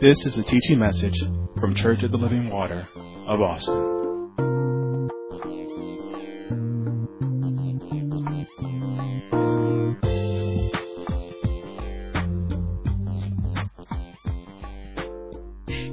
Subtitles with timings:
[0.00, 1.18] This is a teaching message
[1.58, 2.86] from Church of the Living Water
[3.26, 3.97] of Austin.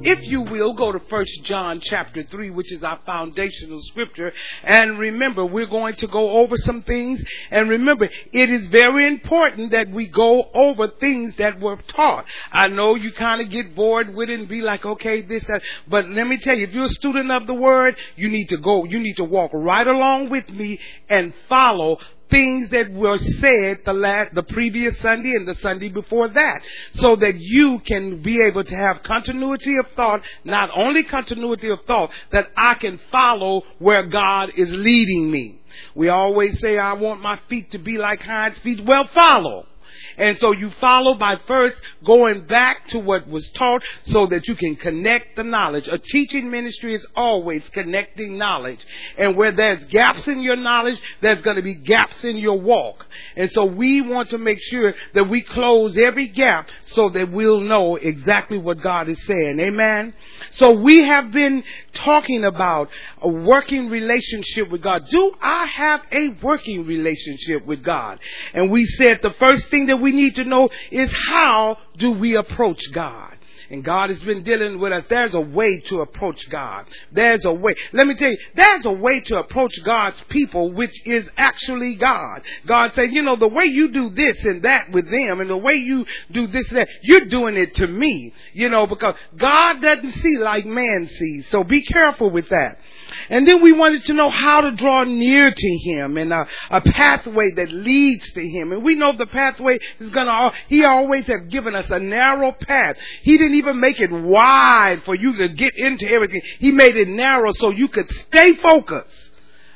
[0.06, 4.32] If you will, go to First John chapter 3, which is our foundational scripture.
[4.62, 7.20] And remember, we're going to go over some things.
[7.50, 12.24] And remember, it is very important that we go over things that were taught.
[12.52, 15.62] I know you kind of get bored with it and be like, okay, this, that.
[15.88, 18.58] But let me tell you, if you're a student of the word, you need to
[18.58, 20.78] go, you need to walk right along with me
[21.08, 21.98] and follow
[22.30, 26.60] things that were said the last, the previous Sunday and the Sunday before that,
[26.94, 31.80] so that you can be able to have continuity of thought, not only continuity of
[31.86, 35.60] thought, that I can follow where God is leading me.
[35.94, 38.84] We always say, I want my feet to be like hinds feet.
[38.84, 39.66] Well, follow.
[40.16, 44.54] And so you follow by first going back to what was taught so that you
[44.56, 45.88] can connect the knowledge.
[45.88, 48.80] A teaching ministry is always connecting knowledge.
[49.18, 53.06] And where there's gaps in your knowledge, there's going to be gaps in your walk.
[53.36, 57.60] And so we want to make sure that we close every gap so that we'll
[57.60, 59.60] know exactly what God is saying.
[59.60, 60.14] Amen.
[60.52, 61.62] So we have been
[61.94, 62.88] talking about
[63.20, 65.06] a working relationship with God.
[65.08, 68.18] Do I have a working relationship with God?
[68.54, 72.36] And we said the first thing that we need to know is how do we
[72.36, 73.32] approach God?
[73.70, 75.04] And God has been dealing with us.
[75.08, 76.86] There's a way to approach God.
[77.12, 77.74] There's a way.
[77.92, 82.42] Let me tell you, there's a way to approach God's people, which is actually God.
[82.66, 85.56] God said, you know, the way you do this and that with them and the
[85.56, 88.32] way you do this and that, you're doing it to me.
[88.52, 91.48] You know, because God doesn't see like man sees.
[91.48, 92.78] So be careful with that.
[93.28, 96.80] And then we wanted to know how to draw near to Him and a, a
[96.80, 98.72] pathway that leads to Him.
[98.72, 102.96] And we know the pathway is gonna, He always have given us a narrow path.
[103.22, 106.42] He didn't even make it wide for you to get into everything.
[106.58, 109.32] He made it narrow so you could stay focused.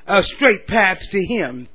[0.06, 1.68] A straight path to Him.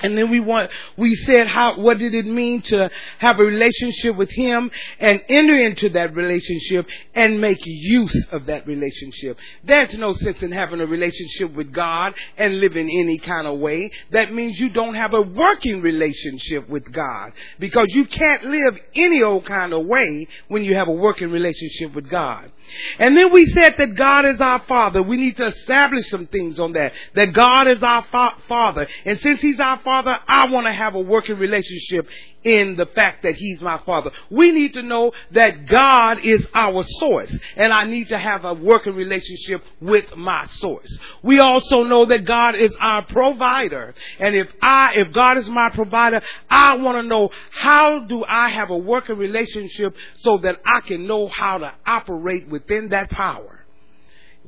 [0.00, 4.16] And then we want, we said how, what did it mean to have a relationship
[4.16, 9.38] with Him and enter into that relationship and make use of that relationship.
[9.62, 13.90] There's no sense in having a relationship with God and living any kind of way.
[14.10, 19.22] That means you don't have a working relationship with God because you can't live any
[19.22, 22.50] old kind of way when you have a working relationship with God.
[22.98, 25.02] And then we said that God is our Father.
[25.02, 26.92] We need to establish some things on that.
[27.14, 28.88] That God is our fa- Father.
[29.04, 32.08] And since He's our Father, I want to have a working relationship
[32.44, 34.10] in the fact that He's my Father.
[34.30, 37.36] We need to know that God is our source.
[37.56, 40.98] And I need to have a working relationship with my source.
[41.22, 43.94] We also know that God is our provider.
[44.18, 48.50] And if I, if God is my provider, I want to know how do I
[48.50, 53.63] have a working relationship so that I can know how to operate within that power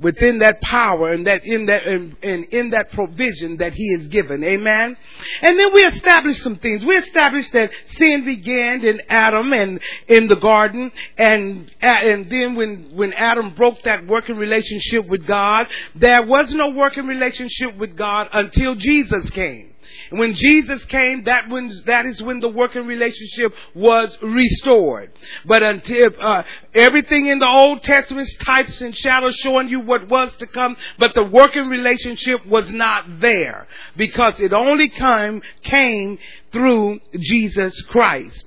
[0.00, 4.06] within that power and that in that and, and, in that provision that he has
[4.08, 4.44] given.
[4.44, 4.96] Amen?
[5.42, 6.84] And then we established some things.
[6.84, 10.90] We established that sin began in adam and in the garden.
[11.16, 16.52] And uh, and then when when adam broke that working relationship with god there was
[16.52, 19.65] no working relationship with god until jesus came
[20.10, 25.12] when Jesus came, that when that is when the working relationship was restored.
[25.44, 26.42] But until uh,
[26.74, 31.14] everything in the Old Testament types and shadows showing you what was to come, but
[31.14, 36.18] the working relationship was not there because it only came came
[36.52, 38.44] through Jesus Christ.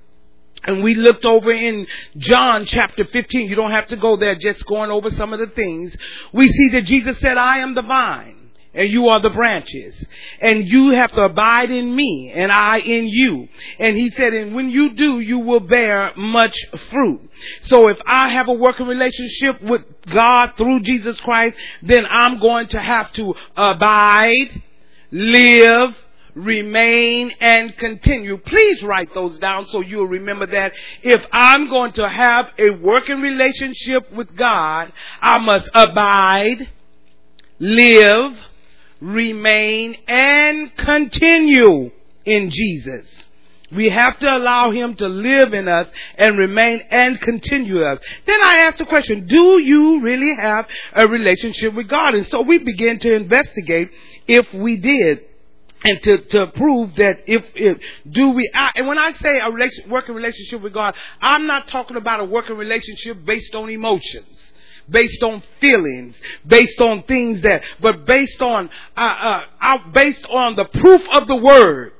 [0.63, 1.87] And we looked over in
[2.17, 3.47] John chapter 15.
[3.47, 5.95] You don't have to go there, just going over some of the things.
[6.33, 8.38] We see that Jesus said, I am the vine
[8.73, 9.95] and you are the branches.
[10.39, 13.47] And you have to abide in me and I in you.
[13.79, 16.55] And he said, and when you do, you will bear much
[16.91, 17.29] fruit.
[17.61, 22.67] So if I have a working relationship with God through Jesus Christ, then I'm going
[22.67, 24.61] to have to abide,
[25.11, 25.95] live,
[26.35, 28.37] remain and continue.
[28.37, 30.73] Please write those down so you'll remember that.
[31.01, 36.69] If I'm going to have a working relationship with God, I must abide,
[37.59, 38.37] live,
[39.01, 41.91] remain, and continue
[42.25, 43.25] in Jesus.
[43.71, 45.87] We have to allow Him to live in us
[46.17, 47.99] and remain and continue us.
[48.25, 52.15] Then I asked the question, do you really have a relationship with God?
[52.15, 53.91] And so we began to investigate
[54.27, 55.25] if we did.
[55.81, 57.77] And to, to prove that if, if
[58.09, 59.49] do we, I, and when I say a
[59.87, 64.38] working relationship with God, I'm not talking about a working relationship based on emotions
[64.89, 66.15] based on feelings,
[66.45, 69.01] based on things that, but based on, uh,
[69.61, 71.93] uh, based on the proof of the word.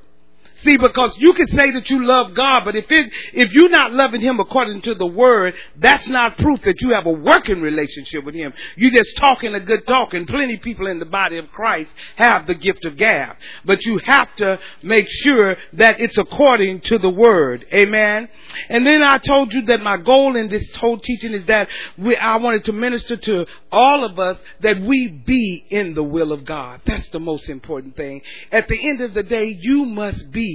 [0.64, 3.94] See, because you can say that you love God, but if it, if you're not
[3.94, 8.26] loving Him according to the Word, that's not proof that you have a working relationship
[8.26, 8.54] with Him.
[8.76, 12.46] You're just talking a good talk, and plenty people in the body of Christ have
[12.46, 13.38] the gift of gab.
[13.64, 17.66] But you have to make sure that it's according to the Word.
[17.74, 18.28] Amen.
[18.68, 22.18] And then I told you that my goal in this whole teaching is that we,
[22.18, 26.44] I wanted to minister to all of us that we be in the will of
[26.44, 26.82] God.
[26.86, 28.22] That's the most important thing.
[28.52, 30.49] At the end of the day, you must be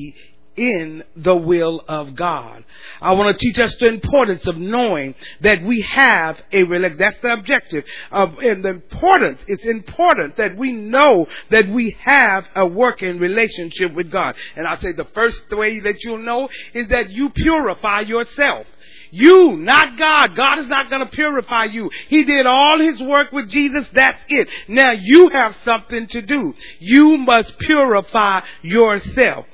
[0.56, 2.64] in the will of God.
[3.00, 6.98] I want to teach us the importance of knowing that we have a relationship.
[6.98, 7.84] That's the objective.
[8.10, 13.94] Of, and the importance, it's important that we know that we have a working relationship
[13.94, 14.36] with God.
[14.56, 18.66] And I say the first way that you'll know is that you purify yourself.
[19.10, 20.34] You, not God.
[20.36, 21.88] God is not going to purify you.
[22.08, 23.86] He did all his work with Jesus.
[23.92, 24.48] That's it.
[24.66, 26.52] Now you have something to do.
[26.80, 29.46] You must purify yourself.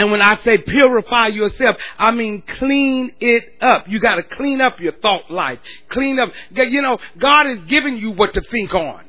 [0.00, 3.86] And when I say purify yourself, I mean clean it up.
[3.86, 5.58] You gotta clean up your thought life.
[5.90, 6.30] Clean up.
[6.52, 9.04] You know, God is giving you what to think on.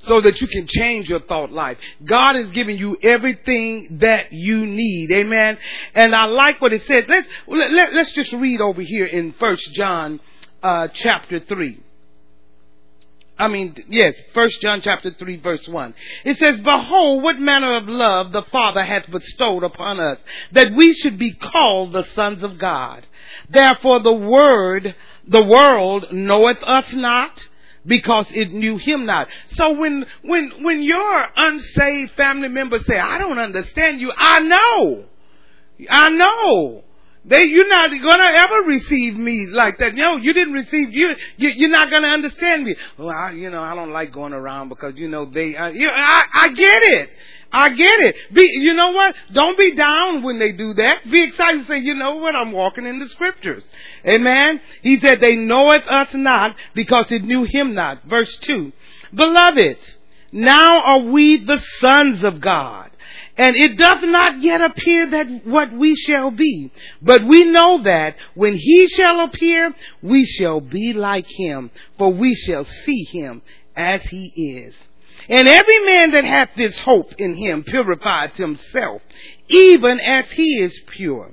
[0.00, 1.78] So that you can change your thought life.
[2.04, 5.10] God is giving you everything that you need.
[5.12, 5.56] Amen.
[5.94, 7.06] And I like what it says.
[7.08, 10.20] Let's, let, us just read over here in First John,
[10.62, 11.80] uh, chapter 3.
[13.38, 15.94] I mean, yes, First John chapter 3 verse 1.
[16.24, 20.18] It says, Behold, what manner of love the Father hath bestowed upon us,
[20.52, 23.06] that we should be called the sons of God.
[23.48, 24.94] Therefore the word,
[25.26, 27.48] the world knoweth us not,
[27.86, 29.28] because it knew him not.
[29.52, 35.04] So when, when, when your unsaved family members say, I don't understand you, I know.
[35.88, 36.84] I know.
[37.28, 39.94] They, you're not gonna ever receive me like that.
[39.94, 41.14] No, you didn't receive you.
[41.36, 42.74] you you're not gonna understand me.
[42.96, 45.54] Well, I, you know, I don't like going around because you know they.
[45.54, 47.10] Uh, you, I, I get it.
[47.52, 48.16] I get it.
[48.32, 49.14] Be, you know what?
[49.32, 51.10] Don't be down when they do that.
[51.10, 51.66] Be excited.
[51.66, 52.34] Say, you know what?
[52.34, 53.64] I'm walking in the scriptures.
[54.06, 54.60] Amen.
[54.82, 58.04] He said, they knoweth us not because it knew him not.
[58.04, 58.72] Verse two.
[59.14, 59.78] Beloved,
[60.30, 62.87] now are we the sons of God.
[63.38, 66.72] And it doth not yet appear that what we shall be.
[67.00, 72.34] But we know that when he shall appear, we shall be like him, for we
[72.34, 73.42] shall see him
[73.76, 74.74] as he is.
[75.28, 79.02] And every man that hath this hope in him purifies himself,
[79.48, 81.32] even as he is pure.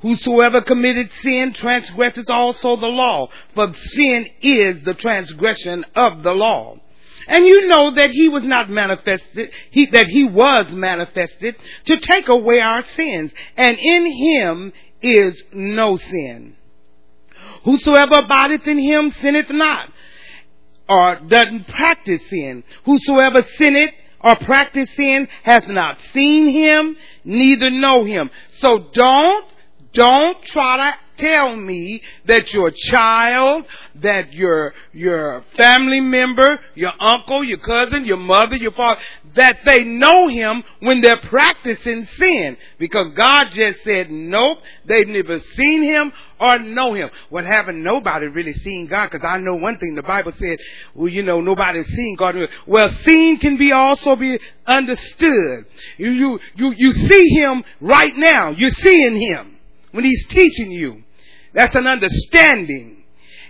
[0.00, 6.78] Whosoever committed sin transgresses also the law, for sin is the transgression of the law.
[7.26, 11.56] And you know that he was not manifested, he, that he was manifested
[11.86, 13.32] to take away our sins.
[13.56, 14.72] And in him
[15.02, 16.56] is no sin.
[17.64, 19.90] Whosoever abideth in him sinneth not,
[20.88, 22.62] or doesn't practice sin.
[22.84, 28.30] Whosoever sinneth or practice sin has not seen him, neither know him.
[28.56, 29.46] So don't,
[29.92, 33.64] don't try to tell me that your child,
[33.96, 39.00] that your, your family member, your uncle, your cousin, your mother, your father,
[39.36, 42.56] that they know him when they're practicing sin.
[42.78, 47.10] Because God just said, nope, they've never seen him or know him.
[47.30, 47.82] What happened?
[47.82, 50.58] Nobody really seen God because I know one thing the Bible said,
[50.94, 52.34] well, you know, nobody's seen God.
[52.66, 55.66] Well, seen can be also be understood.
[55.96, 58.50] You, you, you, you see him right now.
[58.50, 59.56] You're seeing him
[59.92, 61.03] when he's teaching you.
[61.54, 63.04] That's an understanding.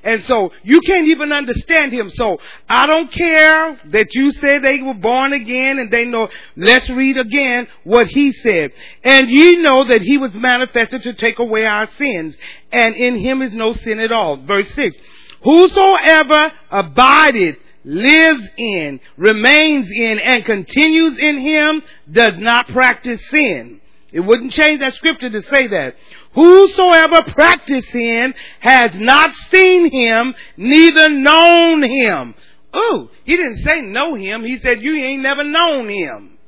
[0.04, 2.11] And so you can't even understand him.
[2.11, 2.37] So
[2.68, 7.16] I don't care that you say they were born again and they know, let's read
[7.16, 8.73] again what he said.
[9.02, 12.37] And ye know that he was manifested to take away our sins
[12.70, 14.37] and in him is no sin at all.
[14.37, 14.94] Verse 6.
[15.42, 23.80] Whosoever abideth lives in, remains in, and continues in him does not practice sin.
[24.12, 25.96] It wouldn't change that scripture to say that.
[26.34, 32.34] Whosoever practice sin has not seen him, neither known him.
[32.76, 34.44] Ooh, he didn't say know him.
[34.44, 36.38] He said you ain't never known him.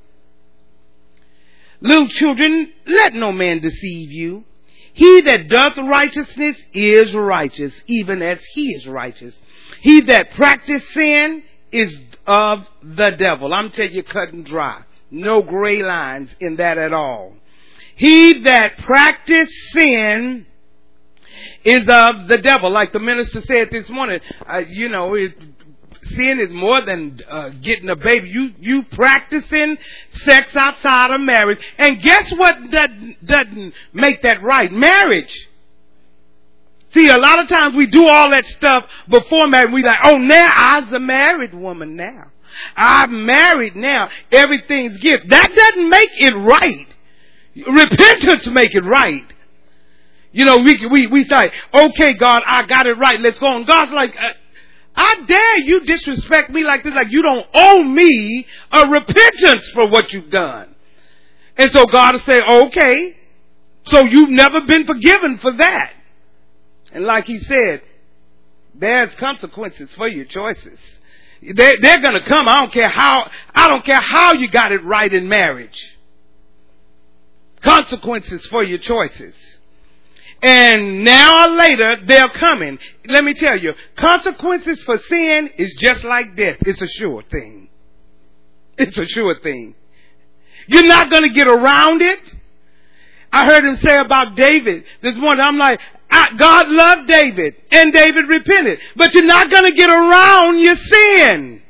[1.80, 4.44] Little children, let no man deceive you.
[4.92, 9.38] He that doth righteousness is righteous, even as he is righteous.
[9.82, 11.94] He that practice sin is
[12.26, 13.52] of the devil.
[13.52, 14.82] I'm telling you, cut and dry.
[15.10, 17.34] No gray lines in that at all.
[17.96, 20.46] He that practice sin
[21.64, 22.70] is of the devil.
[22.72, 25.32] Like the minister said this morning, uh, you know, it,
[26.02, 28.28] sin is more than uh, getting a baby.
[28.28, 29.78] You you practicing
[30.12, 32.70] sex outside of marriage, and guess what?
[32.72, 32.90] That
[33.24, 34.70] doesn't make that right.
[34.70, 35.34] Marriage.
[36.92, 39.72] See, a lot of times we do all that stuff before marriage.
[39.72, 41.96] We like, oh, now I'm a married woman.
[41.96, 42.30] Now
[42.76, 43.74] I'm married.
[43.74, 45.30] Now everything's gift.
[45.30, 46.88] That doesn't make it right.
[47.64, 49.24] Repentance make it right.
[50.32, 53.18] You know, we, we, we say, okay, God, I got it right.
[53.20, 53.56] Let's go.
[53.56, 54.32] And God's like, uh,
[54.94, 59.88] I dare you disrespect me like this, like you don't owe me a repentance for
[59.88, 60.74] what you've done.
[61.56, 63.16] And so God will say, okay,
[63.86, 65.92] so you've never been forgiven for that.
[66.92, 67.82] And like he said,
[68.74, 70.78] there's consequences for your choices.
[71.42, 72.48] They're, they're gonna come.
[72.48, 75.95] I don't care how, I don't care how you got it right in marriage.
[77.62, 79.34] Consequences for your choices.
[80.42, 82.78] And now or later, they're coming.
[83.06, 86.58] Let me tell you, consequences for sin is just like death.
[86.60, 87.68] It's a sure thing.
[88.76, 89.74] It's a sure thing.
[90.68, 92.20] You're not gonna get around it.
[93.32, 95.44] I heard him say about David this morning.
[95.44, 95.80] I'm like,
[96.38, 101.62] God loved David and David repented, but you're not going to get around your sin.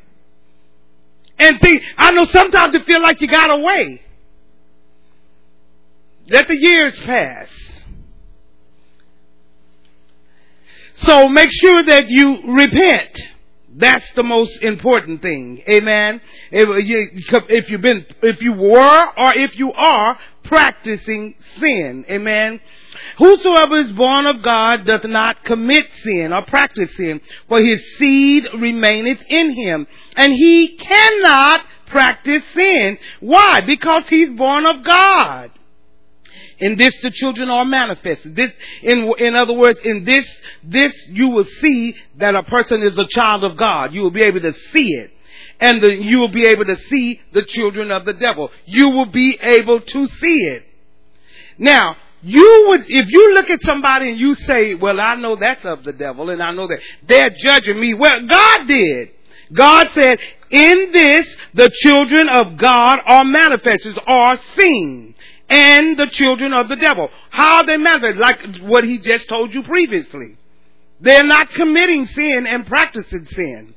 [1.39, 4.03] And think, I know sometimes you feel like you got away.
[6.29, 7.49] Let the years pass.
[10.97, 13.19] So make sure that you repent.
[13.79, 15.63] That's the most important thing.
[15.69, 16.21] Amen.
[16.51, 17.11] If, you,
[17.51, 22.07] if you've been, if you were or if you are practicing sin.
[22.09, 22.61] Amen.
[23.19, 28.49] Whosoever is born of God doth not commit sin or practice sin, for his seed
[28.55, 32.99] remaineth in him, and he cannot practice sin.
[33.21, 33.61] Why?
[33.67, 35.51] Because he's born of God.
[36.59, 38.35] In this the children are manifested.
[38.35, 38.51] This,
[38.83, 40.27] in, in other words, in this,
[40.65, 43.93] this you will see that a person is a child of God.
[43.93, 45.11] You will be able to see it.
[45.61, 48.51] And the, you will be able to see the children of the devil.
[48.65, 50.65] You will be able to see it.
[51.59, 55.65] Now, you would, if you look at somebody and you say, well, I know that's
[55.65, 57.95] of the devil and I know that they're judging me.
[57.95, 59.11] Well, God did.
[59.53, 60.19] God said,
[60.51, 65.15] in this, the children of God are manifested, are seen.
[65.49, 67.09] And the children of the devil.
[67.31, 68.19] How they manifest?
[68.19, 70.37] Like what he just told you previously.
[71.01, 73.75] They're not committing sin and practicing sin.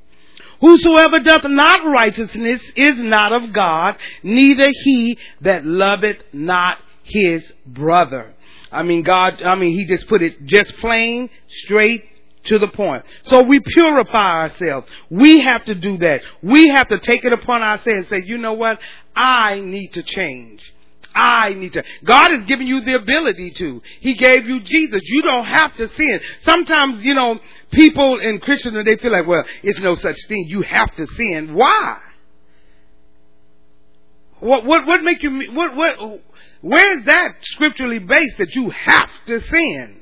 [0.61, 8.33] Whosoever doth not righteousness is not of God, neither he that loveth not his brother.
[8.71, 12.03] I mean, God, I mean, He just put it just plain, straight,
[12.45, 13.03] to the point.
[13.23, 14.87] So we purify ourselves.
[15.09, 16.21] We have to do that.
[16.41, 18.79] We have to take it upon ourselves and say, you know what?
[19.15, 20.61] I need to change.
[21.19, 21.83] I need to.
[22.05, 23.81] God has given you the ability to.
[23.99, 25.01] He gave you Jesus.
[25.03, 26.21] You don't have to sin.
[26.43, 27.39] Sometimes, you know,
[27.71, 30.45] people in Christendom, they feel like, well, it's no such thing.
[30.47, 31.53] You have to sin.
[31.53, 31.99] Why?
[34.39, 36.21] What, what, what make you, what, what,
[36.61, 39.98] where is that scripturally based that you have to sin?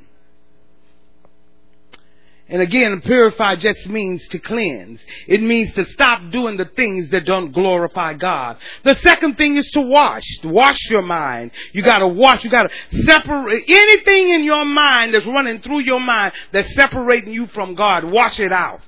[2.49, 5.01] And again, purify just means to cleanse.
[5.27, 8.57] It means to stop doing the things that don't glorify God.
[8.85, 10.23] The second thing is to wash.
[10.45, 11.51] Wash your mind.
[11.73, 12.45] You gotta wash.
[12.45, 12.69] You gotta
[13.03, 18.05] separate anything in your mind that's running through your mind that's separating you from God.
[18.05, 18.79] Wash it out.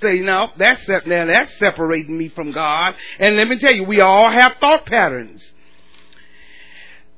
[0.00, 2.94] Say, no, that's, now that's separating me from God.
[3.18, 5.52] And let me tell you, we all have thought patterns.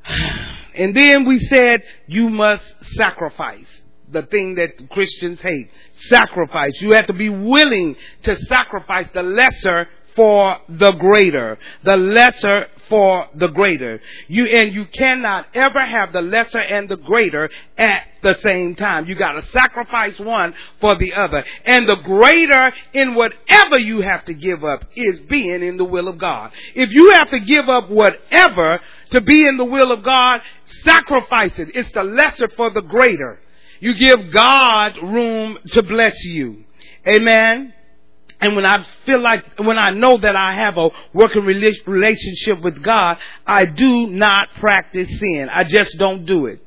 [0.75, 3.67] And then we said you must sacrifice
[4.11, 5.71] the thing that Christians hate.
[6.09, 6.73] Sacrifice.
[6.81, 9.89] You have to be willing to sacrifice the lesser
[10.19, 11.57] for the greater.
[11.85, 14.01] The lesser for the greater.
[14.27, 19.07] You, and you cannot ever have the lesser and the greater at the same time.
[19.07, 21.45] You gotta sacrifice one for the other.
[21.65, 26.09] And the greater in whatever you have to give up is being in the will
[26.09, 26.51] of God.
[26.75, 31.57] If you have to give up whatever to be in the will of God, sacrifice
[31.59, 31.71] it.
[31.75, 33.41] It's the lesser for the greater.
[33.81, 36.65] You give God room to bless you.
[37.07, 37.73] Amen.
[38.41, 42.83] And when I feel like, when I know that I have a working relationship with
[42.83, 45.49] God, I do not practice sin.
[45.53, 46.63] I just don't do it.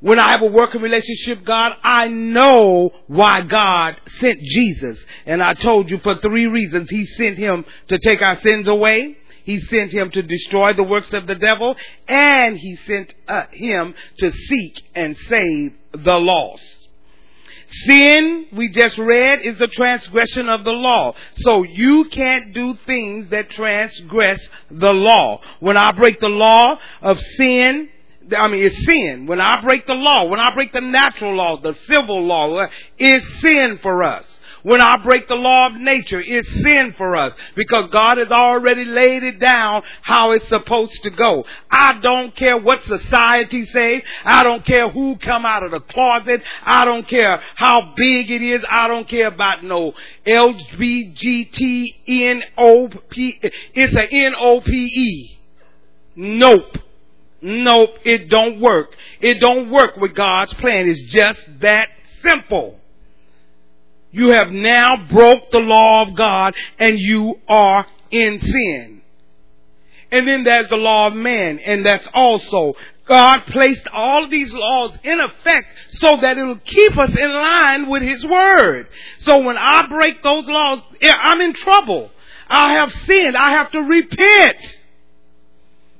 [0.00, 5.02] When I have a working relationship, God, I know why God sent Jesus.
[5.24, 6.90] And I told you for three reasons.
[6.90, 9.16] He sent him to take our sins away.
[9.44, 11.76] He sent him to destroy the works of the devil.
[12.08, 16.64] And he sent uh, him to seek and save the lost.
[17.86, 21.14] Sin, we just read, is a transgression of the law.
[21.36, 25.40] So you can't do things that transgress the law.
[25.60, 27.88] When I break the law of sin,
[28.36, 29.26] I mean, it's sin.
[29.26, 33.40] When I break the law, when I break the natural law, the civil law, it's
[33.40, 34.33] sin for us
[34.64, 38.84] when I break the law of nature it's sin for us because God has already
[38.84, 41.44] laid it down how it's supposed to go.
[41.70, 44.02] I don't care what society says.
[44.24, 46.42] I don't care who come out of the closet.
[46.64, 48.62] I don't care how big it is.
[48.68, 49.92] I don't care about no
[50.26, 51.22] LBGTNOP.
[53.74, 55.38] It's a N-O-P-E.
[56.16, 56.78] Nope.
[57.46, 58.96] Nope, it don't work.
[59.20, 60.88] It don't work with God's plan.
[60.88, 61.90] It's just that
[62.22, 62.80] simple.
[64.14, 69.02] You have now broke the law of God and you are in sin.
[70.12, 72.74] And then there's the law of man, and that's also
[73.08, 78.02] God placed all these laws in effect so that it'll keep us in line with
[78.02, 78.86] His Word.
[79.18, 82.12] So when I break those laws, eh, I'm in trouble.
[82.48, 83.36] I have sinned.
[83.36, 84.78] I have to repent.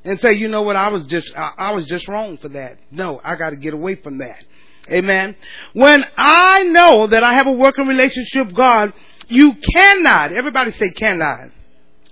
[0.04, 2.78] And say, you know what, I was just, I, I was just wrong for that.
[2.92, 4.44] No, I gotta get away from that.
[4.90, 5.36] Amen.
[5.72, 8.92] When I know that I have a working relationship with God,
[9.28, 11.50] you cannot, everybody say cannot.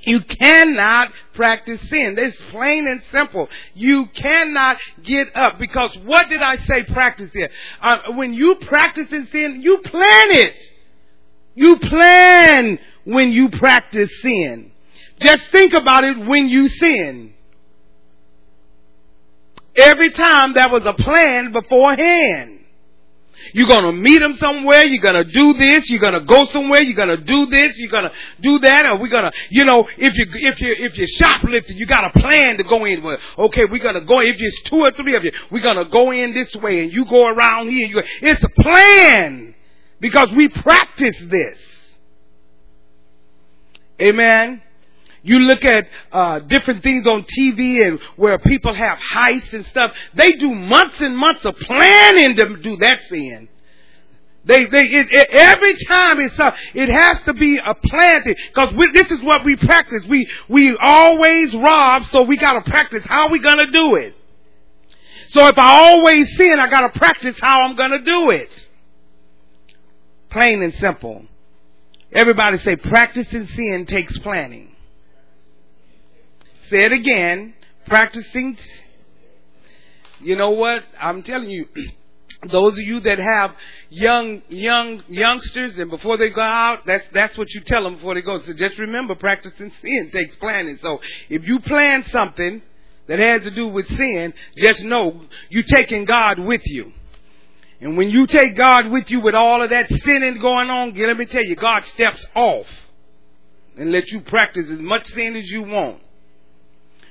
[0.05, 2.17] You cannot practice sin.
[2.19, 3.49] It's plain and simple.
[3.75, 7.50] You cannot get up because what did I say practice it?
[7.81, 10.57] Uh, when you practice in sin, you plan it.
[11.55, 14.73] You plan when you practice sin.
[15.21, 17.35] Just think about it when you sin.
[19.76, 22.62] Every time there was a plan beforehand.
[23.53, 24.85] You're gonna meet them somewhere.
[24.85, 25.91] You're gonna do this.
[25.91, 26.83] You're gonna go somewhere.
[26.83, 27.79] You're gonna do this.
[27.79, 28.87] You're gonna do that.
[28.87, 32.19] Or we're gonna, you know, if you if you if you're shoplifting, you got a
[32.19, 33.21] plan to go in with.
[33.39, 34.21] Okay, we're gonna go.
[34.21, 37.05] If it's two or three of you, we're gonna go in this way, and you
[37.05, 37.87] go around here.
[37.87, 39.55] You, it's a plan
[40.01, 41.59] because we practice this.
[44.01, 44.62] Amen.
[45.23, 49.93] You look at uh, different things on TV and where people have heists and stuff.
[50.14, 53.49] They do months and months of planning to do that sin.
[54.45, 58.75] They, they, it, it, every time it's uh, it has to be a plan because
[58.93, 60.02] this is what we practice.
[60.09, 64.17] We, we always rob, so we gotta practice how we gonna do it.
[65.29, 68.50] So if I always sin, I gotta practice how I'm gonna do it.
[70.31, 71.25] Plain and simple.
[72.11, 74.72] Everybody say practicing sin takes planning.
[76.73, 77.52] Say it again.
[77.87, 78.57] Practicing.
[80.20, 80.83] You know what?
[80.99, 81.68] I'm telling you,
[82.51, 83.55] those of you that have
[83.90, 88.14] young, young youngsters and before they go out, that's, that's what you tell them before
[88.14, 88.40] they go.
[88.40, 90.79] So just remember practicing sin takes planning.
[90.81, 92.62] So if you plan something
[93.07, 96.90] that has to do with sin, just know you're taking God with you.
[97.83, 101.18] And when you take God with you with all of that sinning going on, let
[101.18, 102.66] me tell you, God steps off
[103.77, 106.01] and let you practice as much sin as you want.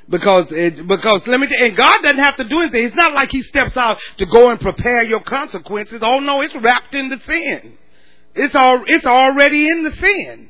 [0.09, 2.85] Because it, because let me and God doesn't have to do anything.
[2.85, 5.99] It's not like He steps out to go and prepare your consequences.
[6.01, 7.77] Oh no, it's wrapped in the sin.
[8.33, 10.49] It's all, it's already in the sin.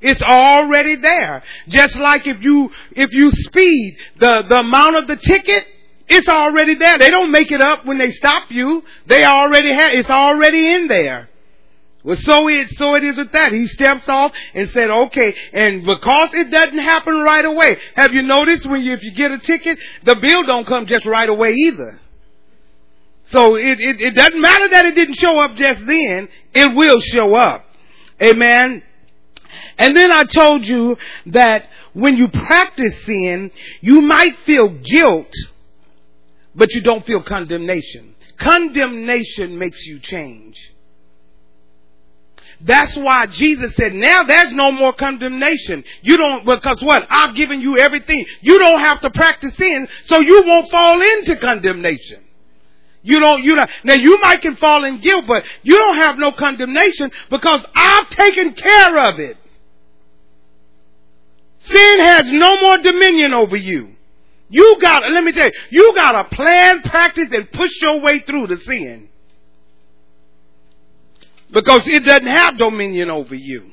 [0.00, 1.42] It's already there.
[1.68, 5.64] Just like if you, if you speed, the, the amount of the ticket,
[6.08, 6.98] it's already there.
[6.98, 8.82] They don't make it up when they stop you.
[9.06, 11.28] They already have, it's already in there.
[12.04, 13.52] Well, so it, so it is with that.
[13.52, 18.22] He steps off and said, okay, and because it doesn't happen right away, have you
[18.22, 21.52] noticed when you, if you get a ticket, the bill don't come just right away
[21.52, 22.00] either.
[23.30, 27.00] So it, it, it doesn't matter that it didn't show up just then, it will
[27.00, 27.66] show up.
[28.22, 28.82] Amen.
[29.76, 35.32] And then I told you that when you practice sin, you might feel guilt,
[36.54, 38.14] but you don't feel condemnation.
[38.38, 40.56] Condemnation makes you change.
[42.60, 45.84] That's why Jesus said, now there's no more condemnation.
[46.02, 47.06] You don't, because what?
[47.08, 48.26] I've given you everything.
[48.40, 52.24] You don't have to practice sin, so you won't fall into condemnation.
[53.02, 56.18] You don't, you don't, now you might can fall in guilt, but you don't have
[56.18, 59.36] no condemnation because I've taken care of it.
[61.60, 63.94] Sin has no more dominion over you.
[64.48, 68.20] You got, let me tell you, you got to plan, practice, and push your way
[68.20, 69.08] through the sin.
[71.52, 73.70] Because it doesn't have dominion over you.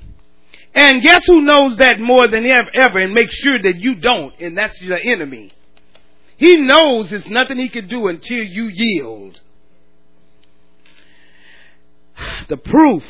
[0.73, 4.57] And guess who knows that more than ever and makes sure that you don't, and
[4.57, 5.51] that's your enemy.
[6.37, 9.39] He knows it's nothing he can do until you yield.
[12.47, 13.03] The proof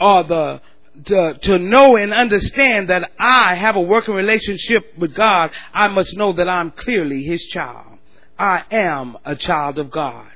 [0.00, 0.60] or the
[1.04, 6.16] to, to know and understand that I have a working relationship with God, I must
[6.16, 7.98] know that I'm clearly His child.
[8.38, 10.31] I am a child of God.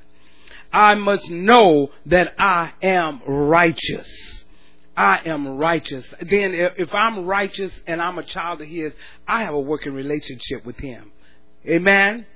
[0.76, 4.44] I must know that I am righteous.
[4.94, 6.06] I am righteous.
[6.20, 8.92] Then if I'm righteous and I'm a child of His,
[9.26, 11.12] I have a working relationship with Him.
[11.66, 12.26] Amen.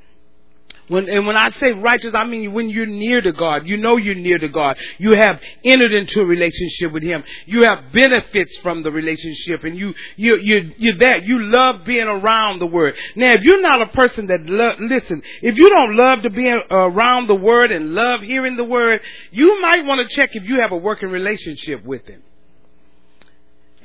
[0.91, 3.65] When, and when I say righteous, I mean when you're near to God.
[3.65, 4.77] You know you're near to God.
[4.99, 7.23] You have entered into a relationship with Him.
[7.47, 11.23] You have benefits from the relationship and you, you, you, you're there.
[11.23, 12.97] You love being around the Word.
[13.15, 16.51] Now, if you're not a person that love, listen, if you don't love to be
[16.51, 19.01] around the Word and love hearing the Word,
[19.31, 22.25] you might want to check if you have a working relationship with Him.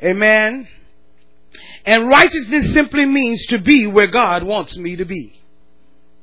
[0.03, 0.67] Amen.
[1.85, 5.44] And righteousness simply means to be where God wants me to be.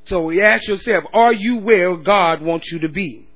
[0.04, 3.28] So you ask yourself, are you where God wants you to be?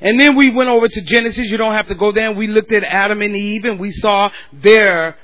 [0.00, 1.50] And then we went over to Genesis.
[1.50, 2.28] You don't have to go there.
[2.28, 5.16] And we looked at Adam and Eve and we saw their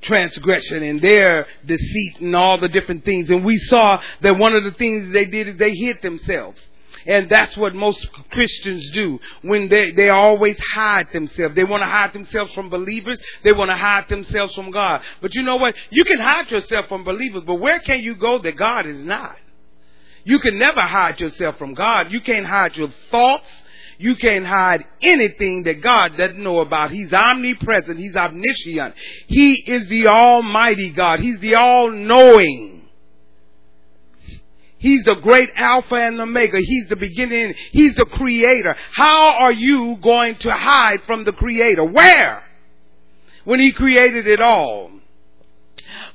[0.00, 3.30] transgression and their deceit and all the different things.
[3.30, 6.60] And we saw that one of the things they did is they hid themselves.
[7.06, 11.54] And that's what most Christians do when they, they always hide themselves.
[11.54, 13.18] They want to hide themselves from believers.
[13.44, 15.00] They want to hide themselves from God.
[15.22, 15.74] But you know what?
[15.90, 19.36] You can hide yourself from believers, but where can you go that God is not?
[20.28, 22.12] You can never hide yourself from God.
[22.12, 23.48] You can't hide your thoughts.
[23.96, 26.90] You can't hide anything that God doesn't know about.
[26.90, 27.98] He's omnipresent.
[27.98, 28.94] He's omniscient.
[29.26, 31.20] He is the Almighty God.
[31.20, 32.82] He's the all-knowing.
[34.76, 36.58] He's the great Alpha and Omega.
[36.60, 37.54] He's the beginning.
[37.72, 38.76] He's the creator.
[38.92, 41.84] How are you going to hide from the creator?
[41.84, 42.42] Where?
[43.44, 44.90] When he created it all.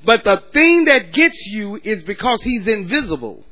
[0.06, 3.44] But the thing that gets you is because he's invisible.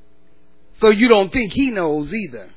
[0.81, 2.49] So you don't think he knows either.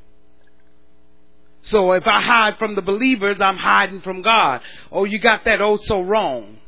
[1.66, 4.62] So if I hide from the believers, I'm hiding from God.
[4.90, 6.58] Oh, you got that oh so wrong.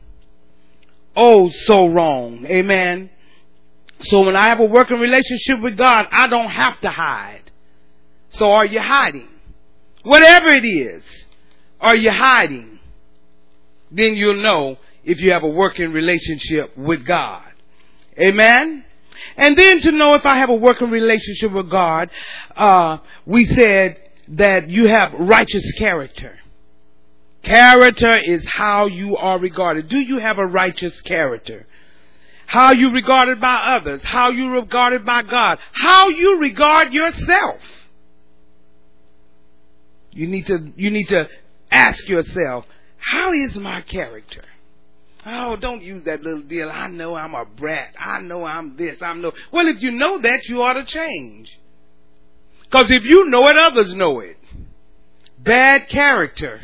[1.17, 2.47] Oh, so wrong.
[2.47, 3.11] Amen.
[4.03, 7.51] So when I have a working relationship with God, I don't have to hide.
[8.33, 9.29] So are you hiding?
[10.03, 11.03] Whatever it is,
[11.81, 12.79] are you hiding?
[13.91, 17.45] Then you'll know if you have a working relationship with God.
[18.19, 18.85] Amen?
[19.37, 22.11] And then to know if I have a working relationship with God,
[22.57, 23.99] uh, we said
[24.29, 26.39] that you have righteous character.
[27.43, 29.89] Character is how you are regarded.
[29.89, 31.67] Do you have a righteous character?
[32.47, 37.61] how you regarded by others, how you regarded by God, how you regard yourself.
[40.13, 41.29] You need to, you need to
[41.71, 42.65] ask yourself,
[42.99, 44.43] how is my character?
[45.29, 46.71] Oh, don't use that little deal.
[46.71, 47.95] I know I'm a brat.
[47.99, 48.99] I know I'm this.
[49.03, 49.33] I'm no.
[49.51, 51.59] Well, if you know that, you ought to change.
[52.63, 54.39] Because if you know it, others know it.
[55.39, 56.61] Bad character.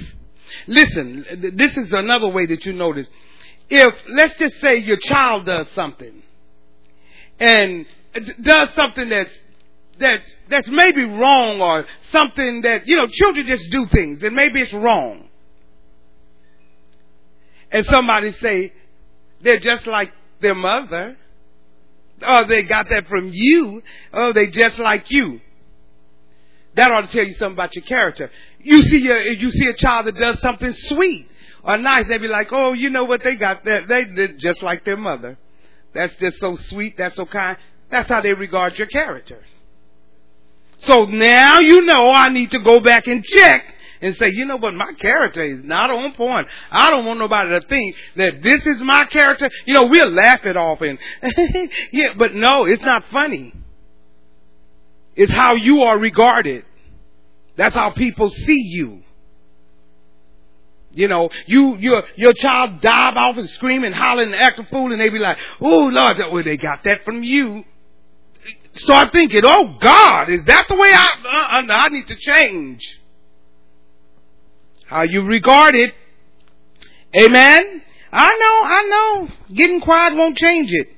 [0.69, 3.09] Listen, this is another way that you notice
[3.73, 6.23] if let's just say your child does something
[7.41, 7.87] and
[8.43, 9.31] does something that's
[9.99, 14.61] that's that's maybe wrong or something that you know children just do things and maybe
[14.61, 15.29] it's wrong
[17.73, 18.73] and somebody say
[19.41, 21.17] they're just like their mother
[22.23, 23.83] oh they got that from you
[24.13, 25.41] oh they just like you
[26.75, 28.31] that ought to tell you something about your character
[28.61, 31.29] you see a, you see a child that does something sweet
[31.65, 33.65] or nice, they'd be like, oh, you know what they got?
[33.65, 35.39] They, they did just like their mother.
[35.95, 36.97] That's just so sweet.
[36.99, 37.57] That's so kind.
[37.91, 39.41] That's how they regard your character.
[40.79, 43.65] So now you know I need to go back and check
[44.03, 46.49] and say, you know what, my character is not on point.
[46.71, 49.49] I don't want nobody to think that this is my character.
[49.65, 50.99] You know, we'll laugh it off and,
[51.93, 53.55] yeah, but no, it's not funny.
[55.15, 56.65] It's how you are regarded.
[57.57, 59.03] That's how people see you.
[60.95, 64.65] You know, you your your child dive off and scream and holler and act a
[64.65, 67.65] fool, and they be like, "Oh Lord, that well, they got that from you."
[68.75, 73.01] Start thinking, "Oh God, is that the way I uh, uh, I need to change?"
[74.93, 75.95] How you regard it,
[77.15, 77.83] Amen.
[78.11, 79.55] I know, I know.
[79.55, 80.89] Getting quiet won't change it.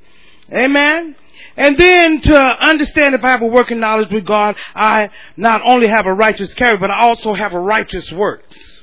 [0.52, 1.16] Amen.
[1.57, 5.88] And then to understand if I have a working knowledge with God, I not only
[5.88, 8.74] have a righteous character, but I also have a righteous works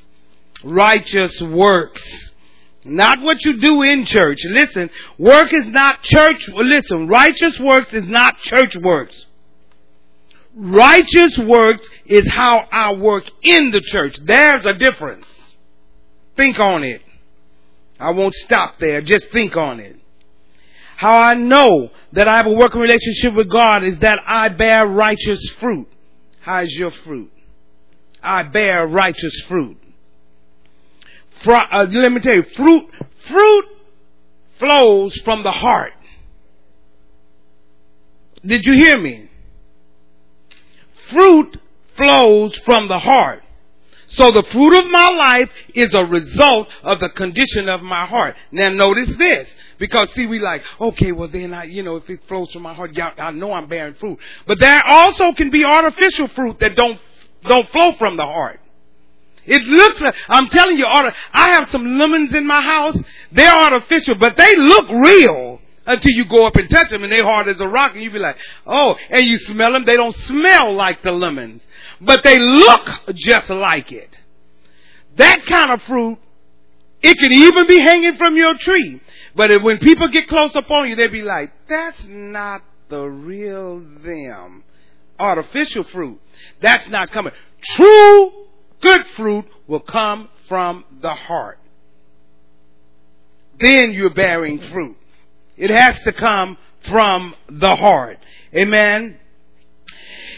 [0.64, 2.02] righteous works.
[2.84, 4.38] Not what you do in church.
[4.44, 6.48] Listen, work is not church.
[6.48, 9.26] Listen, righteous works is not church works.
[10.54, 14.18] Righteous works is how I work in the church.
[14.24, 15.26] There's a difference.
[16.36, 17.02] Think on it.
[17.98, 19.00] I won't stop there.
[19.00, 19.96] Just think on it.
[20.96, 24.86] How I know that I have a working relationship with God is that I bear
[24.86, 25.88] righteous fruit.
[26.40, 27.32] How's your fruit?
[28.22, 29.78] I bear righteous fruit
[31.50, 32.88] uh, let me tell you, fruit,
[33.26, 33.64] fruit
[34.58, 35.92] flows from the heart.
[38.44, 39.28] Did you hear me?
[41.12, 41.60] Fruit
[41.96, 43.42] flows from the heart.
[44.08, 48.36] So the fruit of my life is a result of the condition of my heart.
[48.50, 49.48] Now notice this.
[49.78, 52.74] Because see, we like, okay, well then I, you know, if it flows from my
[52.74, 54.18] heart, I know I'm bearing fruit.
[54.46, 57.00] But there also can be artificial fruit that don't,
[57.42, 58.60] don't flow from the heart.
[59.44, 62.98] It looks like, I'm telling you, I have some lemons in my house.
[63.32, 65.51] They're artificial, but they look real
[65.86, 68.10] until you go up and touch them and they're hard as a rock and you
[68.10, 69.84] be like, oh, and you smell them.
[69.84, 71.62] They don't smell like the lemons,
[72.00, 74.16] but they look just like it.
[75.16, 76.18] That kind of fruit,
[77.02, 79.00] it can even be hanging from your tree.
[79.34, 84.64] But when people get close upon you, they be like, that's not the real them.
[85.18, 86.20] Artificial fruit.
[86.60, 87.32] That's not coming.
[87.60, 88.42] True
[88.82, 91.58] good fruit will come from the heart.
[93.58, 94.96] Then you're bearing fruit.
[95.62, 98.18] It has to come from the heart.
[98.52, 99.16] Amen.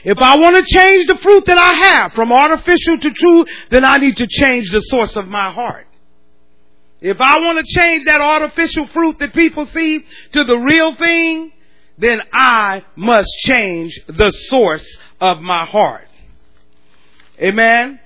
[0.04, 3.86] If I want to change the fruit that I have from artificial to true, then
[3.86, 5.86] I need to change the source of my heart.
[7.00, 11.52] If I want to change that artificial fruit that people see to the real thing,
[11.96, 14.86] then I must change the source
[15.22, 16.06] of my heart.
[17.40, 17.98] Amen.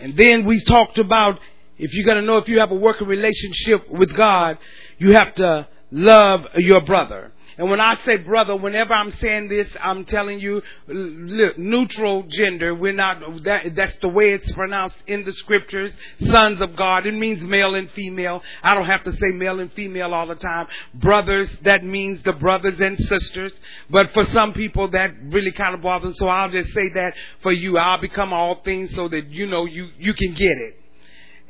[0.00, 1.38] And then we talked about
[1.78, 4.58] if you're going to know if you have a working relationship with God,
[4.98, 7.32] you have to love your brother.
[7.58, 12.74] And when I say brother, whenever I'm saying this, I'm telling you neutral gender.
[12.74, 15.92] We're not, that, that's the way it's pronounced in the scriptures.
[16.24, 17.06] Sons of God.
[17.06, 18.42] It means male and female.
[18.62, 20.66] I don't have to say male and female all the time.
[20.94, 23.54] Brothers, that means the brothers and sisters.
[23.90, 26.18] But for some people, that really kind of bothers.
[26.18, 27.76] So I'll just say that for you.
[27.76, 30.81] I'll become all things so that you know you, you can get it.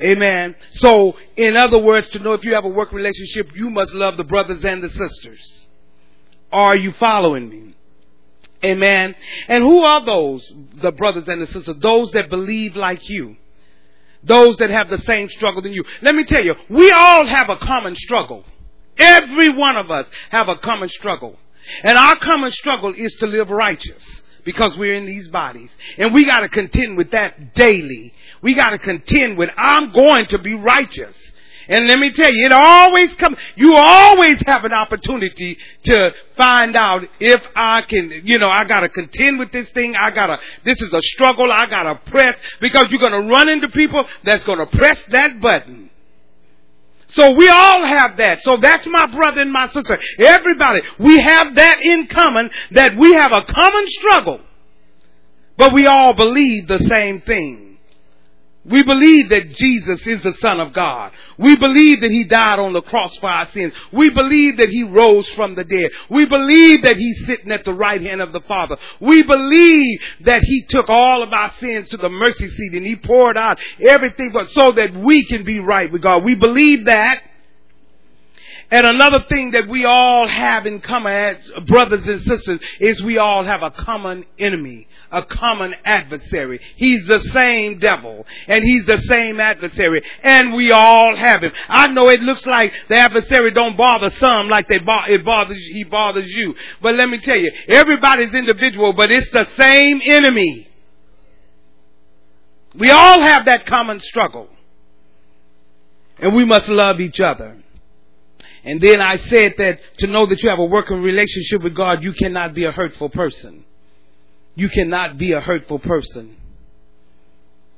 [0.02, 0.56] Amen.
[0.72, 4.16] So, in other words, to know if you have a work relationship, you must love
[4.16, 5.66] the brothers and the sisters.
[6.50, 7.74] Are you following me?
[8.64, 9.14] Amen.
[9.48, 11.76] And who are those, the brothers and the sisters?
[11.78, 13.36] Those that believe like you.
[14.24, 15.84] Those that have the same struggle than you.
[16.00, 18.44] Let me tell you, we all have a common struggle.
[18.96, 21.38] Every one of us have a common struggle.
[21.82, 25.70] And our common struggle is to live righteous because we're in these bodies.
[25.98, 28.12] And we gotta contend with that daily.
[28.42, 31.16] We gotta contend with, I'm going to be righteous.
[31.68, 36.74] And let me tell you, it always comes, you always have an opportunity to find
[36.76, 40.80] out if I can, you know, I gotta contend with this thing, I gotta, this
[40.82, 45.00] is a struggle, I gotta press, because you're gonna run into people that's gonna press
[45.10, 45.90] that button.
[47.14, 48.42] So we all have that.
[48.42, 49.98] So that's my brother and my sister.
[50.18, 54.40] Everybody, we have that in common, that we have a common struggle.
[55.58, 57.71] But we all believe the same thing.
[58.64, 61.10] We believe that Jesus is the Son of God.
[61.36, 63.74] We believe that He died on the cross for our sins.
[63.92, 65.90] We believe that He rose from the dead.
[66.08, 68.76] We believe that He's sitting at the right hand of the Father.
[69.00, 72.94] We believe that He took all of our sins to the mercy seat and He
[72.94, 76.22] poured out everything so that we can be right with God.
[76.24, 77.20] We believe that.
[78.72, 83.18] And another thing that we all have in common as brothers and sisters is we
[83.18, 86.58] all have a common enemy, a common adversary.
[86.76, 91.52] He's the same devil and he's the same adversary and we all have him.
[91.68, 95.62] I know it looks like the adversary don't bother some like they bo- it bothers,
[95.66, 96.54] he bothers you.
[96.80, 100.66] But let me tell you, everybody's individual, but it's the same enemy.
[102.74, 104.48] We all have that common struggle.
[106.18, 107.58] And we must love each other.
[108.64, 112.02] And then I said that to know that you have a working relationship with God,
[112.02, 113.64] you cannot be a hurtful person.
[114.54, 116.36] You cannot be a hurtful person.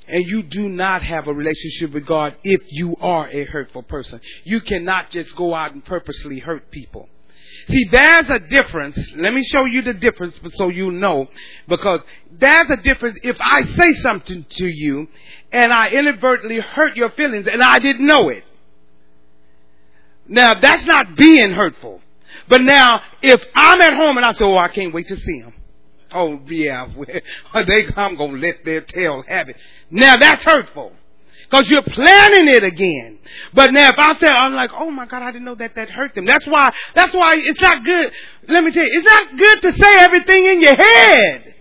[0.07, 4.21] And you do not have a relationship with God if you are a hurtful person.
[4.45, 7.09] You cannot just go out and purposely hurt people.
[7.69, 8.99] See, there's a difference.
[9.17, 11.29] Let me show you the difference so you know.
[11.67, 15.09] Because there's a difference if I say something to you
[15.51, 18.45] and I inadvertently hurt your feelings and I didn't know it.
[20.27, 22.01] Now that's not being hurtful.
[22.49, 25.39] But now, if I'm at home and I say, oh, I can't wait to see
[25.39, 25.55] him.
[26.13, 26.87] Oh, yeah,
[27.67, 29.57] they, I'm gonna let their tail have it.
[29.91, 30.93] Now that's hurtful.
[31.51, 33.19] Cause you're planning it again.
[33.53, 35.91] But now if I say, I'm like, oh my God, I didn't know that that
[35.91, 36.27] hurt them.
[36.27, 38.13] That's why, that's why it's not good.
[38.49, 41.55] Let me tell you, it's not good to say everything in your head.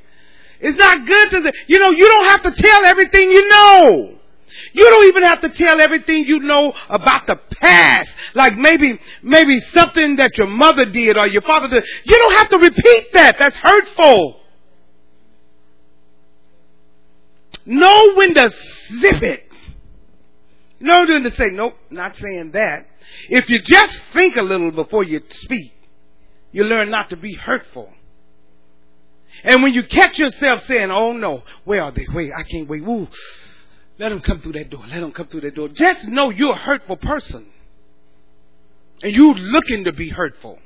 [0.60, 4.20] It's not good to, you know, you don't have to tell everything you know.
[4.72, 8.10] You don't even have to tell everything you know about the past.
[8.34, 11.84] Like maybe, maybe something that your mother did or your father did.
[12.06, 13.36] You don't have to repeat that.
[13.38, 14.40] That's hurtful.
[17.66, 18.52] Know when to
[19.00, 19.50] zip it.
[20.80, 22.88] Know when to say, nope, not saying that.
[23.30, 25.72] If you just think a little before you speak,
[26.52, 27.90] you learn not to be hurtful.
[29.44, 32.06] And when you catch yourself saying, oh no, where are they?
[32.14, 32.84] Wait, I can't wait.
[32.84, 33.08] Ooh,
[34.00, 34.84] let them come through that door.
[34.88, 35.70] Let them come through that door.
[35.70, 37.46] Just know you're a hurtful person.
[39.02, 40.60] And you're looking to be hurtful.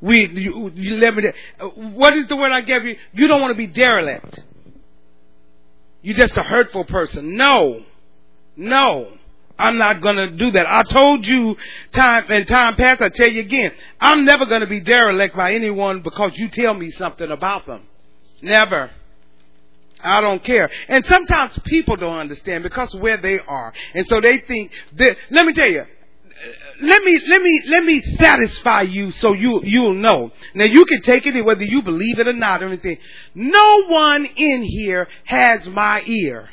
[0.00, 1.32] We, you, you
[1.74, 2.96] what is the word I gave you?
[3.12, 4.40] You don't want to be derelict.
[6.02, 7.36] You're just a hurtful person.
[7.36, 7.82] No.
[8.56, 9.08] No.
[9.58, 10.66] I'm not gonna do that.
[10.66, 11.56] I told you
[11.92, 16.02] time and time past, I tell you again, I'm never gonna be derelict by anyone
[16.02, 17.82] because you tell me something about them.
[18.42, 18.90] Never.
[20.04, 20.70] I don't care.
[20.88, 23.72] And sometimes people don't understand because where they are.
[23.94, 25.84] And so they think that, let me tell you,
[26.82, 30.30] let me let me let me satisfy you so you you'll know.
[30.54, 32.98] Now you can take it whether you believe it or not or anything.
[33.34, 36.50] No one in here has my ear.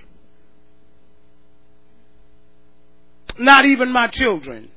[3.38, 4.70] Not even my children.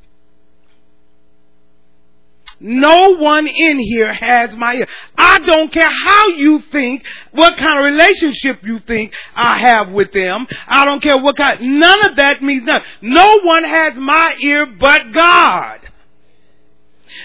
[2.61, 4.87] No one in here has my ear.
[5.17, 10.13] I don't care how you think, what kind of relationship you think I have with
[10.13, 10.47] them.
[10.67, 12.89] I don't care what kind, none of that means nothing.
[13.03, 15.81] No one has my ear but God.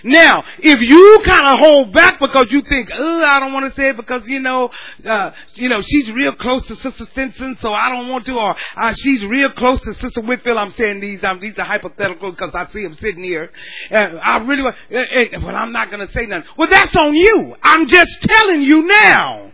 [0.04, 3.80] Now, if you kind of hold back because you think, oh, I don't want to
[3.80, 4.71] say it because you know,
[5.06, 8.56] uh, you know, she's real close to Sister Simpson, so I don't want to, or
[8.75, 10.58] uh, she's real close to Sister Whitfield.
[10.58, 13.52] I'm saying these, um, these are hypothetical because I see them sitting here.
[13.91, 16.49] Uh, I really, want, uh, uh, well, I'm not going to say nothing.
[16.58, 17.56] Well, that's on you.
[17.62, 19.52] I'm just telling you now.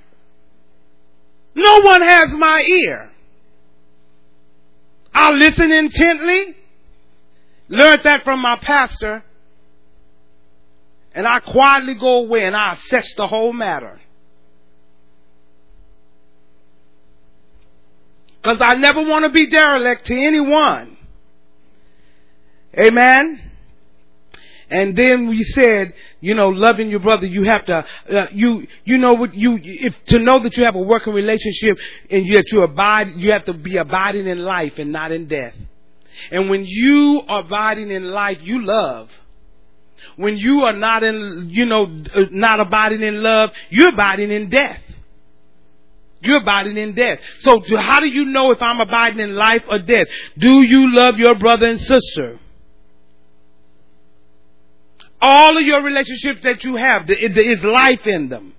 [1.55, 3.09] No one has my ear.
[5.13, 6.55] I listen intently.
[7.69, 9.23] Learned that from my pastor
[11.15, 13.99] and I quietly go away and I assess the whole matter.
[18.41, 20.97] Because I never want to be derelict to anyone.
[22.77, 23.41] Amen.
[24.69, 28.97] And then we said, you know, loving your brother, you have to, uh, you, you
[28.97, 31.77] know what you, if, to know that you have a working relationship
[32.09, 35.53] and that you abide, you have to be abiding in life and not in death.
[36.29, 39.09] And when you are abiding in life, you love.
[40.15, 44.49] When you are not in, you know, uh, not abiding in love, you're abiding in
[44.49, 44.79] death.
[46.21, 47.19] You're abiding in death.
[47.39, 50.07] So how do you know if I'm abiding in life or death?
[50.37, 52.39] Do you love your brother and sister?
[55.21, 58.53] All of your relationships that you have, there is life in them.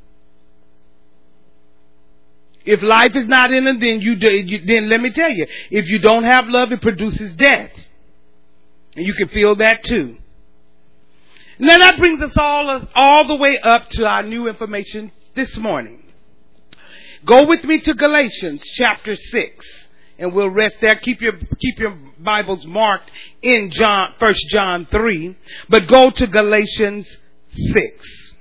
[2.64, 6.00] If life is not in them, then you, then let me tell you, if you
[6.00, 7.70] don't have love, it produces death.
[8.96, 10.16] And you can feel that too.
[11.58, 16.02] Now that brings us all, all the way up to our new information this morning.
[17.24, 19.66] Go with me to Galatians chapter 6
[20.18, 20.96] and we'll rest there.
[20.96, 25.36] Keep your, keep your Bibles marked in John, 1 John 3,
[25.70, 27.08] but go to Galatians
[27.54, 28.34] 6.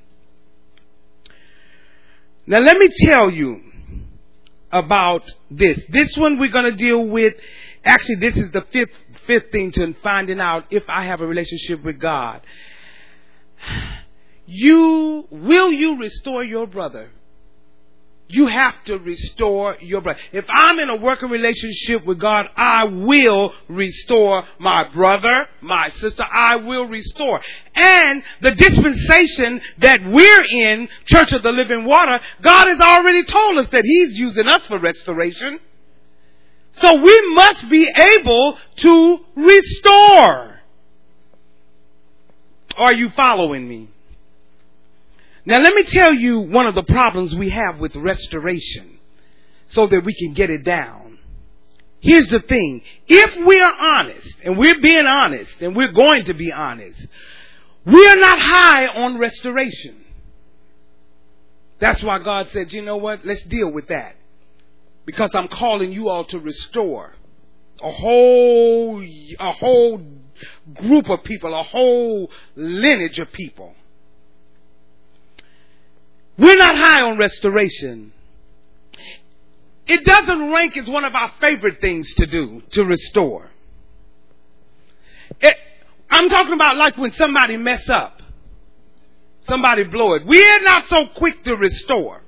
[2.47, 3.61] Now let me tell you
[4.73, 5.81] about this.
[5.87, 7.35] This one we're going to deal with.
[7.85, 8.91] Actually, this is the fifth,
[9.25, 12.41] fifth thing to finding out if I have a relationship with God
[14.45, 17.09] you will you restore your brother?
[18.27, 20.19] You have to restore your brother.
[20.31, 26.23] If I'm in a working relationship with God, I will restore my brother, my sister.
[26.23, 27.39] I will restore.
[27.75, 33.59] And the dispensation that we're in, Church of the Living Water, God has already told
[33.59, 35.59] us that He's using us for restoration.
[36.81, 40.54] So we must be able to restore.
[42.77, 43.89] Are you following me?
[45.45, 48.99] Now let me tell you one of the problems we have with restoration
[49.67, 51.19] so that we can get it down.
[51.99, 52.81] Here's the thing.
[53.07, 57.07] If we are honest, and we're being honest, and we're going to be honest,
[57.85, 60.03] we are not high on restoration.
[61.79, 63.25] That's why God said, you know what?
[63.25, 64.15] Let's deal with that.
[65.05, 67.13] Because I'm calling you all to restore
[67.81, 70.01] a whole, a whole
[70.73, 73.73] group of people, a whole lineage of people.
[76.37, 78.11] We're not high on restoration.
[79.87, 83.49] It doesn't rank as one of our favorite things to do, to restore.
[85.39, 85.55] It,
[86.09, 88.21] I'm talking about like when somebody mess up.
[89.41, 90.25] Somebody blow it.
[90.25, 92.21] We're not so quick to restore.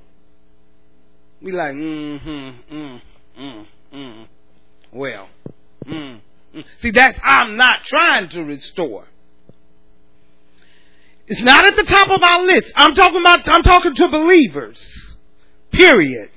[1.41, 3.01] We like, mm-hmm, mm,
[3.39, 4.27] mm, mm.
[4.91, 5.29] Well,
[5.85, 6.21] mm.
[6.81, 9.05] See, that's, I'm not trying to restore.
[11.27, 12.71] It's not at the top of our list.
[12.75, 14.79] I'm talking about, I'm talking to believers.
[15.71, 16.29] Period.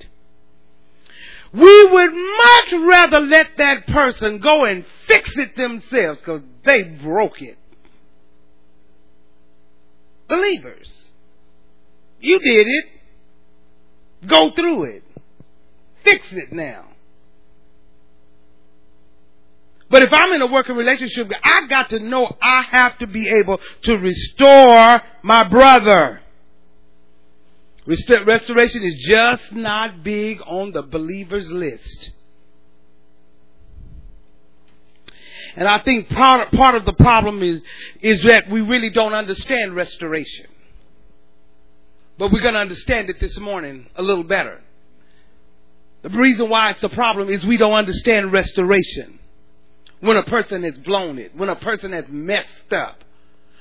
[1.52, 7.40] We would much rather let that person go and fix it themselves because they broke
[7.40, 7.58] it.
[10.28, 11.08] Believers.
[12.20, 12.84] You did it.
[14.26, 15.04] Go through it.
[16.04, 16.89] Fix it now.
[19.90, 23.28] But if I'm in a working relationship, I got to know I have to be
[23.28, 26.20] able to restore my brother.
[27.86, 32.12] Restoration is just not big on the believer's list.
[35.56, 37.60] And I think part, part of the problem is,
[38.00, 40.46] is that we really don't understand restoration.
[42.16, 44.60] But we're going to understand it this morning a little better.
[46.02, 49.19] The reason why it's a problem is we don't understand restoration.
[50.00, 53.04] When a person has blown it, when a person has messed up,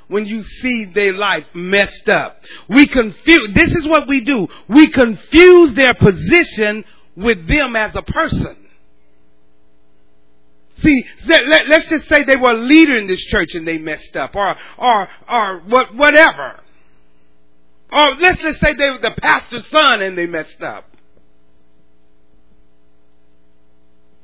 [0.07, 2.41] when you see their life messed up.
[2.67, 4.47] We confuse, this is what we do.
[4.67, 6.83] We confuse their position
[7.15, 8.57] with them as a person.
[10.77, 14.15] See, let, us just say they were a leader in this church and they messed
[14.15, 16.59] up, or, or, or what, whatever.
[17.91, 20.85] Or let's just say they were the pastor's son and they messed up.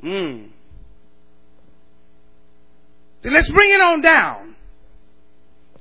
[0.01, 0.45] Hmm.
[3.31, 4.55] Let's bring it on down.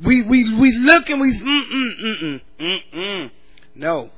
[0.00, 3.30] We we we look and we mm mm mm mm mm mm.
[3.74, 4.10] No.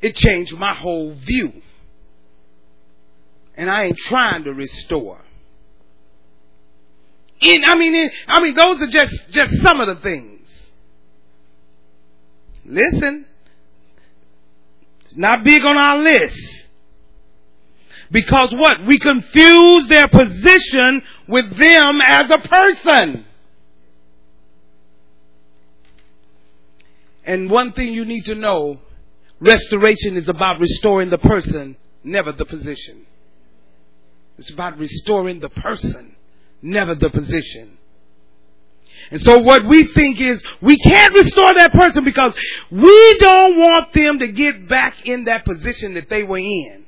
[0.00, 1.52] It changed my whole view.
[3.54, 5.20] And I ain't trying to restore.
[7.40, 10.48] In I mean in, I mean those are just just some of the things.
[12.64, 13.26] Listen.
[15.04, 16.59] It's not big on our list.
[18.10, 18.84] Because what?
[18.86, 23.24] We confuse their position with them as a person.
[27.24, 28.80] And one thing you need to know,
[29.38, 33.06] restoration is about restoring the person, never the position.
[34.38, 36.16] It's about restoring the person,
[36.62, 37.78] never the position.
[39.10, 42.34] And so what we think is we can't restore that person because
[42.70, 46.84] we don't want them to get back in that position that they were in.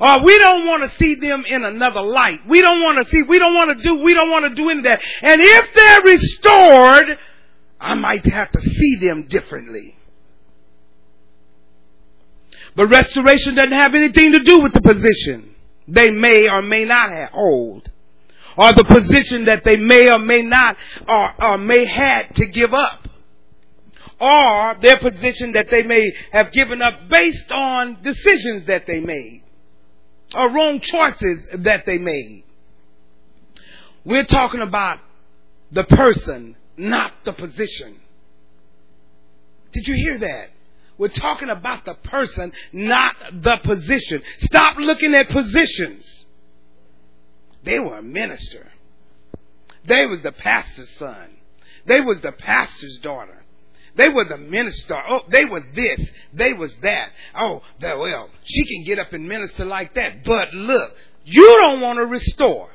[0.00, 2.40] Or we don't want to see them in another light.
[2.48, 4.68] We don't want to see, we don't want to do, we don't want to do
[4.68, 5.00] any of that.
[5.22, 7.18] And if they're restored,
[7.80, 9.96] I might have to see them differently.
[12.74, 15.54] But restoration doesn't have anything to do with the position
[15.88, 17.90] they may or may not have hold.
[18.58, 22.74] Or the position that they may or may not or, or may had to give
[22.74, 23.06] up.
[24.18, 29.42] Or their position that they may have given up based on decisions that they made
[30.34, 32.44] or wrong choices that they made.
[34.04, 35.00] We're talking about
[35.72, 37.96] the person, not the position.
[39.72, 40.50] Did you hear that?
[40.98, 44.22] We're talking about the person, not the position.
[44.40, 46.24] Stop looking at positions.
[47.64, 48.66] They were a minister.
[49.84, 51.36] They was the pastor's son.
[51.84, 53.44] They was the pastor's daughter.
[53.96, 54.96] They were the minister.
[55.08, 56.00] Oh, they were this.
[56.32, 57.10] They was that.
[57.38, 60.22] Oh, well, she can get up and minister like that.
[60.24, 60.92] But look,
[61.24, 62.70] you don't want to restore.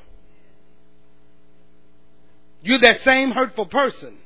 [2.63, 4.17] You're that same hurtful person.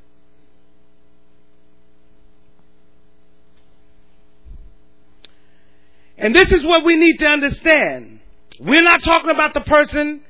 [6.18, 8.20] And this is what we need to understand.
[8.60, 10.22] We're not talking about the person.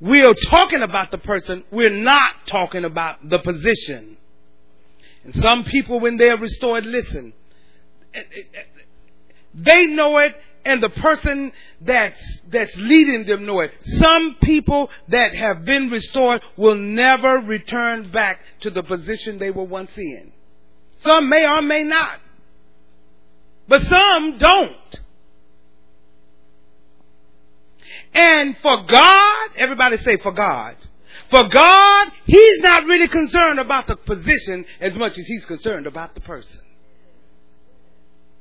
[0.00, 1.64] We're talking about the person.
[1.70, 4.17] We're not talking about the position.
[5.24, 7.32] And some people, when they're restored, listen.
[9.54, 13.72] They know it, and the person that's, that's leading them know it.
[13.82, 19.64] Some people that have been restored will never return back to the position they were
[19.64, 20.32] once in.
[21.00, 22.20] Some may or may not.
[23.68, 25.00] But some don't.
[28.14, 30.76] And for God, everybody say for God.
[31.30, 36.14] For God, He's not really concerned about the position as much as He's concerned about
[36.14, 36.60] the person.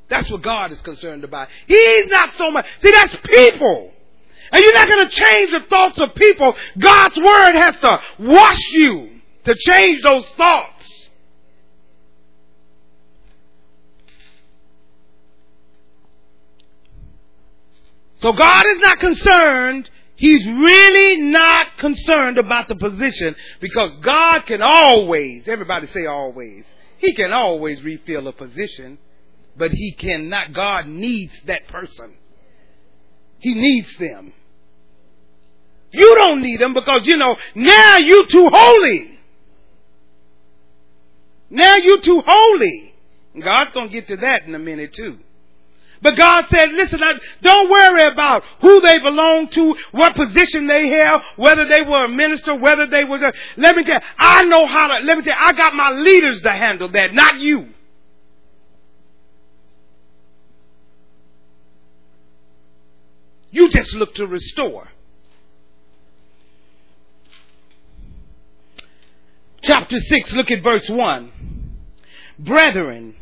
[0.09, 1.49] That's what God is concerned about.
[1.65, 2.65] He's not so much.
[2.81, 3.91] See, that's people.
[4.51, 6.55] And you're not going to change the thoughts of people.
[6.79, 9.09] God's Word has to wash you
[9.43, 11.07] to change those thoughts.
[18.15, 24.63] So God is not concerned He's really not concerned about the position because God can
[24.63, 26.65] always, everybody say always,
[26.97, 28.97] He can always refill a position,
[29.55, 32.15] but He cannot, God needs that person.
[33.39, 34.33] He needs them.
[35.91, 39.19] You don't need them because, you know, now you too holy.
[41.51, 42.95] Now you too holy.
[43.39, 45.19] God's going to get to that in a minute too.
[46.01, 47.01] But God said, listen,
[47.41, 52.09] don't worry about who they belong to, what position they held, whether they were a
[52.09, 55.23] minister, whether they was a, let me tell you, I know how to, let me
[55.23, 57.69] tell you, I got my leaders to handle that, not you.
[63.49, 64.87] You just look to restore.
[69.61, 71.31] Chapter 6, look at verse 1.
[72.39, 73.15] Brethren,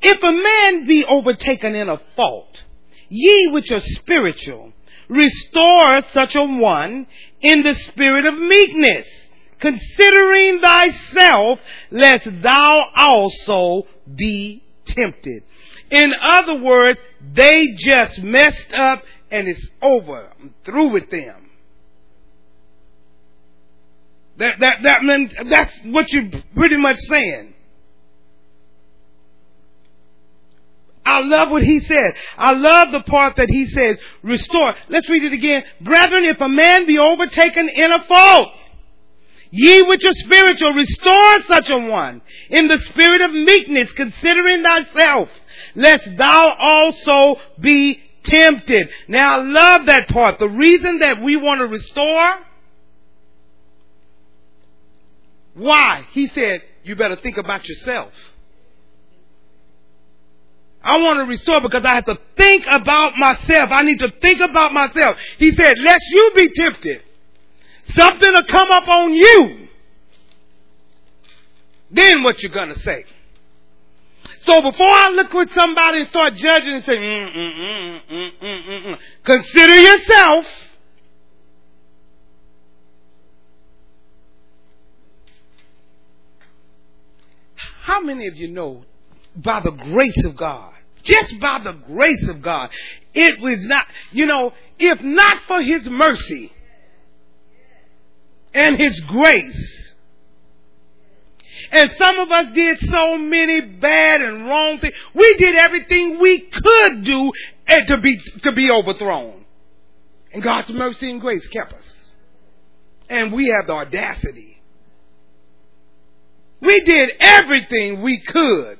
[0.00, 2.62] if a man be overtaken in a fault,
[3.08, 4.72] ye which are spiritual,
[5.08, 7.06] restore such a one
[7.40, 9.06] in the spirit of meekness,
[9.58, 11.58] considering thyself,
[11.90, 15.42] lest thou also be tempted.
[15.90, 17.00] In other words,
[17.34, 20.30] they just messed up and it's over.
[20.40, 21.50] I'm through with them.
[24.36, 27.54] That, that, that, that's what you're pretty much saying.
[31.08, 32.14] I love what he said.
[32.36, 34.74] I love the part that he says, restore.
[34.88, 35.62] Let's read it again.
[35.80, 38.48] Brethren, if a man be overtaken in a fault,
[39.50, 45.30] ye which are spiritual, restore such a one in the spirit of meekness, considering thyself,
[45.74, 48.88] lest thou also be tempted.
[49.08, 50.38] Now I love that part.
[50.38, 52.38] The reason that we want to restore,
[55.54, 56.06] why?
[56.12, 58.12] He said, you better think about yourself.
[60.82, 63.70] I want to restore because I have to think about myself.
[63.72, 65.16] I need to think about myself.
[65.38, 67.02] He said, lest you be tempted.
[67.90, 69.68] Something will come up on you.
[71.90, 73.04] Then what you're gonna say?
[74.40, 78.86] So before I look at somebody and start judging and say, mm, mm, mm, mm,
[78.86, 80.46] mm, consider yourself.
[87.82, 88.84] How many of you know
[89.42, 90.72] by the grace of God,
[91.02, 92.70] just by the grace of God,
[93.14, 96.52] it was not, you know, if not for His mercy
[98.52, 99.88] and His grace,
[101.70, 104.94] and some of us did so many bad and wrong things.
[105.14, 107.32] We did everything we could do
[107.88, 109.44] to be, to be overthrown.
[110.32, 111.94] And God's mercy and grace kept us.
[113.08, 114.62] And we have the audacity.
[116.60, 118.78] We did everything we could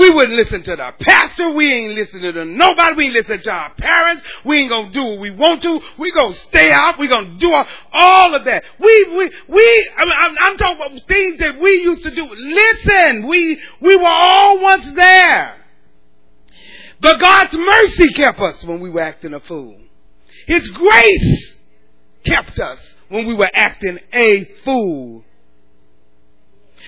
[0.00, 1.50] we wouldn't listen to the pastor.
[1.50, 2.94] We ain't listening to nobody.
[2.96, 4.26] We ain't listening to our parents.
[4.46, 5.78] We ain't gonna do what we want to.
[5.98, 6.98] We gonna stay out.
[6.98, 8.64] We gonna do all, all of that.
[8.78, 12.26] We, we, we, I mean, I'm, I'm talking about things that we used to do.
[12.34, 15.56] Listen, we, we were all once there.
[17.00, 19.78] But God's mercy kept us when we were acting a fool.
[20.46, 21.56] His grace
[22.24, 22.78] kept us
[23.08, 25.24] when we were acting a fool.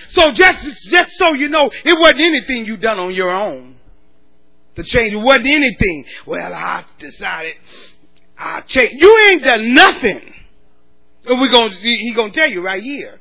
[0.09, 3.75] So just, just so you know, it wasn't anything you done on your own
[4.75, 5.13] to change.
[5.13, 6.05] It wasn't anything.
[6.25, 7.55] Well, I decided
[8.37, 9.01] I change.
[9.01, 10.33] You ain't done nothing.
[11.27, 13.19] we gonna, he gonna tell you right here.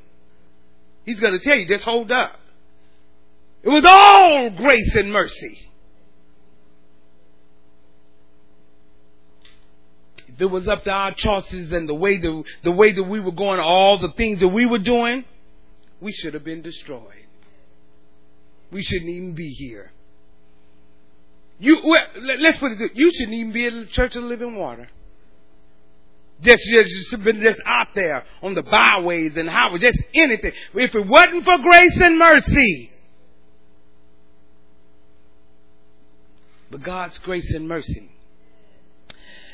[1.04, 2.38] He's gonna tell you, just hold up.
[3.62, 5.58] It was all grace and mercy.
[10.28, 13.20] If it was up to our choices and the way the, the way that we
[13.20, 15.24] were going, all the things that we were doing,
[16.02, 17.26] we should have been destroyed.
[18.72, 19.92] We shouldn't even be here.
[21.60, 22.02] You, well,
[22.40, 24.88] let's put it this, you shouldn't even be in the Church of Living Water.
[26.40, 30.50] Just, just been just out there on the byways and highways, just anything.
[30.74, 32.90] If it wasn't for grace and mercy,
[36.68, 38.10] but God's grace and mercy.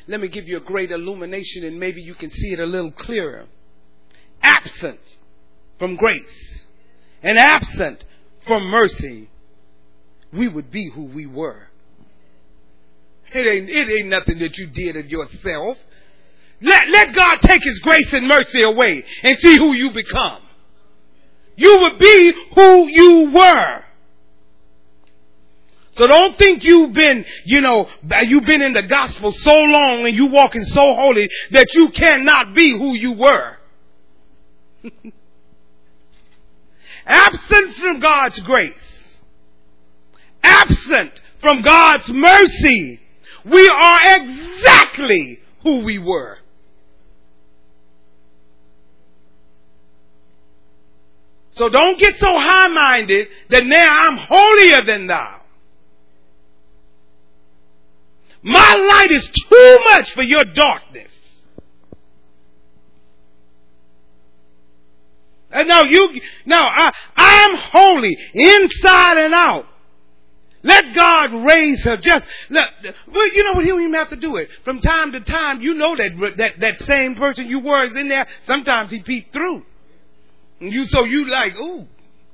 [0.07, 2.93] Let me give you a great illumination and maybe you can see it a little
[2.93, 3.45] clearer.
[4.41, 5.01] Absent
[5.79, 6.65] from grace
[7.23, 8.05] and absent
[8.47, 9.31] from mercy,
[10.33, 11.69] we would be who we were.
[13.33, 15.77] It ain't, it ain't nothing that you did of yourself.
[16.61, 20.43] Let, let God take His grace and mercy away and see who you become.
[21.57, 23.85] You would be who you were.
[25.97, 27.89] So don't think you've been, you know,
[28.23, 32.55] you've been in the gospel so long and you walking so holy that you cannot
[32.55, 33.57] be who you were.
[37.09, 39.17] absent from God's grace,
[40.43, 43.01] absent from God's mercy,
[43.45, 46.39] we are exactly who we were.
[51.53, 55.41] So don't get so high minded that now I'm holier than thou.
[58.43, 61.11] My light is too much for your darkness.
[65.53, 69.67] No, you, no, I, I'm holy inside and out.
[70.63, 71.97] Let God raise her.
[71.97, 72.69] Just, let,
[73.13, 73.65] well, you know what?
[73.65, 74.49] He don't even have to do it.
[74.65, 78.09] From time to time, you know that, that, that same person you were is in
[78.09, 78.27] there.
[78.45, 79.65] Sometimes he peeped through.
[80.61, 81.87] And you, so you like, ooh,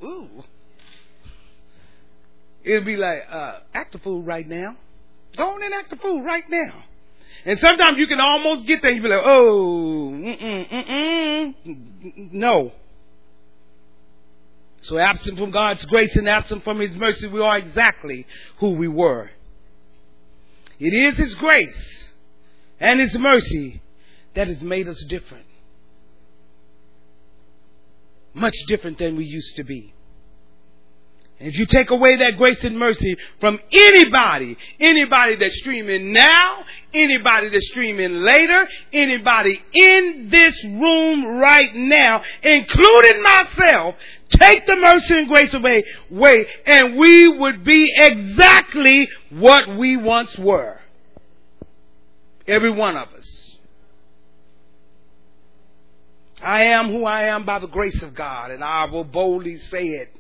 [0.02, 0.44] ooh.
[2.64, 4.76] It'd be like, uh, act a fool right now.
[5.36, 6.84] Go on and act a fool right now.
[7.44, 12.72] And sometimes you can almost get there you be like, oh, mm-mm, mm-mm, no.
[14.84, 18.26] So absent from God's grace and absent from His mercy, we are exactly
[18.58, 19.30] who we were.
[20.78, 22.08] It is His grace
[22.78, 23.80] and His mercy
[24.34, 25.46] that has made us different.
[28.34, 29.94] Much different than we used to be.
[31.40, 37.48] If you take away that grace and mercy from anybody, anybody that's streaming now, anybody
[37.48, 43.96] that's streaming later, anybody in this room right now, including myself,
[44.38, 50.36] take the mercy and grace away, way, and we would be exactly what we once
[50.38, 50.78] were.
[52.46, 53.58] Every one of us.
[56.42, 59.84] I am who I am by the grace of God, and I will boldly say
[59.84, 60.14] it.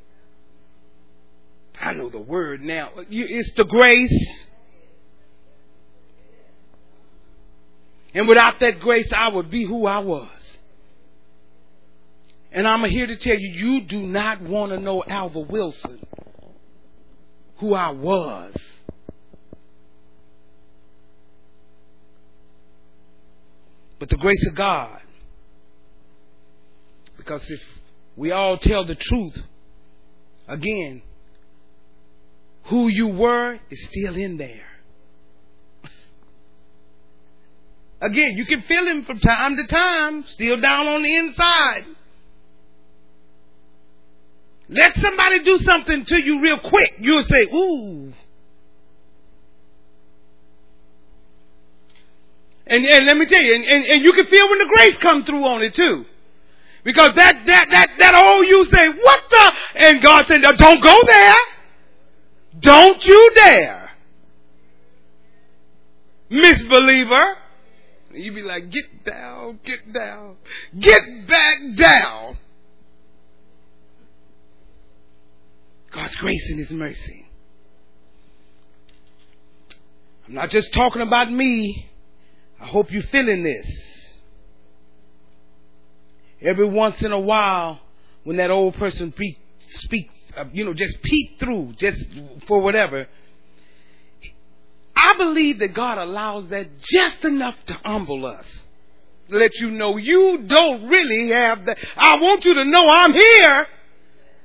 [1.80, 2.90] I know the word now.
[3.10, 4.46] It's the grace.
[8.14, 10.30] And without that grace, I would be who I was.
[12.54, 15.98] And I'm here to tell you, you do not want to know Alva Wilson,
[17.56, 18.54] who I was.
[23.98, 25.00] But the grace of God.
[27.16, 27.60] Because if
[28.14, 29.36] we all tell the truth,
[30.46, 31.02] again,
[32.66, 34.68] who you were is still in there.
[38.00, 41.84] Again, you can feel him from time to time, still down on the inside.
[44.68, 48.12] Let somebody do something to you real quick, you'll say, ooh.
[52.66, 54.96] And, and let me tell you, and, and, and you can feel when the grace
[54.96, 56.06] come through on it too.
[56.82, 59.52] Because that, that, that, that old you say, what the?
[59.76, 61.34] And God said, don't go there.
[62.60, 63.90] Don't you dare.
[66.30, 67.36] Misbeliever.
[68.12, 70.36] You be like, get down, get down,
[70.78, 72.38] get back down.
[75.94, 77.26] God's grace and His mercy.
[80.26, 81.88] I'm not just talking about me.
[82.60, 83.66] I hope you're feeling this.
[86.40, 87.80] Every once in a while,
[88.24, 89.14] when that old person
[89.68, 92.04] speaks uh, you know, just peek through, just
[92.48, 93.06] for whatever.
[94.96, 98.46] I believe that God allows that just enough to humble us.
[99.28, 101.78] Let you know you don't really have that.
[101.96, 103.66] I want you to know I'm here.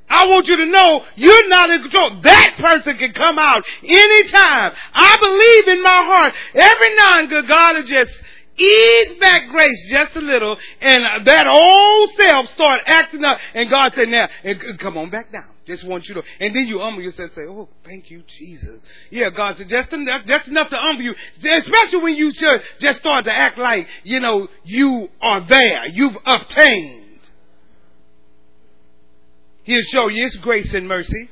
[0.10, 2.22] I want you to know you're not in control.
[2.22, 4.74] That person can come out anytime.
[4.94, 6.34] I believe in my heart.
[6.54, 8.12] Every now and then God will just
[8.58, 13.94] ease back grace just a little and that old self start acting up and God
[13.96, 14.28] said now,
[14.80, 15.52] come on back down.
[15.66, 18.80] Just want you to, and then you humble yourself and say, oh, thank you, Jesus.
[19.12, 21.14] Yeah, God said, just enough, just enough to humble you.
[21.38, 25.88] Especially when you just start to act like, you know, you are there.
[25.90, 26.99] You've obtained.
[29.70, 31.30] He'll show you His grace and mercy.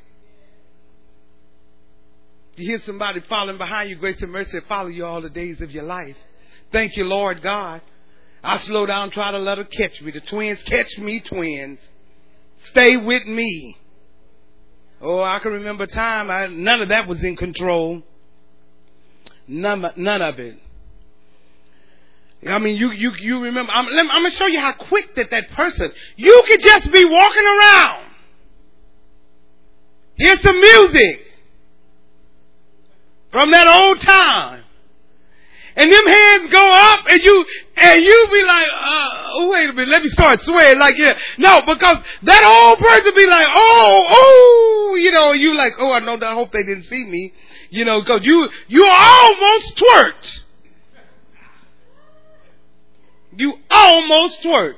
[2.56, 5.72] You hear somebody following behind you, grace and mercy follow you all the days of
[5.72, 6.16] your life.
[6.72, 7.82] Thank you, Lord God.
[8.44, 10.12] I slow down, try to let her catch me.
[10.12, 11.80] The twins catch me, twins.
[12.66, 13.76] Stay with me.
[15.02, 18.04] Oh, I can remember a time I, none of that was in control.
[19.48, 20.60] None, none of it.
[22.48, 25.32] I mean, you, you, you remember, I'm, I'm going to show you how quick that
[25.32, 28.07] that person, you could just be walking around.
[30.18, 31.26] Hear some music
[33.32, 34.64] from that old time
[35.78, 37.46] and them hands go up and you
[37.78, 41.16] and you be like, uh, wait a minute, let me start swearing like yeah.
[41.38, 46.00] No, because that old person be like, oh, oh, you know, you like, oh, I
[46.00, 47.32] know, I hope they didn't see me,
[47.70, 50.40] you know, because you you almost twerked.
[53.36, 54.78] You almost twerked.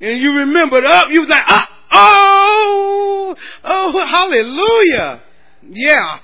[0.00, 5.22] And you remembered up, you was like, uh, oh, oh, hallelujah.
[5.68, 6.18] Yeah.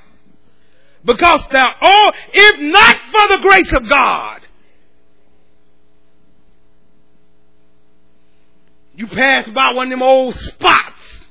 [1.04, 4.40] Because they're all, if not for the grace of God,
[8.94, 11.22] you pass by one of them old spots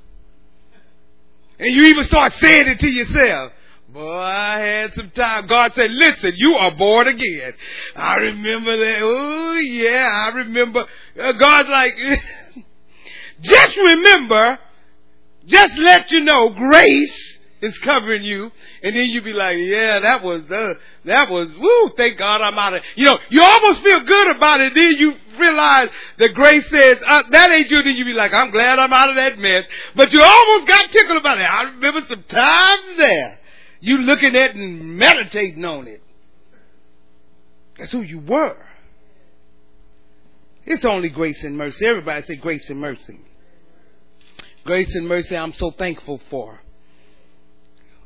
[1.61, 3.53] and you even start saying it to yourself.
[3.93, 5.47] Boy, I had some time.
[5.47, 7.53] God said, listen, you are born again.
[7.95, 8.99] I remember that.
[9.01, 10.85] Oh, yeah, I remember.
[11.21, 11.93] Uh, God's like,
[13.41, 14.59] just remember,
[15.45, 20.23] just let you know, grace is covering you, and then you be like, yeah, that
[20.23, 24.03] was the, that was, woo, thank God I'm out of, you know, you almost feel
[24.03, 28.05] good about it, then you realize that grace says, uh, that ain't you, then you
[28.05, 29.65] be like, I'm glad I'm out of that mess,
[29.95, 31.43] but you almost got tickled about it.
[31.43, 33.39] I remember some times there,
[33.79, 36.01] you looking at and meditating on it.
[37.77, 38.57] That's who you were.
[40.63, 41.85] It's only grace and mercy.
[41.85, 43.19] Everybody say grace and mercy.
[44.63, 46.59] Grace and mercy, I'm so thankful for.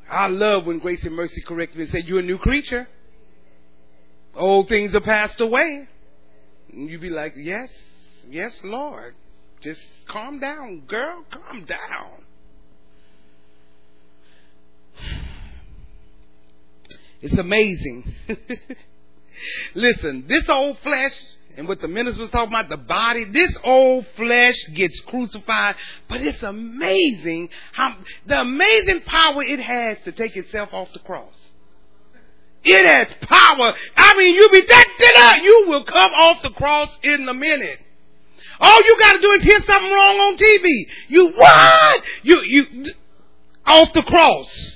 [0.10, 2.88] I love when grace and mercy correct me and say, You're a new creature.
[4.36, 5.88] Old things are passed away.
[6.72, 7.70] And you be like, Yes,
[8.30, 9.16] yes, Lord.
[9.62, 11.26] Just calm down, girl.
[11.32, 12.24] Calm down.
[17.22, 18.14] It's amazing.
[19.74, 21.14] Listen, this old flesh
[21.58, 25.76] and what the minister was talking about, the body, this old flesh gets crucified,
[26.08, 27.96] but it's amazing how,
[28.26, 31.34] the amazing power it has to take itself off the cross.
[32.64, 33.74] It has power.
[33.96, 34.86] I mean, you be that,
[35.16, 37.80] that, you will come off the cross in a minute.
[38.60, 40.88] All you gotta do is hear something wrong on TV.
[41.10, 42.04] You what?
[42.24, 42.94] You, you,
[43.66, 44.76] off the cross.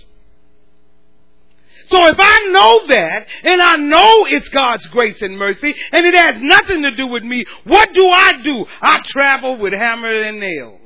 [1.90, 6.14] So if I know that, and I know it's God's grace and mercy, and it
[6.14, 8.66] has nothing to do with me, what do I do?
[8.82, 10.80] I travel with hammer and nails.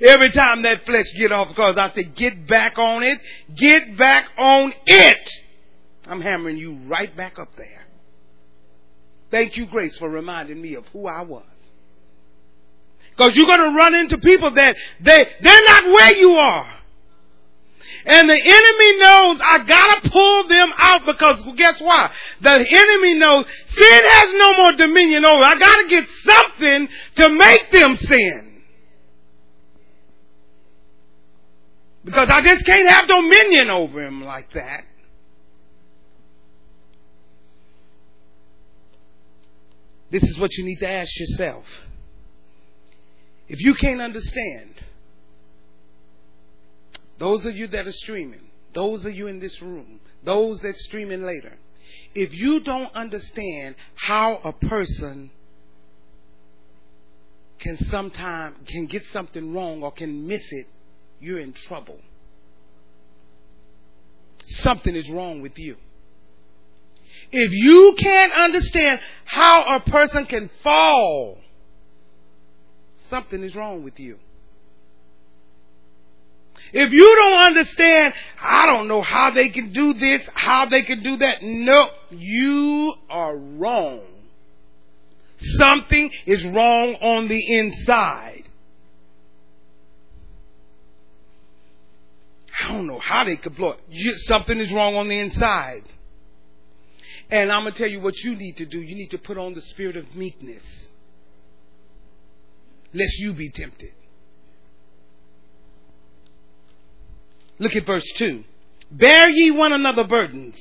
[0.00, 3.18] Every time that flesh get off because I say, get back on it,
[3.54, 5.30] get back on it.
[6.06, 7.86] I'm hammering you right back up there.
[9.30, 11.44] Thank you, Grace, for reminding me of who I was.
[13.10, 16.77] Because you're going to run into people that they, they're not where you are.
[18.08, 22.10] And the enemy knows I gotta pull them out because guess what?
[22.40, 25.44] The enemy knows sin has no more dominion over.
[25.44, 28.62] I gotta get something to make them sin.
[32.02, 34.84] Because I just can't have dominion over him like that.
[40.10, 41.66] This is what you need to ask yourself.
[43.48, 44.77] If you can't understand
[47.18, 51.22] those of you that are streaming, those of you in this room, those that streaming
[51.22, 51.56] later,
[52.14, 55.30] if you don't understand how a person
[57.58, 60.66] can sometime can get something wrong or can miss it,
[61.20, 61.98] you're in trouble.
[64.46, 65.76] Something is wrong with you.
[67.30, 71.38] If you can't understand how a person can fall,
[73.10, 74.18] something is wrong with you.
[76.72, 81.02] If you don't understand, I don't know how they can do this, how they can
[81.02, 81.42] do that.
[81.42, 84.00] No, you are wrong.
[85.40, 88.44] Something is wrong on the inside.
[92.60, 93.80] I don't know how they could blow it.
[93.88, 95.84] You, something is wrong on the inside.
[97.30, 98.80] And I'm going to tell you what you need to do.
[98.80, 100.64] You need to put on the spirit of meekness.
[102.92, 103.92] Lest you be tempted.
[107.58, 108.44] Look at verse 2.
[108.90, 110.56] Bear ye one another burdens.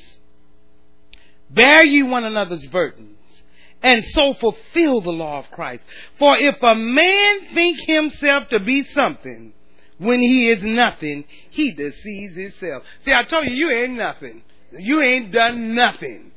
[1.50, 3.14] Bear ye one another's burdens.
[3.82, 5.84] And so fulfill the law of Christ.
[6.18, 9.54] For if a man think himself to be something
[10.00, 12.84] when he is nothing, he deceives himself.
[13.06, 14.42] See, I told you, you ain't nothing.
[14.78, 16.32] You ain't done nothing.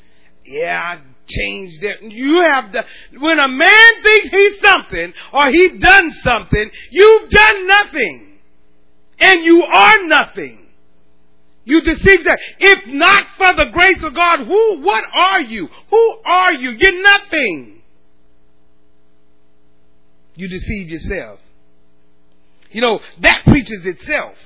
[0.45, 2.03] Yeah, I changed it.
[2.03, 2.85] You have done,
[3.19, 8.30] when a man thinks he's something or he done something, you've done nothing
[9.21, 10.67] and you are nothing.
[11.65, 12.41] You deceive that.
[12.59, 15.69] If not for the grace of God, who, what are you?
[15.91, 16.71] Who are you?
[16.71, 17.83] You're nothing.
[20.35, 21.41] You deceive yourself.
[22.73, 24.37] You know, that preaches itself.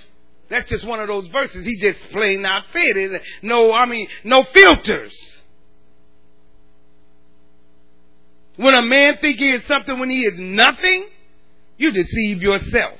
[0.50, 1.64] That's just one of those verses.
[1.64, 3.22] He just plain out said it.
[3.42, 5.16] No, I mean, no filters.
[8.56, 11.06] When a man think he is something when he is nothing,
[11.76, 12.98] you deceive yourself.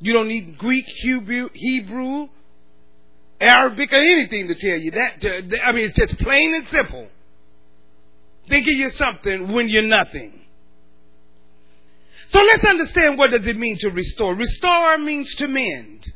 [0.00, 2.28] You don't need Greek, Hebrew,
[3.40, 5.24] Arabic, or anything to tell you that.
[5.64, 7.08] I mean, it's just plain and simple.
[8.48, 10.40] Thinking you're something when you're nothing.
[12.30, 14.34] So let's understand what does it mean to restore.
[14.34, 16.12] Restore means to mend.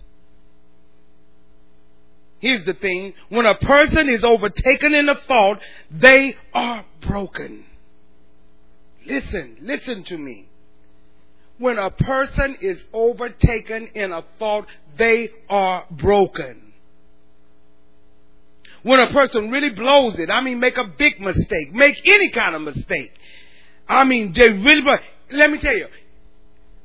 [2.39, 3.15] Here's the thing.
[3.29, 5.59] When a person is overtaken in a fault,
[5.91, 7.65] they are broken.
[9.07, 10.49] Listen, listen to me
[11.59, 14.67] when a person is overtaken in a fault,
[14.99, 16.73] they are broken.
[18.83, 22.55] When a person really blows it, I mean, make a big mistake, make any kind
[22.55, 23.13] of mistake.
[23.89, 25.01] I mean, they really, but
[25.31, 25.87] let me tell you,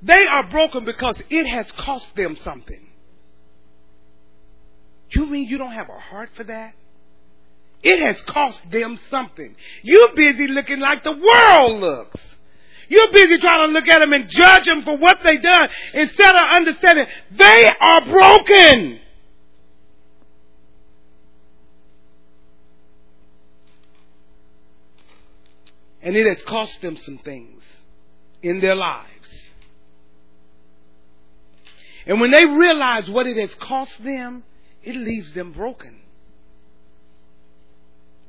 [0.02, 2.88] they are broken because it has cost them something.
[5.12, 6.74] You mean you don't have a heart for that?
[7.82, 9.56] It has cost them something.
[9.84, 12.29] You're busy looking like the world looks.
[12.90, 16.36] You're busy trying to look at them and judge them for what they've done instead
[16.36, 19.00] of understanding they are broken.
[26.02, 27.62] And it has cost them some things
[28.42, 29.08] in their lives.
[32.08, 34.44] And when they realize what it has cost them,
[34.82, 36.00] it leaves them broken.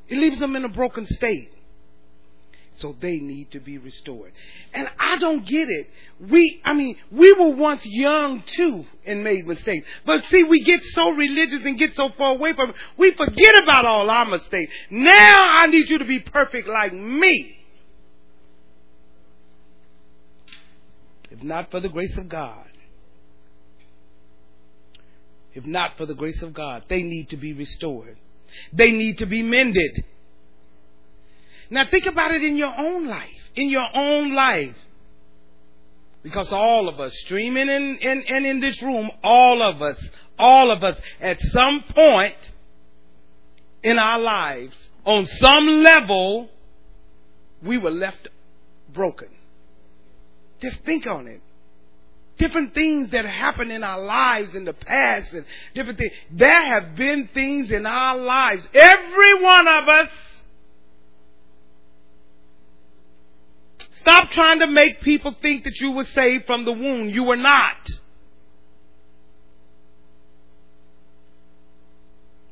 [0.08, 1.54] It leaves them in a broken state.
[2.76, 4.32] So they need to be restored.
[4.72, 5.90] And I don't get it.
[6.18, 9.86] We, I mean, we were once young too and made mistakes.
[10.06, 13.62] But see, we get so religious and get so far away from it, we forget
[13.62, 14.72] about all our mistakes.
[14.90, 17.56] Now I need you to be perfect like me.
[21.30, 22.66] If not for the grace of God,
[25.54, 28.18] if not for the grace of God, they need to be restored.
[28.72, 30.04] They need to be mended.
[31.70, 33.28] Now think about it in your own life.
[33.54, 34.76] In your own life.
[36.22, 39.96] Because all of us, streaming in, in, and in this room, all of us,
[40.38, 42.36] all of us, at some point
[43.82, 46.50] in our lives, on some level,
[47.62, 48.28] we were left
[48.92, 49.28] broken.
[50.60, 51.40] Just think on it.
[52.36, 55.44] Different things that happened in our lives in the past and
[55.74, 56.12] different things.
[56.32, 58.66] There have been things in our lives.
[58.74, 60.08] Every one of us
[64.00, 67.10] Stop trying to make people think that you were saved from the womb.
[67.10, 67.76] You were not.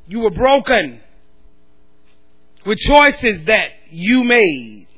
[0.07, 1.01] You were broken
[2.67, 4.89] with choices that you made.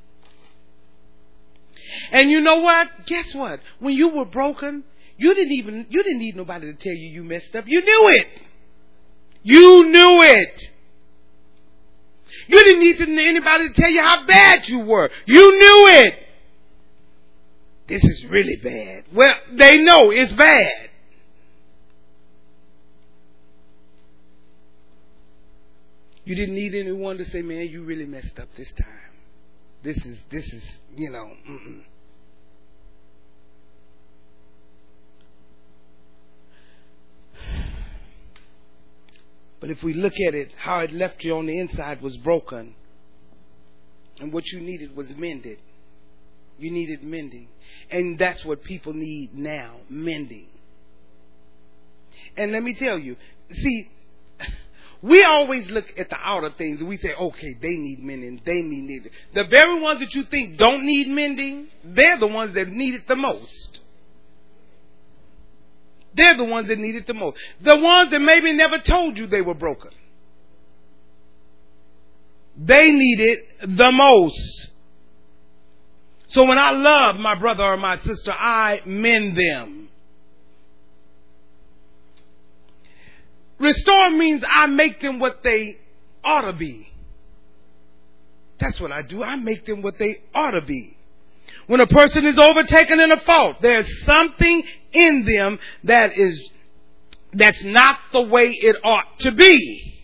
[2.12, 2.88] And you know what?
[3.06, 3.60] Guess what?
[3.78, 4.84] When you were broken,
[5.16, 7.64] you didn't even, you didn't need nobody to tell you you messed up.
[7.66, 8.26] You knew it.
[9.42, 10.62] You knew it.
[12.48, 15.10] You didn't need anybody to tell you how bad you were.
[15.26, 16.26] You knew it
[17.90, 19.04] this is really bad.
[19.12, 20.90] Well, they know it's bad.
[26.24, 28.86] You didn't need anyone to say, man, you really messed up this time.
[29.82, 30.62] This is, this is,
[30.94, 31.80] you know, mm-mm.
[39.58, 42.76] But if we look at it, how it left you on the inside was broken.
[44.20, 45.58] And what you needed was mended.
[46.60, 47.48] You needed mending.
[47.90, 50.46] And that's what people need now mending.
[52.36, 53.16] And let me tell you,
[53.50, 53.88] see,
[55.02, 58.60] we always look at the outer things and we say, okay, they need mending, they
[58.60, 59.12] need mending.
[59.34, 63.08] The very ones that you think don't need mending, they're the ones that need it
[63.08, 63.80] the most.
[66.14, 67.38] They're the ones that need it the most.
[67.62, 69.92] The ones that maybe never told you they were broken.
[72.56, 73.38] They need it
[73.76, 74.70] the most.
[76.32, 79.88] So when I love my brother or my sister, I mend them.
[83.58, 85.76] Restore means I make them what they
[86.24, 86.88] ought to be.
[88.60, 89.22] That's what I do.
[89.22, 90.96] I make them what they ought to be.
[91.66, 94.62] When a person is overtaken in a fault, there's something
[94.92, 96.50] in them that is,
[97.32, 99.99] that's not the way it ought to be.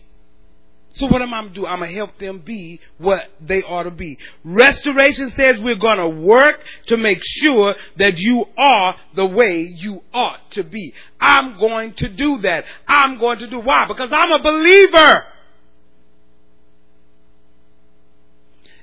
[0.97, 1.67] So what am I do?
[1.67, 4.17] I'm to help them be what they ought to be.
[4.43, 10.49] Restoration says we're to work to make sure that you are the way you ought
[10.51, 10.95] to be.
[11.21, 12.65] I'm going to do that.
[12.87, 13.85] I'm going to do why?
[13.85, 15.25] Because I'm a believer.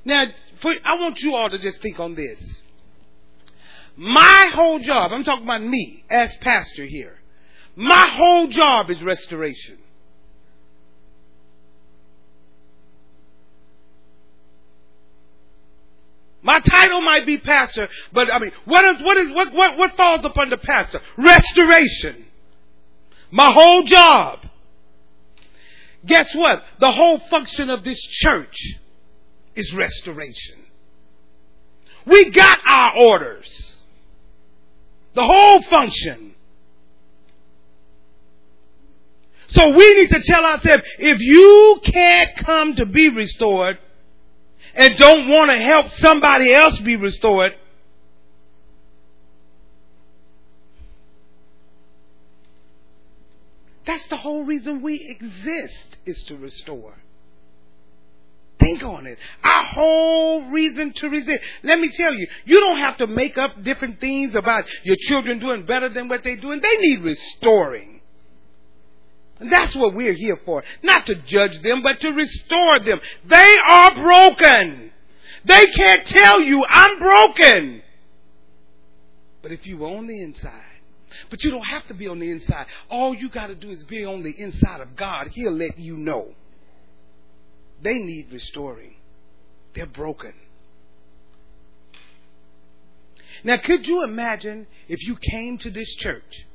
[0.05, 0.27] Now,
[0.61, 2.39] for, I want you all to just think on this.
[3.97, 7.19] My whole job, I'm talking about me as pastor here.
[7.75, 9.79] My whole job is restoration.
[16.45, 19.97] My title might be pastor, but I mean, what is, what is, what, what, what
[19.97, 21.01] falls upon the pastor?
[21.17, 22.27] Restoration.
[23.31, 24.41] My whole job.
[26.05, 26.63] Guess what?
[26.81, 28.55] The whole function of this church
[29.55, 30.59] is restoration.
[32.05, 33.79] We got our orders.
[35.15, 36.35] The whole function.
[39.49, 43.79] So we need to tell ourselves, if you can't come to be restored,
[44.75, 47.53] and don't want to help somebody else be restored,
[53.87, 56.95] that's the whole reason we exist is to restore.
[58.59, 59.19] Think on it.
[59.43, 61.39] Our whole reason to resist.
[61.63, 65.39] Let me tell you, you don't have to make up different things about your children
[65.39, 66.61] doing better than what they're doing.
[66.61, 67.94] They need restoring.
[69.51, 70.63] That's what we're here for.
[70.83, 73.01] Not to judge them, but to restore them.
[73.27, 74.93] They are broken.
[75.45, 77.83] They can't tell you, I'm broken.
[79.43, 80.53] But if you were on the inside,
[81.31, 82.67] but you don't have to be on the inside.
[82.91, 85.29] All you got to do is be on the inside of God.
[85.29, 86.29] He'll let you know.
[87.83, 88.95] They need restoring.
[89.75, 90.33] They're broken.
[93.43, 96.47] Now, could you imagine if you came to this church,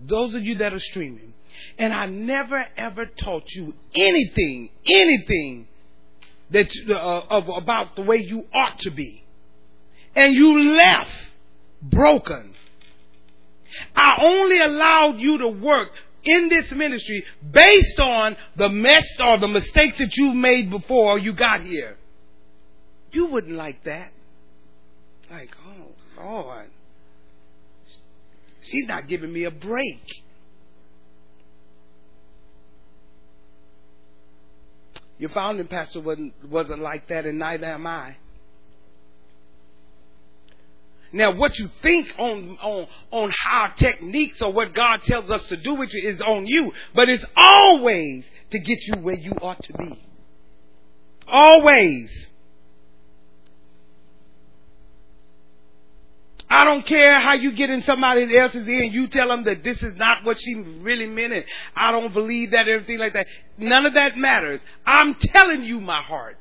[0.00, 1.31] those of you that are streaming,
[1.78, 5.68] and I never ever taught you anything, anything
[6.50, 9.24] that uh, of about the way you ought to be,
[10.14, 11.10] and you left
[11.82, 12.54] broken.
[13.96, 15.90] I only allowed you to work
[16.24, 21.32] in this ministry based on the mess or the mistakes that you made before you
[21.32, 21.96] got here.
[23.12, 24.12] You wouldn't like that.
[25.30, 26.68] Like, oh Lord,
[28.62, 30.02] she's not giving me a break.
[35.22, 38.16] Your founding pastor wasn't, wasn't like that, and neither am I.
[41.12, 45.56] Now, what you think on, on, on how techniques or what God tells us to
[45.56, 49.62] do with you is on you, but it's always to get you where you ought
[49.62, 50.04] to be.
[51.28, 52.10] Always.
[56.52, 59.64] I don't care how you get in somebody else's ear and you tell them that
[59.64, 61.44] this is not what she really meant and
[61.74, 63.26] I don't believe that, everything like that.
[63.56, 64.60] None of that matters.
[64.84, 66.36] I'm telling you my heart.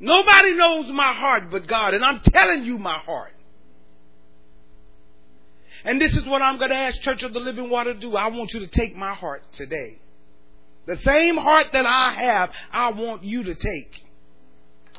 [0.00, 3.32] Nobody knows my heart but God, and I'm telling you my heart.
[5.84, 8.16] And this is what I'm going to ask Church of the Living Water to do.
[8.16, 10.00] I want you to take my heart today.
[10.86, 14.07] The same heart that I have, I want you to take.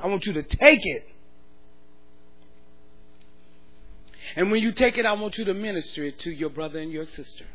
[0.02, 1.08] I want you to take it.
[4.36, 6.92] And when you take it, I want you to minister it to your brother and
[6.92, 7.46] your sister.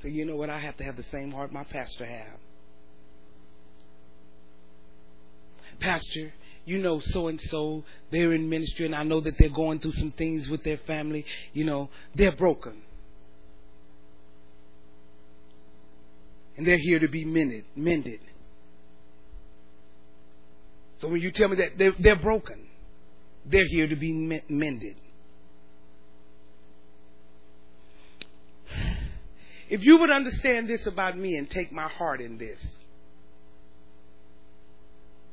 [0.00, 0.50] So you know what?
[0.50, 2.38] I have to have the same heart my pastor have.
[5.80, 6.32] Pastor,
[6.64, 9.92] you know so and so, they're in ministry and I know that they're going through
[9.92, 11.24] some things with their family.
[11.52, 12.82] You know, they're broken.
[16.56, 17.64] And they're here to be mended.
[17.74, 18.20] mended.
[21.02, 22.60] So when you tell me that they're, they're broken,
[23.44, 24.12] they're here to be
[24.48, 24.94] mended.
[29.68, 32.60] If you would understand this about me and take my heart in this,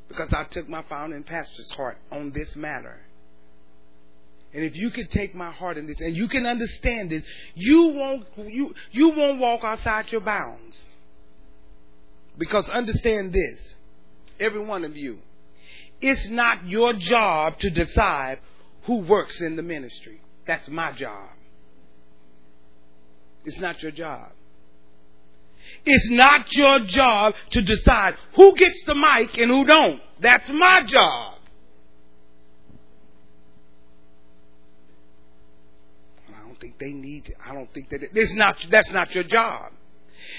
[0.08, 3.00] because I took my founding pastor's heart on this matter.
[4.52, 7.90] And if you could take my heart in this and you can understand this, you
[7.90, 10.76] won't you you won't walk outside your bounds.
[12.40, 13.76] Because understand this,
[14.40, 15.20] every one of you,
[16.02, 18.39] it's not your job to decide
[18.84, 20.22] who works in the ministry.
[20.47, 21.30] That's my job.
[23.45, 24.32] It's not your job.
[25.86, 30.02] It's not your job to decide who gets the mic and who don't.
[30.20, 31.36] That's my job.
[36.28, 37.34] I don't think they need to.
[37.45, 39.72] I don't think that it, it's not that's not your job.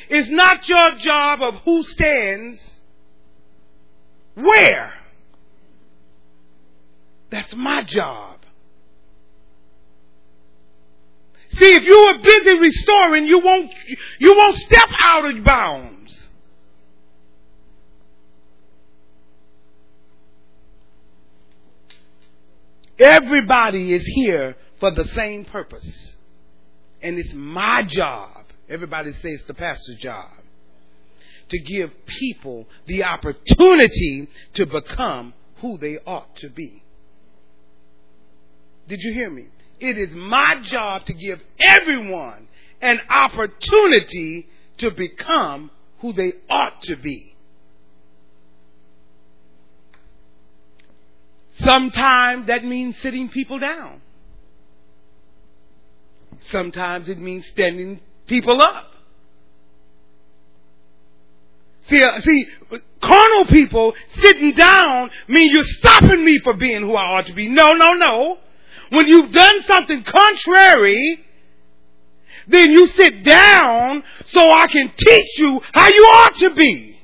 [0.08, 2.62] It's not your job of who stands
[4.34, 4.92] where.
[7.30, 8.38] That's my job.
[11.52, 13.72] See, if you are busy restoring, you won't,
[14.18, 16.28] you won't step out of bounds.
[22.98, 26.16] Everybody is here for the same purpose.
[27.02, 28.44] And it's my job.
[28.68, 30.30] Everybody says the pastor's job.
[31.48, 36.84] To give people the opportunity to become who they ought to be.
[38.90, 39.46] Did you hear me?
[39.78, 42.48] It is my job to give everyone
[42.82, 45.70] an opportunity to become
[46.00, 47.36] who they ought to be.
[51.60, 54.00] Sometimes that means sitting people down.
[56.46, 58.90] Sometimes it means standing people up.
[61.84, 62.46] See, uh, see,
[63.00, 67.48] carnal people sitting down mean you're stopping me from being who I ought to be.
[67.48, 68.38] No, no, no.
[68.90, 71.24] When you've done something contrary,
[72.48, 76.98] then you sit down so I can teach you how you ought to be.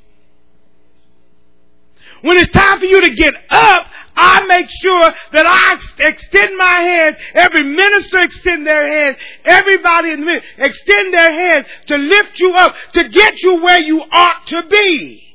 [2.22, 5.78] When it's time for you to get up, I make sure that I
[6.08, 7.18] extend my hands.
[7.34, 9.18] Every minister extend their hands.
[9.44, 14.02] Everybody in the extend their hands to lift you up, to get you where you
[14.10, 15.25] ought to be.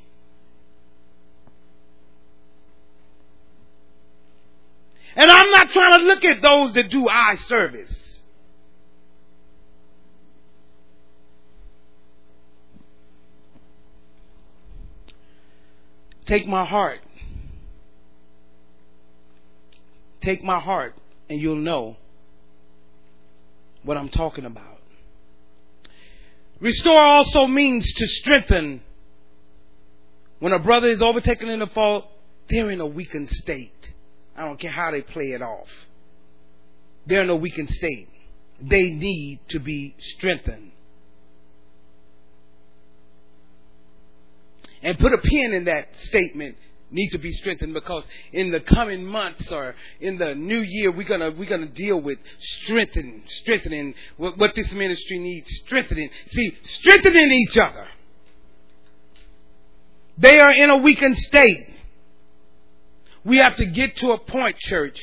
[5.15, 8.23] And I'm not trying to look at those that do eye service.
[16.25, 17.01] Take my heart.
[20.21, 20.95] Take my heart,
[21.29, 21.97] and you'll know
[23.83, 24.79] what I'm talking about.
[26.59, 28.81] Restore also means to strengthen.
[30.39, 32.05] When a brother is overtaken in a fault,
[32.49, 33.90] they're in a weakened state.
[34.35, 35.67] I don't care how they play it off.
[37.05, 38.09] They're in a weakened state.
[38.61, 40.71] They need to be strengthened.
[44.83, 46.57] and put a pin in that statement
[46.93, 48.03] need to be strengthened because
[48.33, 52.19] in the coming months or in the new year we're gonna we're gonna deal with
[52.39, 57.87] strengthening strengthening what, what this ministry needs strengthening see strengthening each other
[60.17, 61.65] they are in a weakened state
[63.23, 64.97] we have to get to a point church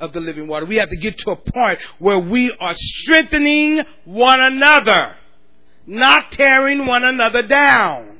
[0.00, 3.82] of the living water we have to get to a point where we are strengthening
[4.04, 5.14] one another
[5.86, 8.12] not tearing one another down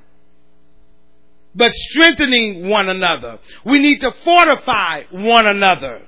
[1.54, 3.38] but strengthening one another.
[3.64, 6.02] We need to fortify one another.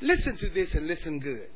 [0.00, 1.48] Listen to this and listen good.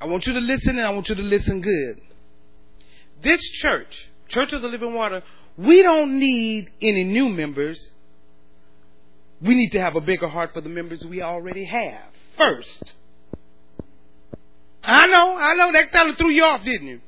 [0.00, 2.00] I want you to listen and I want you to listen good.
[3.22, 5.22] This church, Church of the Living Water,
[5.56, 7.90] we don't need any new members.
[9.40, 12.94] We need to have a bigger heart for the members we already have first.
[14.82, 15.70] I know, I know.
[15.72, 17.00] That kind of threw you off, didn't you?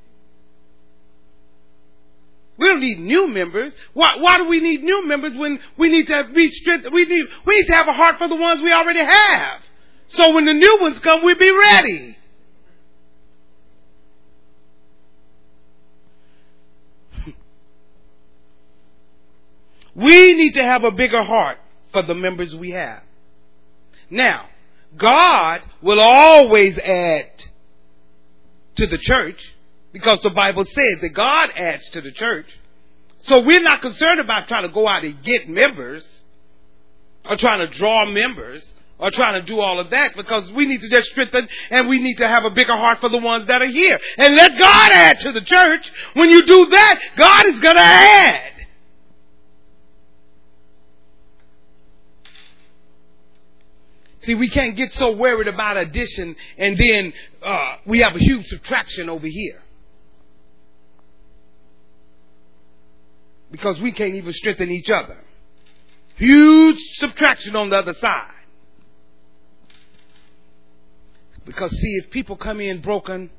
[2.59, 3.73] We don't need new members.
[3.93, 6.87] Why, why do we need new members when we need to be strength?
[6.93, 9.61] We need, we need to have a heart for the ones we already have.
[10.09, 12.16] So when the new ones come, we'll be ready.
[19.97, 21.59] We need to have a bigger heart
[21.93, 23.03] for the members we have.
[24.11, 24.47] Now,
[24.97, 27.31] God will always add
[28.77, 29.43] to the church
[29.93, 32.47] because the Bible says that God adds to the church.
[33.23, 36.07] So we're not concerned about trying to go out and get members
[37.29, 40.83] or trying to draw members or trying to do all of that because we need
[40.83, 43.63] to just strengthen and we need to have a bigger heart for the ones that
[43.63, 45.91] are here and let God add to the church.
[46.13, 48.53] When you do that, God is going to add.
[54.27, 57.13] See, we can't get so worried about addition and then
[57.45, 59.63] uh, we have a huge subtraction over here.
[63.53, 65.17] Because we can't even strengthen each other.
[66.17, 68.33] Huge subtraction on the other side.
[71.45, 73.31] Because see, if people come in broken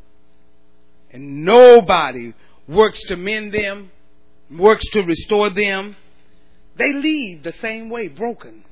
[1.12, 2.34] and nobody
[2.66, 3.92] works to mend them,
[4.50, 5.98] works to restore them,
[6.78, 8.64] they leave the same way broken.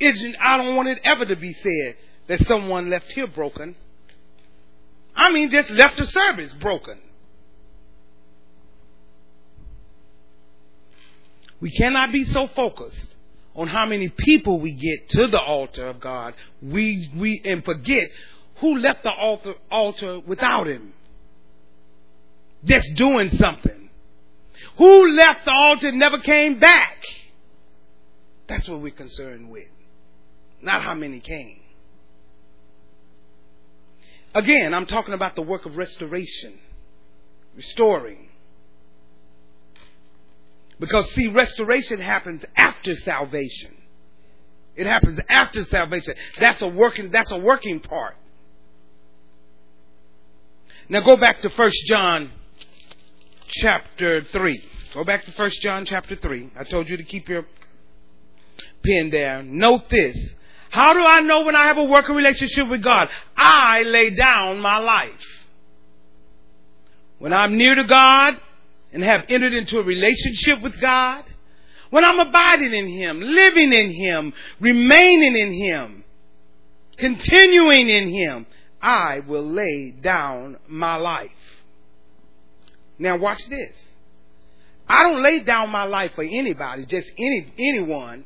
[0.00, 1.96] I don't want it ever to be said
[2.28, 3.76] that someone left here broken.
[5.14, 6.98] I mean, just left the service broken.
[11.60, 13.14] We cannot be so focused
[13.54, 18.08] on how many people we get to the altar of God, we, we, and forget
[18.60, 20.94] who left the altar, altar without him.
[22.64, 23.90] Just doing something.
[24.78, 27.04] Who left the altar and never came back?
[28.48, 29.68] That's what we're concerned with
[30.62, 31.60] not how many came.
[34.34, 36.58] Again, I'm talking about the work of restoration,
[37.56, 38.28] restoring.
[40.78, 43.74] Because see, restoration happens after salvation.
[44.76, 46.14] It happens after salvation.
[46.40, 48.16] That's a working, that's a working part.
[50.88, 52.30] Now go back to First John
[53.48, 54.64] chapter 3.
[54.94, 56.50] Go back to First John chapter 3.
[56.58, 57.44] I told you to keep your
[58.82, 59.42] pen there.
[59.42, 60.16] Note this.
[60.70, 63.08] How do I know when I have a working relationship with God?
[63.36, 65.10] I lay down my life.
[67.18, 68.34] When I'm near to God
[68.92, 71.24] and have entered into a relationship with God,
[71.90, 76.04] when I'm abiding in Him, living in Him, remaining in Him,
[76.96, 78.46] continuing in Him,
[78.80, 81.30] I will lay down my life.
[82.98, 83.74] Now watch this.
[84.88, 88.24] I don't lay down my life for anybody, just any, anyone.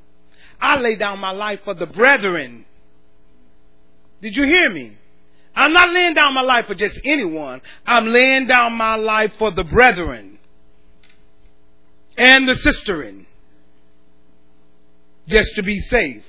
[0.65, 2.65] I lay down my life for the brethren.
[4.23, 4.97] Did you hear me?
[5.55, 7.61] I'm not laying down my life for just anyone.
[7.86, 10.39] I'm laying down my life for the brethren
[12.16, 13.27] and the sisterin.
[15.28, 16.24] Just to be safe.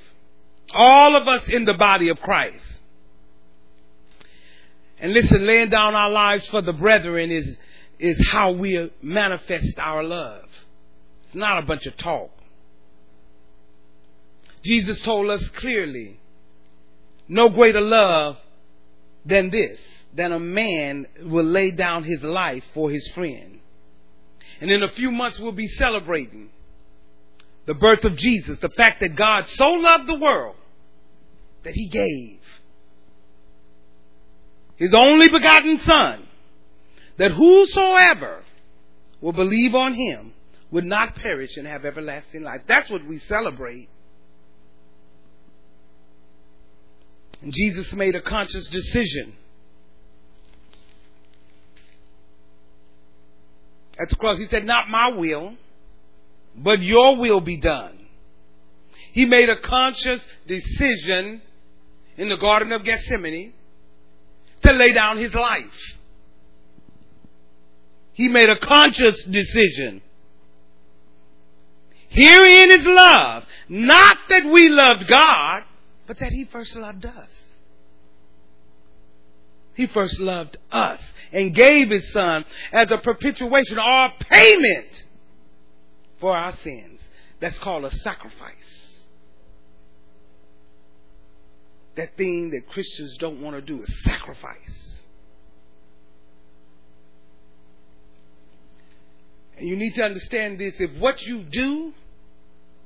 [0.74, 2.66] All of us in the body of Christ.
[5.00, 7.58] And listen, laying down our lives for the brethren is,
[8.00, 10.44] is how we manifest our love.
[11.26, 12.35] It's not a bunch of talk.
[14.66, 16.20] Jesus told us clearly,
[17.28, 18.38] no greater love
[19.26, 19.80] than this,
[20.14, 23.60] than a man will lay down his life for his friend.
[24.62, 26.50] And in a few months we'll be celebrating
[27.66, 30.56] the birth of Jesus, the fact that God so loved the world
[31.64, 32.40] that he gave
[34.76, 36.28] his only begotten son,
[37.18, 38.44] that whosoever
[39.22, 40.34] will believe on him
[40.72, 42.62] would not perish and have everlasting life.
[42.68, 43.90] That's what we celebrate
[47.46, 49.34] And Jesus made a conscious decision.
[54.00, 55.54] At the cross, he said, Not my will,
[56.58, 58.00] but your will be done.
[59.12, 61.44] He made a conscious decision
[62.18, 63.54] in the Garden of Gethsemane
[64.64, 65.96] to lay down his life.
[68.14, 70.02] He made a conscious decision.
[72.10, 73.44] Herein is love.
[73.70, 75.64] Not that we loved God,
[76.08, 77.30] but that He first loved us.
[79.74, 81.02] He first loved us
[81.32, 85.04] and gave His Son as a propitiation or payment
[86.20, 87.02] for our sins.
[87.42, 88.54] That's called a sacrifice.
[91.98, 95.06] That thing that Christians don't want to do is sacrifice.
[99.58, 100.76] And you need to understand this.
[100.80, 101.94] If what you do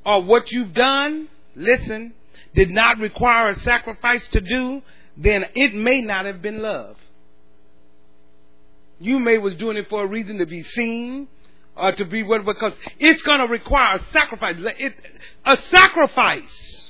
[0.05, 2.13] or what you've done, listen,
[2.53, 4.81] did not require a sacrifice to do,
[5.17, 6.97] then it may not have been love.
[8.99, 11.27] You may was doing it for a reason to be seen
[11.75, 14.55] or to be what because it's going to require a sacrifice.
[14.77, 14.93] It,
[15.45, 16.89] a sacrifice.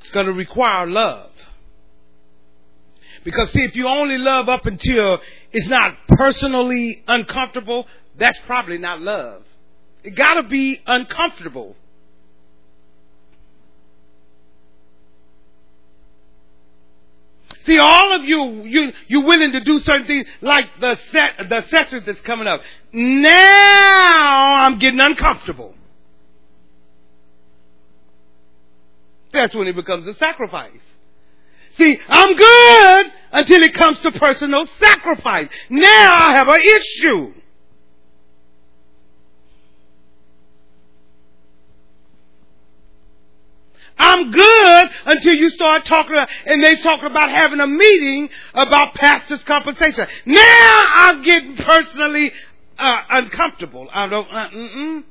[0.00, 1.30] It's going to require love.
[3.24, 5.18] Because see, if you only love up until
[5.52, 7.86] it's not personally uncomfortable,
[8.18, 9.42] that's probably not love.
[10.08, 11.76] It gotta be uncomfortable.
[17.66, 21.60] See, all of you, you, you're willing to do certain things like the set, the
[21.68, 22.62] session that's coming up.
[22.90, 25.74] Now I'm getting uncomfortable.
[29.34, 30.80] That's when it becomes a sacrifice.
[31.76, 35.50] See, I'm good until it comes to personal sacrifice.
[35.68, 37.34] Now I have an issue.
[43.98, 48.94] I'm good until you start talking about, and they talking about having a meeting about
[48.94, 50.06] pastor's compensation.
[50.24, 52.32] Now I'm getting personally
[52.78, 53.88] uh, uncomfortable.
[53.92, 54.28] I don't.
[54.30, 55.04] Uh, mm-mm.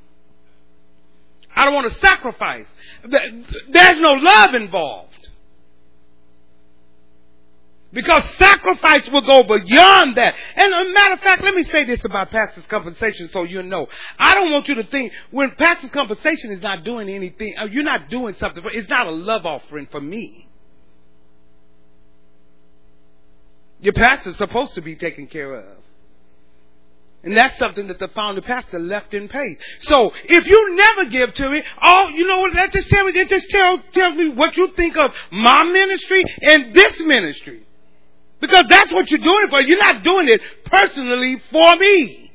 [1.54, 2.66] I don't want to sacrifice.
[3.04, 5.27] There's no love involved.
[7.90, 10.34] Because sacrifice will go beyond that.
[10.56, 13.86] And a matter of fact, let me say this about pastor's compensation so you know.
[14.18, 17.84] I don't want you to think when pastor's compensation is not doing anything, uh, you're
[17.84, 20.48] not doing something, it's not a love offering for me.
[23.80, 25.78] Your pastor's supposed to be taken care of.
[27.22, 29.56] And that's something that the founder pastor left in pay.
[29.80, 32.52] So if you never give to me, oh, you know what?
[32.54, 36.22] That just tell me, that just tell tell me what you think of my ministry
[36.42, 37.64] and this ministry.
[38.40, 39.60] Because that's what you're doing it for.
[39.60, 42.28] You're not doing it personally for me.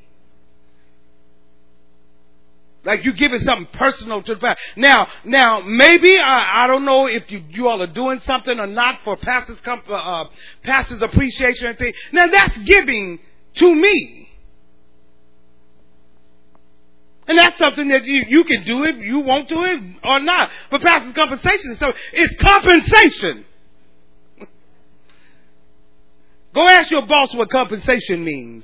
[2.85, 4.61] Like you giving something personal to the pastor.
[4.75, 8.67] Now, now maybe I, I don't know if you, you all are doing something or
[8.67, 10.25] not for pastors, uh,
[10.63, 11.93] pastors appreciation and thing.
[12.11, 13.19] Now that's giving
[13.55, 14.29] to me.
[17.25, 20.49] And that's something that you, you can do it, you won't do it or not.
[20.69, 23.45] But pastor's compensation, so it's compensation.
[26.53, 28.63] Go ask your boss what compensation means.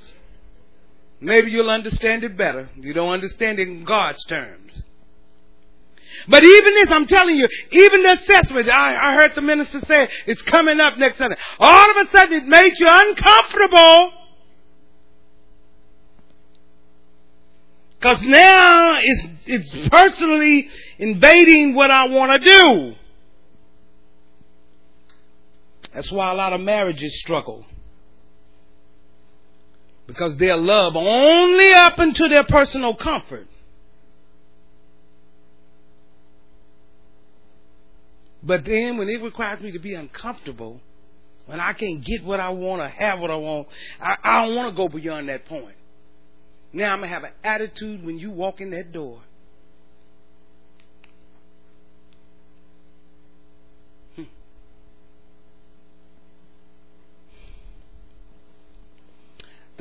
[1.20, 2.70] Maybe you'll understand it better.
[2.76, 4.84] You don't understand it in God's terms.
[6.28, 10.08] But even this, I'm telling you, even the assessment, I, I heard the minister say
[10.26, 11.36] it's coming up next Sunday.
[11.58, 14.12] All of a sudden it made you uncomfortable.
[18.00, 20.68] Cause now it's, it's personally
[20.98, 22.94] invading what I want to do.
[25.92, 27.66] That's why a lot of marriages struggle
[30.10, 33.46] because they'll love only up into their personal comfort.
[38.42, 40.80] But then when it requires me to be uncomfortable,
[41.46, 43.68] when I can't get what I want or have what I want,
[44.00, 45.76] I, I don't want to go beyond that point.
[46.72, 49.20] Now I'm going to have an attitude when you walk in that door.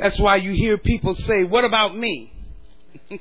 [0.02, 2.32] That's why you hear people say, What about me?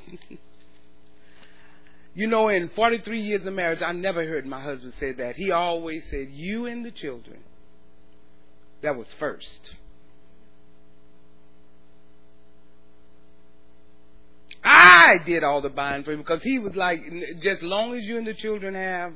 [2.14, 5.34] you know, in 43 years of marriage, I never heard my husband say that.
[5.34, 7.40] He always said, You and the children.
[8.82, 9.74] That was first.
[14.62, 17.00] I did all the buying for him because he was like,
[17.42, 19.14] just long as you and the children have,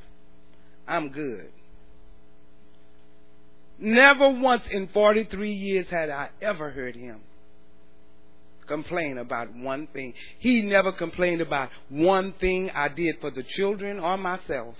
[0.88, 1.50] I'm good.
[3.78, 7.20] Never once in 43 years had I ever heard him
[8.66, 10.14] complain about one thing.
[10.38, 14.76] He never complained about one thing I did for the children or myself.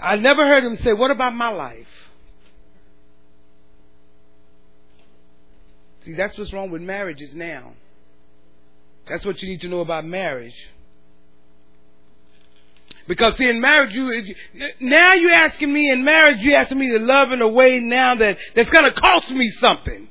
[0.00, 1.86] I never heard him say, What about my life?
[6.02, 7.72] See, that's what's wrong with marriages now.
[9.08, 10.54] That's what you need to know about marriage.
[13.08, 14.34] Because see, in marriage, you
[14.80, 18.14] now you're asking me in marriage, you're asking me to love in a way now
[18.14, 20.08] that that's going to cost me something.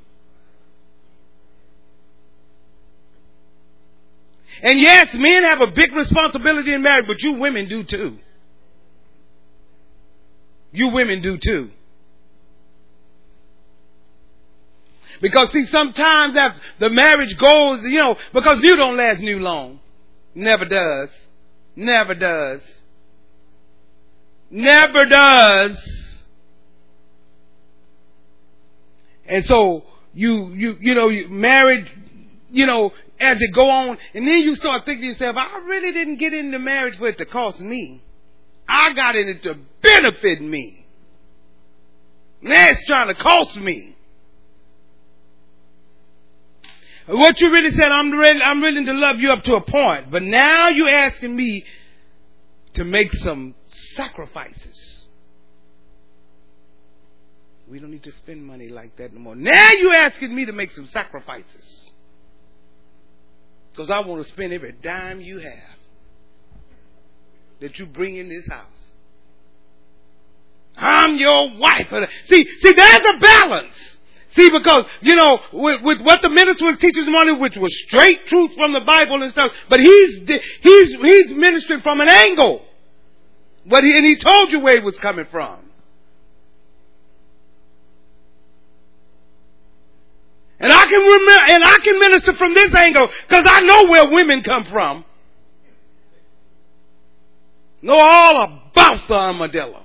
[4.63, 8.17] And yes, men have a big responsibility in marriage, but you women do too.
[10.71, 11.69] You women do too.
[15.21, 19.79] Because see, sometimes after the marriage goes, you know, because you don't last new long.
[20.33, 21.09] Never does.
[21.75, 22.61] Never does.
[24.49, 26.23] Never does.
[29.25, 29.83] And so
[30.13, 31.89] you you you know you married
[32.49, 35.91] you know as it go on and then you start thinking to yourself I really
[35.91, 38.01] didn't get into marriage for it to cost me.
[38.69, 40.85] I got in it to benefit me.
[42.41, 43.95] Now it's trying to cost me.
[47.07, 50.11] What you really said, I'm ready, I'm willing to love you up to a point,
[50.11, 51.63] but now you're asking me
[52.73, 53.55] to make some
[53.95, 55.07] sacrifices.
[57.67, 59.35] We don't need to spend money like that no more.
[59.35, 61.91] Now you're asking me to make some sacrifices.
[63.71, 65.77] Because I want to spend every dime you have
[67.59, 68.65] that you bring in this house.
[70.75, 71.87] I'm your wife.
[72.25, 73.97] See, see, there's a balance.
[74.35, 77.75] See, because, you know, with, with what the minister was teaching this morning, which was
[77.87, 80.29] straight truth from the Bible and stuff, but he's,
[80.61, 82.61] he's, he's ministering from an angle.
[83.67, 85.59] But he, and he told you where he was coming from.
[90.59, 94.09] And I can remember, and I can minister from this angle because I know where
[94.09, 95.05] women come from.
[97.81, 99.83] Know all about the armadillo.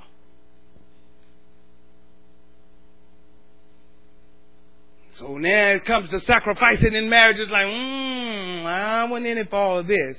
[5.17, 7.39] So now it comes to sacrificing in marriage.
[7.39, 10.17] It's like, mmm, I wasn't in it for all of this.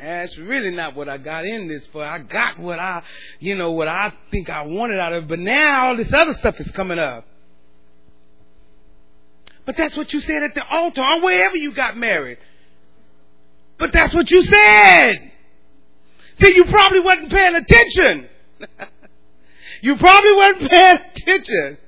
[0.00, 2.04] That's really not what I got in this for.
[2.04, 3.02] I got what I,
[3.40, 5.28] you know, what I think I wanted out of it.
[5.28, 7.24] But now all this other stuff is coming up.
[9.66, 12.38] But that's what you said at the altar or wherever you got married.
[13.78, 15.32] But that's what you said.
[16.40, 18.28] See, you probably wasn't paying attention.
[19.82, 21.78] you probably wasn't paying attention.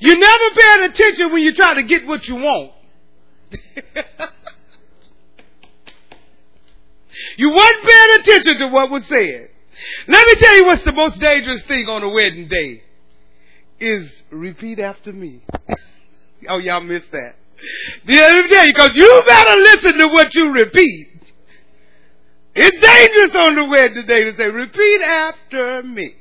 [0.00, 2.72] You never paying attention when you try to get what you want.
[7.36, 9.50] you weren't paying attention to what was said.
[10.08, 12.82] Let me tell you what's the most dangerous thing on a wedding day
[13.78, 15.42] is repeat after me.
[16.48, 17.34] oh, y'all missed that.
[18.06, 21.08] The other day, because you better listen to what you repeat.
[22.54, 26.14] It's dangerous on the wedding day to say, repeat after me.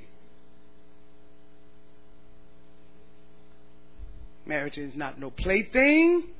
[4.45, 6.34] Marriage is not no plaything.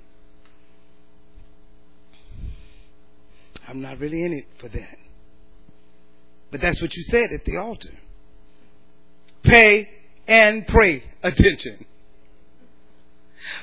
[3.67, 4.97] I'm not really in it for that.
[6.51, 7.91] But that's what you said at the altar.
[9.43, 9.87] Pay
[10.27, 11.85] and pray attention.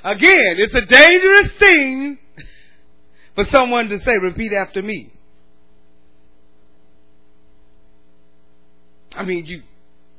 [0.05, 2.19] Again, it's a dangerous thing
[3.35, 5.13] for someone to say, repeat after me.
[9.15, 9.63] I mean, you,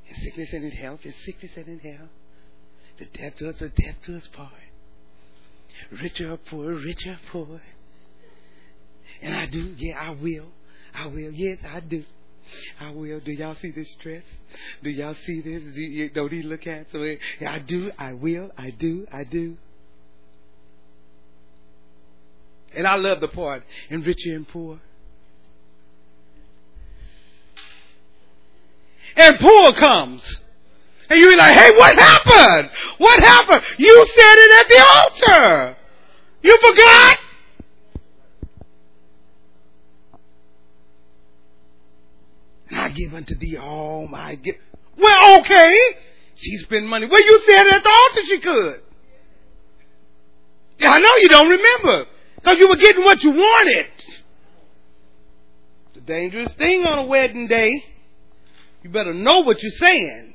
[0.09, 2.09] in sickness and in health, in sickness and in health.
[2.97, 4.51] The death to us, the death to us part.
[5.91, 7.61] Richer or poor, richer or poor.
[9.23, 10.47] And I do, yeah, I will.
[10.93, 12.03] I will, yes, I do.
[12.79, 13.21] I will.
[13.21, 14.21] Do y'all see this dress?
[14.83, 15.63] Do y'all see this?
[15.73, 17.15] Do you, don't he look at so yeah,
[17.49, 19.57] I do, I will, I do, I do.
[22.75, 24.79] And I love the part in richer and poor.
[29.15, 30.37] And poor comes.
[31.09, 32.71] And you're like, hey, what happened?
[32.97, 33.61] What happened?
[33.77, 35.77] You said it at the altar.
[36.41, 37.17] You forgot?
[42.83, 44.59] I give unto thee all oh my gift.
[44.97, 45.73] Well, okay.
[46.35, 47.07] She spent money.
[47.09, 48.81] Well, you said at the altar she could.
[50.81, 52.07] I know you don't remember.
[52.35, 53.87] Because you were getting what you wanted.
[55.87, 57.71] It's a dangerous thing on a wedding day.
[58.83, 60.33] You better know what you're saying.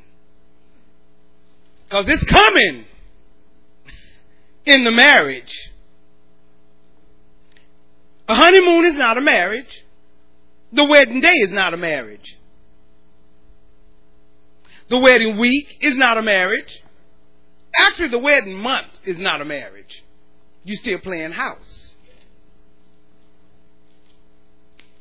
[1.84, 2.86] Because it's coming
[4.64, 5.54] in the marriage.
[8.26, 9.84] A honeymoon is not a marriage.
[10.72, 12.36] The wedding day is not a marriage.
[14.90, 16.82] The wedding week is not a marriage.
[17.78, 20.02] Actually, the wedding month is not a marriage.
[20.64, 21.92] You're still playing house.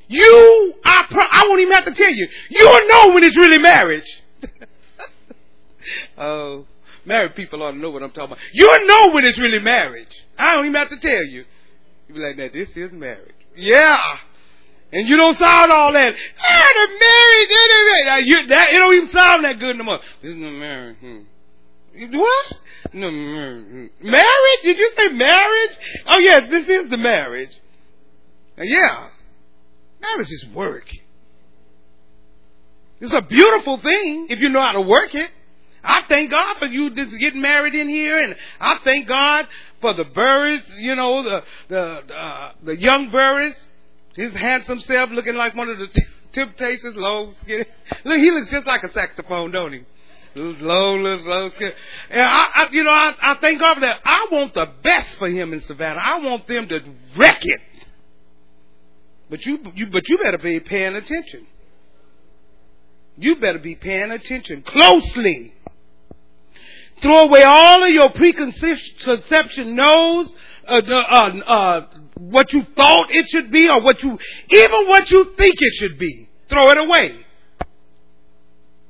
[0.10, 2.28] You, I, pro- I won't even have to tell you.
[2.50, 4.22] You'll know when it's really marriage.
[6.18, 6.66] Oh,
[7.06, 8.40] married people ought to know what I'm talking about.
[8.52, 10.12] You'll know when it's really marriage.
[10.38, 11.46] I don't even have to tell you.
[12.08, 13.36] You be like, now this is marriage.
[13.56, 13.98] Yeah.
[14.92, 16.14] And you don't sound all that.
[16.40, 18.26] Ah, the marriage, the marriage.
[18.26, 20.00] You, that, it don't even sound that good no more.
[20.22, 20.98] This is not marriage.
[21.02, 21.20] Hmm.
[22.18, 22.54] What?
[22.94, 23.92] No, marriage.
[24.02, 24.62] Marriage?
[24.64, 25.78] Did you say marriage?
[26.08, 27.52] Oh yes, this is the marriage.
[28.58, 29.10] Uh, yeah.
[30.02, 30.86] Marriage is work.
[33.00, 35.30] It's a beautiful thing if you know how to work it.
[35.84, 39.48] I thank God for you just getting married in here, and I thank God
[39.82, 43.56] for the Burris, you know, the the uh, the young Burris,
[44.18, 46.02] his handsome self, looking like one of the t-
[46.34, 47.66] Temptations, low skin.
[48.06, 49.84] Look, he looks just like a saxophone, don't he?
[50.36, 51.72] Low, low, low skin.
[52.12, 54.02] And I, I, you know, I, I thank God for that.
[54.06, 56.00] I want the best for him in Savannah.
[56.00, 56.80] I want them to
[57.18, 57.62] wreck it.
[59.30, 61.48] But you, you, but you better be paying attention.
[63.18, 65.54] You better be paying attention closely.
[67.02, 70.30] Throw away all of your preconception knows
[70.68, 71.88] uh, uh, uh,
[72.20, 74.18] what you thought it should be or what you,
[74.50, 76.30] even what you think it should be.
[76.50, 77.26] Throw it away.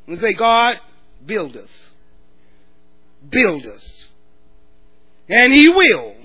[0.08, 0.78] And say, God,
[1.26, 1.70] build us.
[3.30, 4.08] Build us.
[5.28, 6.16] And He will.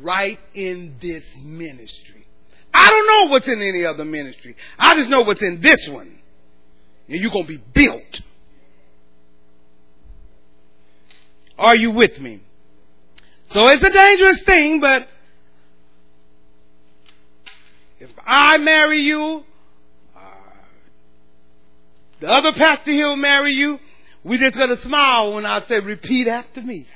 [0.00, 2.26] Right in this ministry.
[2.72, 4.54] I don't know what's in any other ministry.
[4.78, 6.18] I just know what's in this one.
[7.08, 8.20] And you're going to be built.
[11.58, 12.40] Are you with me?
[13.50, 15.08] So it's a dangerous thing, but
[18.00, 19.42] if I marry you,
[20.16, 20.20] uh,
[22.20, 23.78] the other pastor he'll marry you,
[24.24, 26.86] We're just gonna smile when I say repeat after me.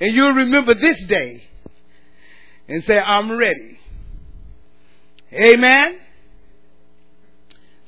[0.00, 1.44] And you'll remember this day
[2.68, 3.78] and say, I'm ready.
[5.32, 5.98] Amen.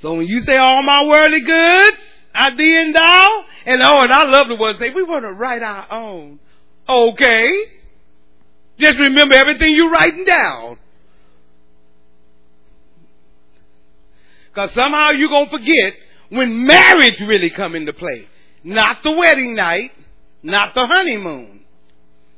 [0.00, 1.96] So when you say all my worldly goods,
[2.34, 5.32] I thee and thou, and oh, and I love the ones say, we want to
[5.32, 6.40] write our own.
[6.88, 7.50] Okay.
[8.78, 10.78] Just remember everything you're writing down.
[14.54, 15.94] Cause somehow you're gonna forget
[16.28, 18.26] when marriage really come into play.
[18.64, 19.90] Not the wedding night,
[20.42, 21.60] not the honeymoon.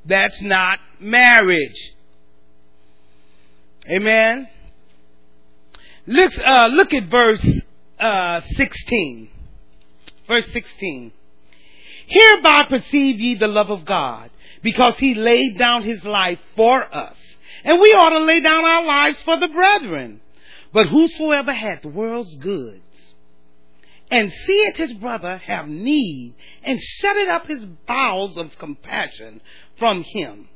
[0.04, 1.94] That's not marriage.
[3.88, 4.48] Amen.
[6.06, 7.44] Look, uh, look at verse
[7.98, 9.28] uh, 16.
[10.28, 11.12] Verse 16.
[12.06, 14.30] Hereby perceive ye the love of God,
[14.62, 17.16] because he laid down his life for us.
[17.64, 20.20] And we ought to lay down our lives for the brethren.
[20.74, 23.14] But whosoever hath the world's goods,
[24.10, 26.34] and seeth his brother have need,
[26.64, 29.40] and shutteth up his bowels of compassion
[29.78, 30.48] from him,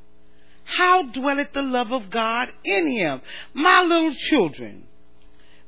[0.64, 3.22] how dwelleth the love of God in him?
[3.54, 4.88] My little children,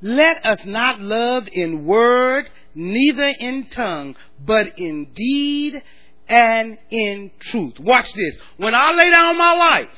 [0.02, 5.80] let us not love in word, neither in tongue, but in deed
[6.28, 7.78] and in truth.
[7.78, 8.36] Watch this.
[8.56, 9.88] When I lay down my life,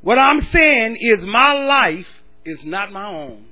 [0.00, 2.08] what I'm saying is my life
[2.44, 3.46] is not my own.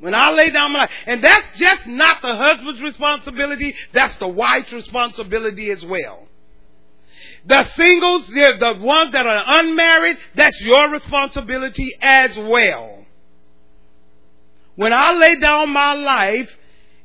[0.00, 4.28] When I lay down my life, and that's just not the husband's responsibility, that's the
[4.28, 6.28] wife's responsibility as well.
[7.46, 13.06] The singles, the ones that are unmarried, that's your responsibility as well.
[14.76, 16.48] When I lay down my life,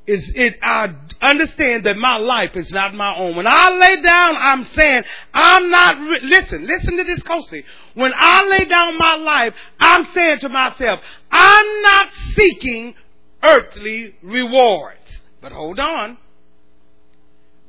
[0.06, 3.38] is it, I understand that my life is not my own.
[3.38, 5.04] When I lay down, I'm saying,
[5.34, 7.64] I'm not, re- listen, listen to this closely.
[7.94, 11.00] When I lay down my life, I'm saying to myself,
[11.32, 12.96] I'm not seeking
[13.42, 15.22] earthly rewards.
[15.42, 16.18] But hold on.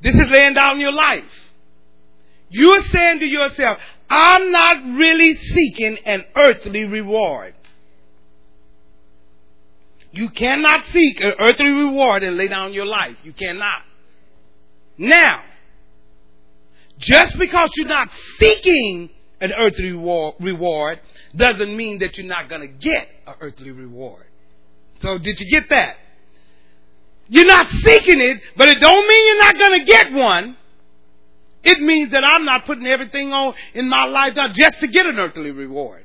[0.03, 1.25] This is laying down your life.
[2.49, 3.79] You're saying to yourself,
[4.11, 7.55] I'm not really seeking an earthly reward.
[10.15, 13.17] You cannot seek an earthly reward and lay down your life.
[13.25, 13.83] You cannot.
[14.97, 15.43] Now,
[16.99, 18.09] just because you're not
[18.39, 19.11] seeking
[19.41, 21.01] an earthly reward
[21.35, 24.25] doesn't mean that you're not going to get an earthly reward.
[25.01, 25.97] So did you get that?
[27.29, 30.57] You're not seeking it, but it don't mean you're not going to get one.
[31.65, 35.19] It means that I'm not putting everything on in my life just to get an
[35.19, 36.04] earthly reward.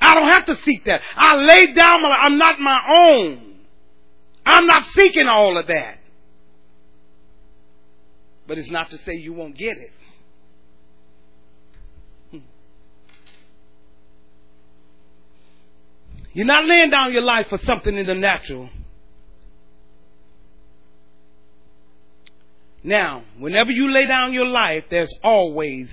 [0.00, 1.02] I don't have to seek that.
[1.16, 3.54] I lay down my, I'm not my own.
[4.46, 5.98] I'm not seeking all of that.
[8.46, 9.92] But it's not to say you won't get it.
[12.30, 12.38] Hmm.
[16.32, 18.70] You're not laying down your life for something in the natural.
[22.82, 25.90] Now, whenever you lay down your life, there's always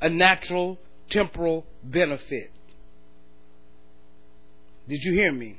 [0.00, 0.78] a natural
[1.08, 2.52] temporal benefit.
[4.88, 5.58] Did you hear me?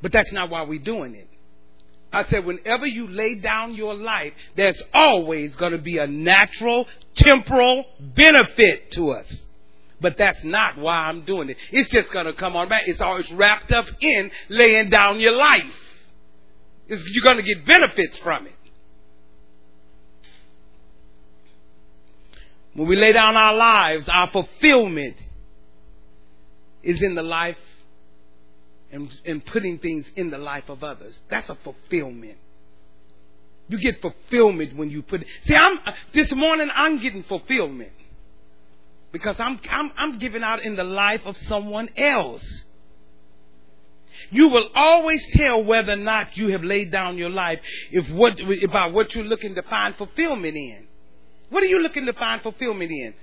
[0.00, 1.28] But that's not why we're doing it.
[2.12, 6.86] I said, whenever you lay down your life, there's always going to be a natural,
[7.14, 9.26] temporal benefit to us.
[10.00, 11.56] But that's not why I'm doing it.
[11.70, 12.84] It's just going to come on back.
[12.86, 15.74] It's always wrapped up in laying down your life.
[16.86, 18.52] It's, you're going to get benefits from it.
[22.72, 25.16] When we lay down our lives, our fulfillment
[26.82, 27.58] is in the life
[28.90, 31.14] and, and putting things in the life of others.
[31.30, 32.38] That's a fulfillment.
[33.68, 35.24] You get fulfillment when you put.
[35.44, 36.68] See, I'm uh, this morning.
[36.74, 37.92] I'm getting fulfillment
[39.12, 42.64] because I'm I'm I'm giving out in the life of someone else.
[44.30, 47.60] You will always tell whether or not you have laid down your life
[47.90, 50.86] if what about what you're looking to find fulfillment in.
[51.50, 53.14] What are you looking to find fulfillment in?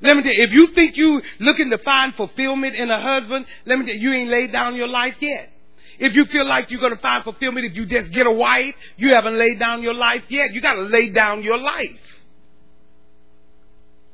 [0.00, 3.46] Let me tell you, if you think you looking to find fulfillment in a husband,
[3.66, 5.50] let me tell you, you ain't laid down your life yet.
[5.98, 8.74] If you feel like you're going to find fulfillment if you just get a wife,
[8.96, 10.54] you haven't laid down your life yet.
[10.54, 11.98] You got to lay down your life.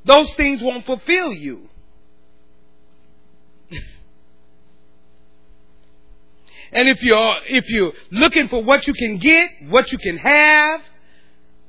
[0.07, 1.69] Those things won't fulfill you.
[6.73, 10.81] and if you're if you're looking for what you can get, what you can have,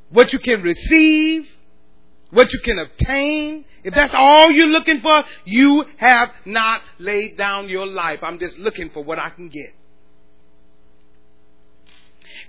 [0.09, 1.45] what you can receive,
[2.29, 7.69] what you can obtain, if that's all you're looking for, you have not laid down
[7.69, 8.19] your life.
[8.23, 9.75] I'm just looking for what I can get.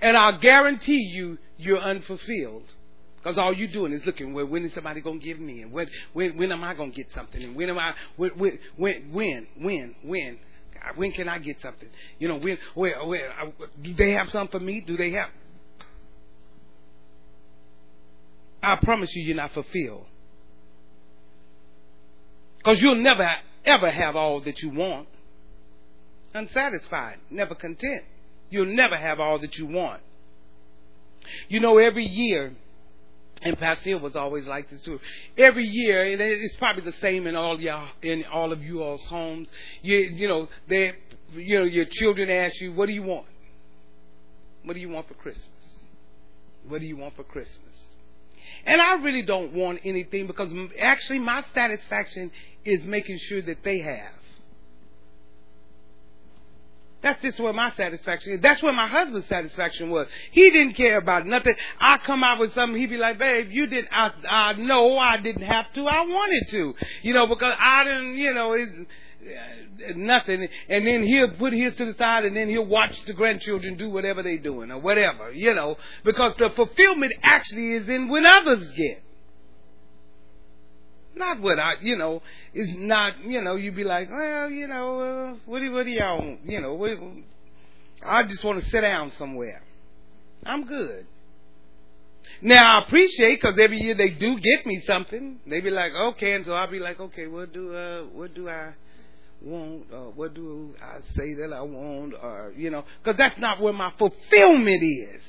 [0.01, 2.63] And I'll guarantee you, you're unfulfilled.
[3.17, 5.61] Because all you're doing is looking, well, when is somebody going to give me?
[5.61, 7.43] And when, when, when am I going to get something?
[7.43, 10.39] And when am I, when, when, when, when, when?
[10.95, 11.89] When can I get something?
[12.17, 14.83] You know, when, where, where, uh, do they have something for me?
[14.87, 15.29] Do they have?
[18.63, 20.05] I promise you, you're not fulfilled.
[22.67, 23.25] Because you'll never,
[23.65, 25.07] ever have all that you want.
[26.33, 28.03] Unsatisfied, never content.
[28.49, 30.01] You'll never have all that you want.
[31.47, 32.53] You know, every year,
[33.41, 34.99] and Pastor was always like this too.
[35.37, 39.05] Every year, and it's probably the same in all y'all, in all of you all's
[39.05, 39.47] homes.
[39.81, 40.91] You, you know, they,
[41.35, 43.27] you know, your children ask you, "What do you want?
[44.65, 45.47] What do you want for Christmas?
[46.67, 47.77] What do you want for Christmas?"
[48.65, 50.49] And I really don't want anything because
[50.79, 52.31] actually my satisfaction
[52.67, 54.11] is making sure that they have.
[57.01, 58.41] That's just where my satisfaction is.
[58.41, 60.07] That's where my husband's satisfaction was.
[60.31, 61.55] He didn't care about nothing.
[61.79, 65.17] I come out with something, he'd be like, babe, you didn't, I, I know I
[65.17, 65.87] didn't have to.
[65.87, 66.73] I wanted to.
[67.03, 70.47] You know, because I didn't, you know, it, uh, nothing.
[70.67, 73.89] And then he'll put his to the side and then he'll watch the grandchildren do
[73.89, 78.69] whatever they're doing or whatever, you know, because the fulfillment actually is in when others
[78.71, 79.03] get.
[81.17, 82.21] Not what I, you know,
[82.53, 85.91] is not, you know, you'd be like, well, you know, uh, what do, what do
[85.91, 86.91] y'all, you know, what,
[88.05, 89.61] I just want to sit down somewhere.
[90.45, 91.05] I'm good.
[92.41, 95.39] Now I appreciate because every year they do get me something.
[95.47, 98.47] They be like, okay, and so I'll be like, okay, what do, uh, what do
[98.47, 98.73] I,
[99.41, 99.85] want?
[99.91, 102.13] Uh, what do I say that I want?
[102.13, 105.21] Or, you know, because that's not where my fulfillment is.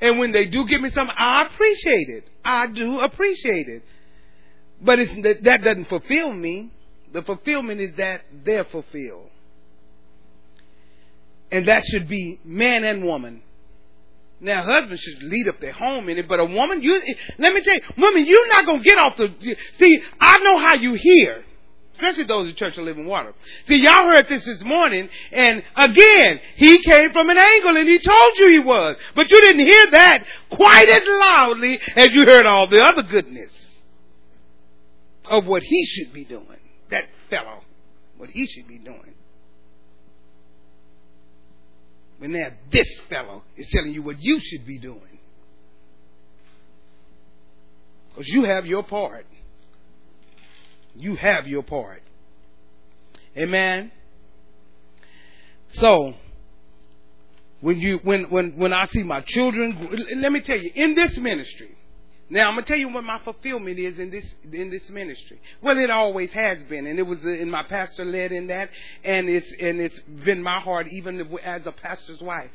[0.00, 2.28] And when they do give me something, I appreciate it.
[2.44, 3.82] I do appreciate it.
[4.80, 6.70] But that doesn't fulfill me.
[7.12, 9.30] The fulfillment is that they're fulfilled.
[11.50, 13.42] And that should be man and woman.
[14.40, 17.02] Now, husbands should lead up their home in it, but a woman, you,
[17.38, 19.32] let me tell you, woman, you're not going to get off the,
[19.78, 21.44] see, I know how you hear
[21.98, 23.34] especially those in Church of Living Water.
[23.66, 27.98] See, y'all heard this this morning, and again, he came from an angle and he
[27.98, 28.96] told you he was.
[29.16, 33.50] But you didn't hear that quite as loudly as you heard all the other goodness
[35.28, 36.46] of what he should be doing.
[36.90, 37.60] That fellow,
[38.16, 39.14] what he should be doing.
[42.18, 45.18] When now this fellow is telling you what you should be doing.
[48.10, 49.26] Because you have your part.
[50.96, 52.02] You have your part.
[53.36, 53.92] Amen.
[55.74, 56.14] So,
[57.60, 61.16] when you when when when I see my children, let me tell you, in this
[61.16, 61.77] ministry,
[62.30, 65.40] now I'm gonna tell you what my fulfillment is in this in this ministry.
[65.62, 68.70] Well, it always has been, and it was in my pastor led in that,
[69.04, 72.50] and it's and it's been my heart even as a pastor's wife.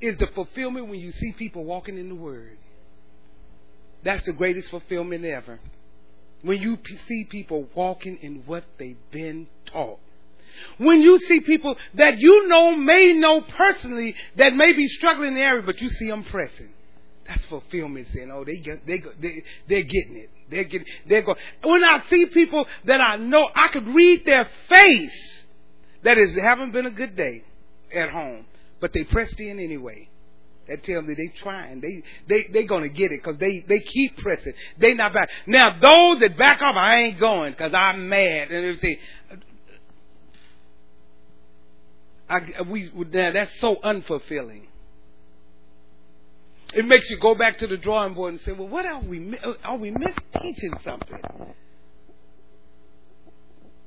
[0.00, 2.58] Is the fulfillment when you see people walking in the Word.
[4.04, 5.58] That's the greatest fulfillment ever
[6.42, 6.78] when you
[7.08, 9.98] see people walking in what they've been taught.
[10.78, 15.34] When you see people that you know may know personally that may be struggling in
[15.34, 16.70] the area, but you see them pressing.
[17.28, 20.30] That's fulfillment saying, oh, they get, they, they, they're getting it.
[20.48, 21.38] They're getting, they're going.
[21.62, 25.44] When I see people that I know, I could read their face
[26.02, 27.42] that is haven't been a good day
[27.92, 28.46] at home,
[28.80, 30.08] but they pressed in anyway.
[30.68, 31.80] That tells me they trying.
[31.80, 34.52] They they they gonna get it because they they keep pressing.
[34.78, 35.30] They not back.
[35.46, 38.98] Now those that back off, I ain't going because I'm mad and everything.
[42.28, 44.66] I, we now that's so unfulfilling.
[46.74, 49.38] It makes you go back to the drawing board and say, "Well, what are we
[49.38, 51.22] uh, are we misteaching something?"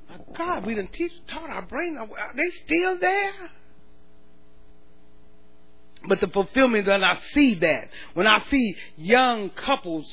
[0.10, 1.98] My God, we didn't teach taught our brain.
[2.00, 3.52] Uh, are they still there?
[6.08, 10.10] But the fulfillment that I see that when I see young couples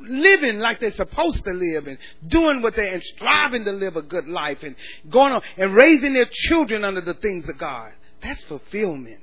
[0.00, 4.02] living like they're supposed to live and doing what they're and striving to live a
[4.02, 4.74] good life and
[5.08, 7.92] going on and raising their children under the things of God.
[8.22, 9.20] That's fulfillment.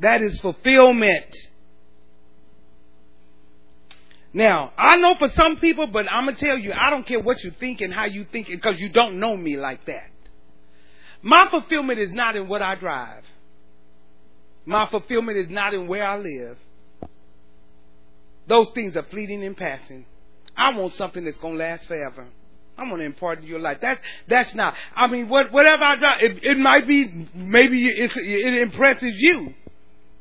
[0.00, 1.36] That is fulfillment.
[4.32, 7.20] Now, I know for some people, but I'm going to tell you, I don't care
[7.20, 10.10] what you think and how you think it because you don't know me like that.
[11.22, 13.24] My fulfillment is not in what I drive.
[14.64, 16.58] My fulfillment is not in where I live.
[18.46, 20.04] Those things are fleeting and passing.
[20.56, 22.26] I want something that's going to last forever.
[22.76, 23.78] I want to impart in your life.
[23.80, 24.74] That's that's not.
[24.94, 29.54] I mean, what, whatever I drive, it, it might be maybe it impresses you,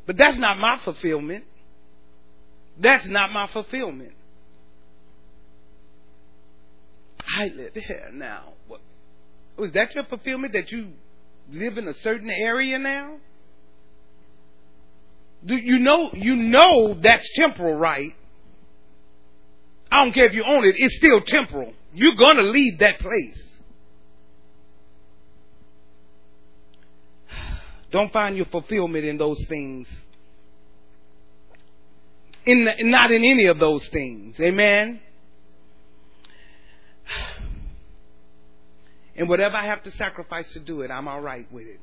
[0.08, 1.44] but that's not my fulfillment.
[2.80, 4.14] That's not my fulfillment.
[7.36, 8.54] I live here now.
[8.68, 8.80] What,
[9.58, 10.94] was that your fulfillment that you
[11.52, 13.18] live in a certain area now?
[15.46, 18.16] Do you know you know that's temporal, right?
[19.92, 21.74] I don't care if you own it, it's still temporal.
[21.94, 23.47] You're gonna leave that place.
[27.92, 29.88] Don't find your fulfillment in those things.
[32.46, 34.40] In not in any of those things.
[34.40, 35.00] Amen.
[39.20, 41.80] And whatever I have to sacrifice to do it, I'm all right with it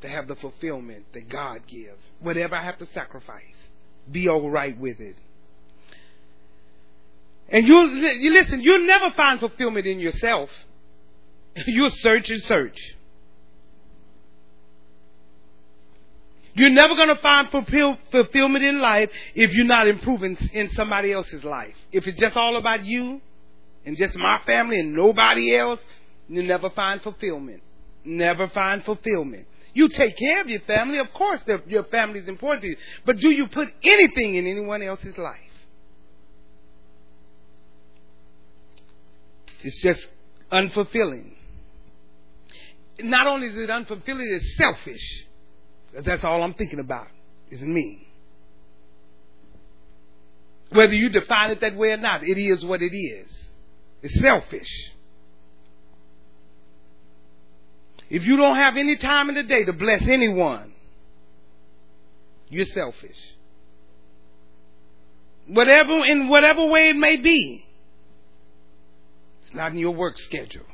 [0.00, 2.02] to have the fulfillment that God gives.
[2.20, 3.42] Whatever I have to sacrifice,
[4.10, 5.16] be all right with it.
[7.48, 10.50] And you, you listen, you'll never find fulfillment in yourself.
[11.66, 12.95] You'll search and search.
[16.56, 21.12] You're never going to find fulfill, fulfillment in life if you're not improving in somebody
[21.12, 21.74] else's life.
[21.92, 23.20] If it's just all about you
[23.84, 25.80] and just my family and nobody else,
[26.28, 27.62] you never find fulfillment.
[28.06, 29.46] Never find fulfillment.
[29.74, 30.98] You take care of your family.
[30.98, 32.76] Of course, your family is important to you.
[33.04, 35.36] But do you put anything in anyone else's life?
[39.60, 40.06] It's just
[40.50, 41.32] unfulfilling.
[43.00, 45.26] Not only is it unfulfilling, it's selfish.
[46.04, 47.08] That's all I'm thinking about
[47.50, 48.06] is me.
[50.70, 53.32] Whether you define it that way or not, it is what it is.
[54.02, 54.92] It's selfish.
[58.10, 60.72] If you don't have any time in the day to bless anyone,
[62.48, 63.16] you're selfish.
[65.48, 67.64] Whatever, in whatever way it may be,
[69.42, 70.66] it's not in your work schedule.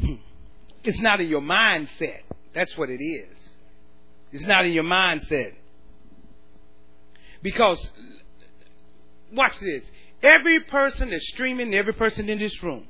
[0.00, 0.14] Hmm.
[0.84, 2.20] It's not in your mindset.
[2.54, 3.36] That's what it is.
[4.32, 5.54] It's not in your mindset.
[7.42, 7.90] Because,
[9.32, 9.82] watch this.
[10.22, 12.86] Every person that's streaming, every person in this room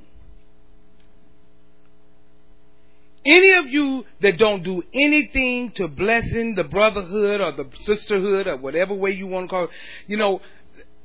[3.25, 8.57] any of you that don't do anything to blessing the brotherhood or the sisterhood or
[8.57, 9.69] whatever way you want to call it,
[10.07, 10.41] you know,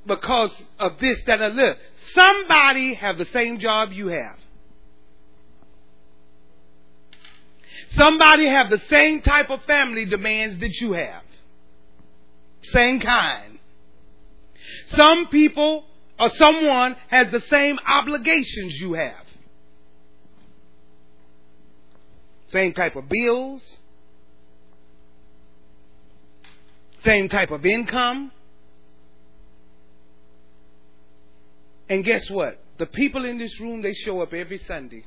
[0.06, 1.76] because of this, that, and this,
[2.14, 4.38] somebody have the same job you have.
[7.90, 11.22] Somebody have the same type of family demands that you have.
[12.62, 13.58] Same kind.
[14.90, 15.84] Some people
[16.18, 19.26] or someone has the same obligations you have.
[22.48, 23.62] Same type of bills.
[27.02, 28.30] Same type of income.
[31.88, 32.62] And guess what?
[32.78, 35.04] The people in this room, they show up every Sunday.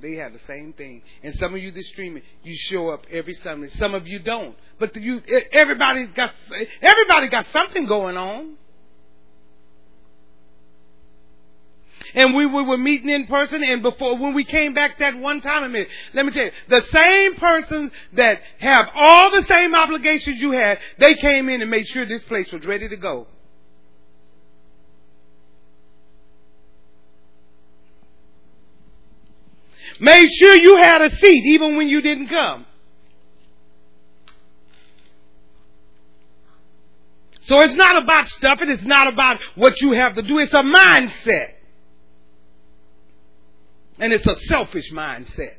[0.00, 1.02] They have the same thing.
[1.22, 3.68] And some of you that stream it, you show up every Sunday.
[3.78, 4.56] Some of you don't.
[4.78, 5.20] But you,
[5.52, 6.32] everybody's got,
[6.80, 8.56] everybody got something going on.
[12.14, 15.40] and we, we were meeting in person and before when we came back that one
[15.40, 19.74] time, I mean, let me tell you, the same persons that have all the same
[19.74, 23.26] obligations you had, they came in and made sure this place was ready to go.
[30.00, 32.64] Made sure you had a seat even when you didn't come.
[37.42, 38.62] So it's not about stuff.
[38.62, 40.38] It is not about what you have to do.
[40.38, 41.50] It's a mindset.
[43.98, 45.54] And it's a selfish mindset.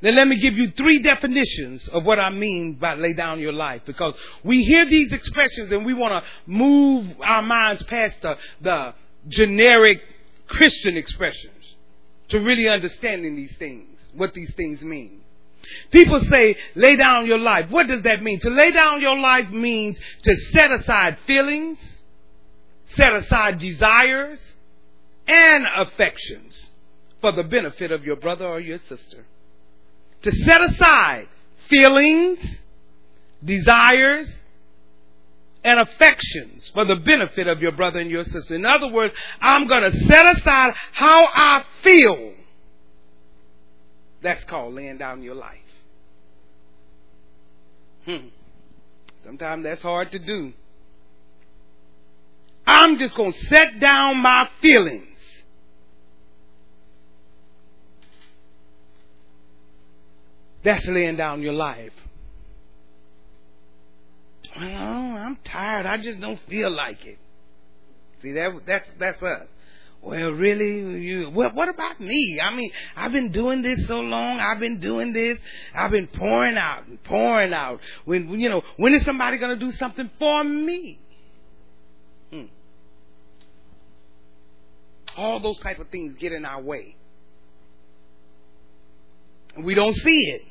[0.00, 3.54] Now let me give you three definitions of what I mean by lay down your
[3.54, 4.14] life because
[4.44, 8.94] we hear these expressions and we want to move our minds past the, the
[9.28, 9.98] generic
[10.46, 11.53] Christian expressions
[12.34, 15.20] to really understanding these things, what these things mean.
[15.92, 17.70] People say, lay down your life.
[17.70, 18.40] What does that mean?
[18.40, 21.78] To lay down your life means to set aside feelings,
[22.96, 24.40] set aside desires,
[25.28, 26.72] and affections
[27.20, 29.24] for the benefit of your brother or your sister.
[30.22, 31.28] To set aside
[31.70, 32.40] feelings,
[33.44, 34.28] desires,
[35.64, 38.54] and affections for the benefit of your brother and your sister.
[38.54, 42.34] In other words, I'm going to set aside how I feel.
[44.22, 45.58] That's called laying down your life.
[48.04, 48.28] Hmm.
[49.24, 50.52] Sometimes that's hard to do.
[52.66, 55.08] I'm just going to set down my feelings.
[60.62, 61.92] That's laying down your life.
[64.56, 65.86] Well, I'm tired.
[65.86, 67.18] I just don't feel like it.
[68.22, 69.46] See that that's that's us.
[70.04, 71.30] Well, really, you.
[71.30, 72.38] Well, what about me?
[72.42, 74.38] I mean, I've been doing this so long.
[74.38, 75.38] I've been doing this.
[75.74, 77.80] I've been pouring out and pouring out.
[78.04, 81.00] When you know, when is somebody going to do something for me?
[82.30, 82.44] Hmm.
[85.16, 86.96] All those type of things get in our way.
[89.58, 90.42] We don't see it.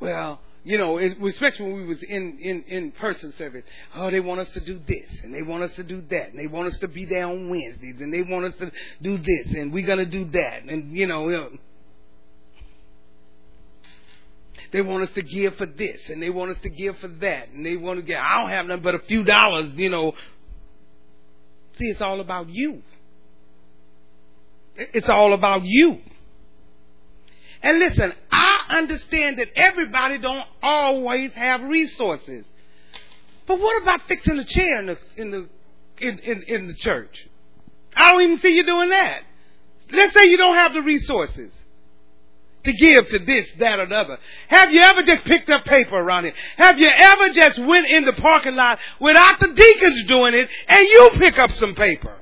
[0.00, 3.62] Well, you know, especially when we was in, in, in person service.
[3.94, 6.38] Oh, they want us to do this and they want us to do that and
[6.40, 9.54] they want us to be there on Wednesdays and they want us to do this
[9.54, 11.50] and we're gonna do that and you know
[14.72, 17.48] they want us to give for this and they want us to give for that
[17.50, 20.14] and they want to get I don't have nothing but a few dollars, you know.
[21.76, 22.82] See, it's all about you.
[24.74, 26.00] It's all about you.
[27.62, 32.44] And listen, I understand that everybody don't always have resources.
[33.46, 35.48] But what about fixing a chair in the in the
[35.98, 37.28] in, in, in the church?
[37.94, 39.22] I don't even see you doing that.
[39.90, 41.52] Let's say you don't have the resources
[42.64, 44.18] to give to this, that, or the other.
[44.48, 46.34] Have you ever just picked up paper around here?
[46.56, 50.88] Have you ever just went in the parking lot without the deacons doing it and
[50.88, 52.16] you pick up some paper?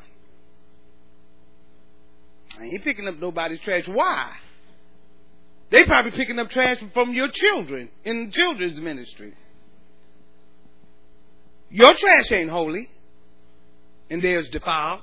[2.61, 3.89] I ain't picking up nobody's trash.
[3.89, 4.33] Why?
[5.71, 9.35] They probably picking up trash from your children in children's ministry.
[11.71, 12.89] Your trash ain't holy,
[14.09, 15.01] and theirs defiled.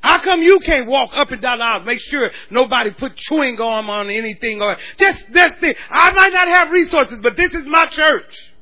[0.00, 3.56] How come you can't walk up and down the aisle, make sure nobody put chewing
[3.56, 5.74] gum on anything or just this thing?
[5.90, 8.52] I might not have resources, but this is my church.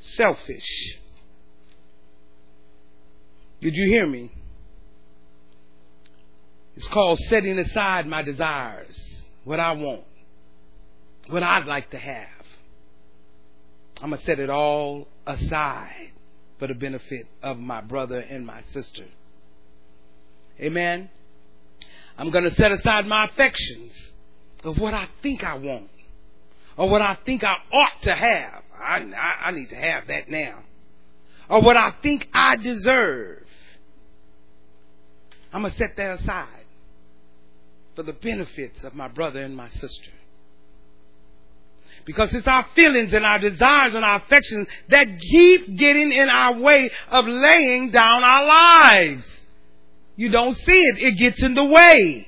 [0.00, 0.97] Selfish.
[3.60, 4.32] Did you hear me?
[6.76, 10.04] It's called setting aside my desires, what I want,
[11.28, 12.28] what I'd like to have.
[14.00, 16.12] I'm going to set it all aside
[16.60, 19.06] for the benefit of my brother and my sister.
[20.60, 21.10] Amen.
[22.16, 24.12] I'm going to set aside my affections
[24.62, 25.88] of what I think I want
[26.76, 28.62] or what I think I ought to have.
[28.80, 30.60] I, I, I need to have that now.
[31.48, 33.47] Or what I think I deserve.
[35.52, 36.64] I'm going to set that aside
[37.96, 40.10] for the benefits of my brother and my sister.
[42.04, 46.58] Because it's our feelings and our desires and our affections that keep getting in our
[46.58, 49.26] way of laying down our lives.
[50.16, 50.98] You don't see it.
[50.98, 52.26] It gets in the way.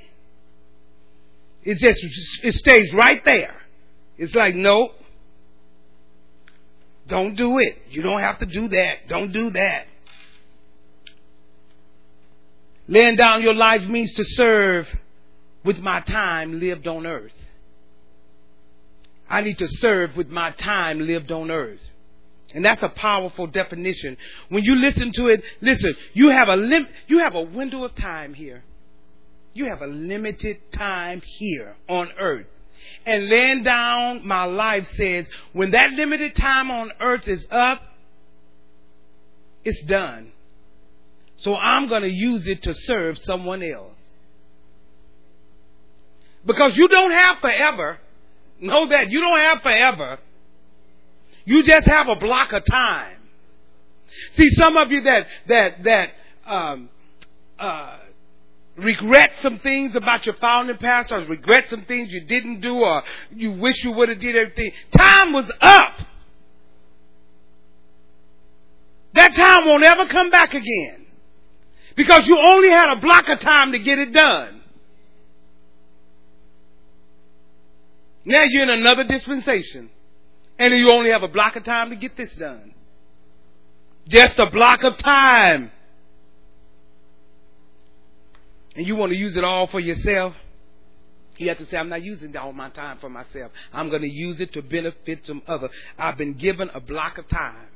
[1.63, 2.01] It just,
[2.43, 3.55] it stays right there.
[4.17, 4.91] It's like, no,
[7.07, 7.75] don't do it.
[7.91, 9.09] You don't have to do that.
[9.09, 9.87] Don't do that.
[12.91, 14.89] Laying down your life means to serve
[15.65, 17.33] with my time lived on earth.
[19.29, 21.81] I need to serve with my time lived on earth.
[22.53, 24.17] And that's a powerful definition.
[24.49, 27.95] When you listen to it, listen, you have a lim- you have a window of
[27.95, 28.65] time here.
[29.55, 32.47] You have a limited time here on earth.
[33.07, 37.81] And laying down my life says, when that limited time on earth is up,
[39.65, 40.33] it's done.
[41.41, 43.95] So I'm going to use it to serve someone else.
[46.45, 47.99] Because you don't have forever.
[48.61, 49.11] Know that.
[49.11, 50.19] You don't have forever.
[51.45, 53.17] You just have a block of time.
[54.37, 56.11] See, some of you that, that, that,
[56.47, 56.89] um,
[57.59, 57.97] uh,
[58.77, 63.03] regret some things about your founding pastor, or regret some things you didn't do, or
[63.35, 64.73] you wish you would have did everything.
[64.97, 65.93] Time was up.
[69.15, 71.00] That time won't ever come back again.
[72.01, 74.63] Because you only had a block of time to get it done.
[78.25, 79.91] Now you're in another dispensation.
[80.59, 82.73] And you only have a block of time to get this done.
[84.09, 85.71] Just a block of time.
[88.77, 90.35] And you want to use it all for yourself?
[91.37, 93.53] You have to say, I'm not using all my time for myself.
[93.75, 95.69] I'm going to use it to benefit some other.
[95.99, 97.70] I've been given a block of time.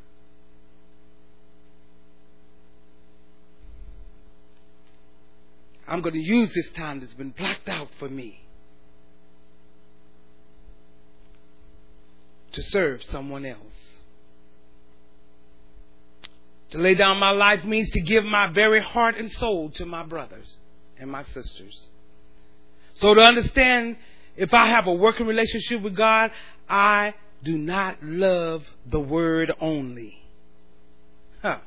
[5.87, 8.41] I'm going to use this time that's been blocked out for me
[12.53, 13.59] to serve someone else.
[16.71, 20.03] To lay down my life means to give my very heart and soul to my
[20.03, 20.57] brothers
[20.99, 21.89] and my sisters.
[22.95, 23.97] So to understand
[24.37, 26.31] if I have a working relationship with God,
[26.69, 30.19] I do not love the word only.
[31.43, 31.59] Huh.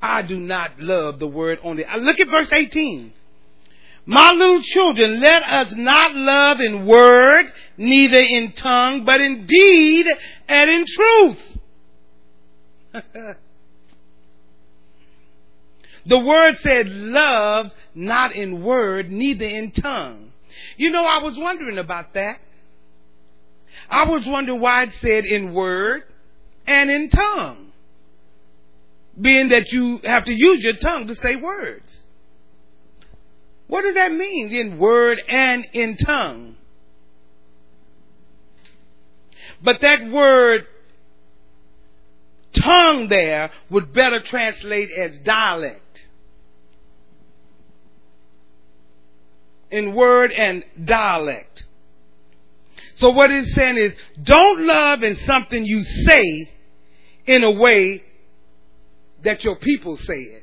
[0.00, 1.84] I do not love the word only.
[1.84, 3.12] Uh, look at verse 18.
[4.04, 7.46] My little children, let us not love in word,
[7.76, 10.06] neither in tongue, but in deed
[10.48, 11.38] and in truth.
[16.06, 20.32] the word said love not in word, neither in tongue.
[20.76, 22.38] You know, I was wondering about that.
[23.90, 26.04] I was wondering why it said in word
[26.66, 27.65] and in tongue.
[29.20, 32.02] Being that you have to use your tongue to say words.
[33.66, 36.56] What does that mean in word and in tongue?
[39.62, 40.66] But that word
[42.52, 45.80] tongue there would better translate as dialect.
[49.70, 51.64] In word and dialect.
[52.96, 56.50] So what it's saying is, don't love in something you say
[57.26, 58.02] in a way
[59.22, 60.42] that your people said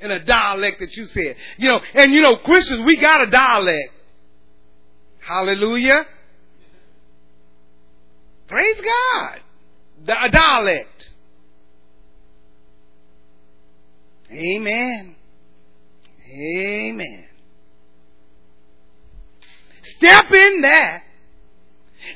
[0.00, 1.36] in a dialect that you said.
[1.56, 3.92] You know, and you know, Christians, we got a dialect.
[5.20, 6.04] Hallelujah.
[8.48, 9.40] Praise God.
[10.24, 11.10] A dialect.
[14.30, 15.14] Amen.
[16.28, 17.24] Amen.
[19.96, 21.02] Step in there.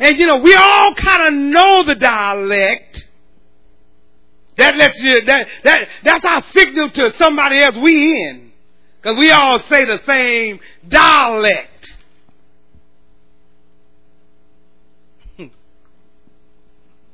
[0.00, 3.06] And you know, we all kind of know the dialect.
[4.56, 8.52] That lets you, that, that, that's our signal to somebody else we in.
[9.02, 10.58] Cause we all say the same
[10.88, 11.94] dialect.
[15.36, 15.44] So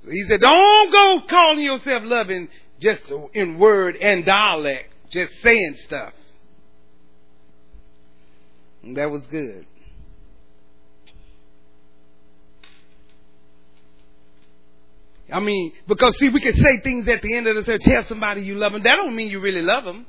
[0.10, 2.48] he said, don't go calling yourself loving
[2.80, 3.02] just
[3.34, 6.14] in word and dialect, just saying stuff.
[8.82, 9.66] And that was good.
[15.32, 18.04] I mean, because see, we can say things at the end of the day, tell
[18.04, 18.82] somebody you love them.
[18.82, 20.06] That don't mean you really love them.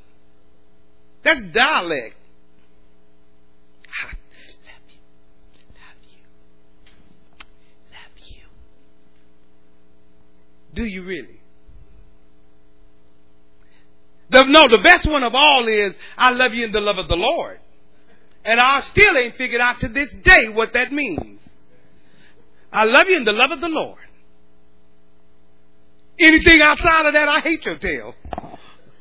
[1.23, 2.15] That's dialect.
[3.87, 4.17] I love
[4.89, 4.99] you.
[5.69, 6.23] Love you.
[7.91, 8.43] Love you.
[10.73, 11.39] Do you really?
[14.29, 17.07] The, no, the best one of all is, I love you in the love of
[17.07, 17.59] the Lord.
[18.43, 21.39] And I still ain't figured out to this day what that means.
[22.73, 23.99] I love you in the love of the Lord.
[26.19, 28.13] Anything outside of that, I hate your tail.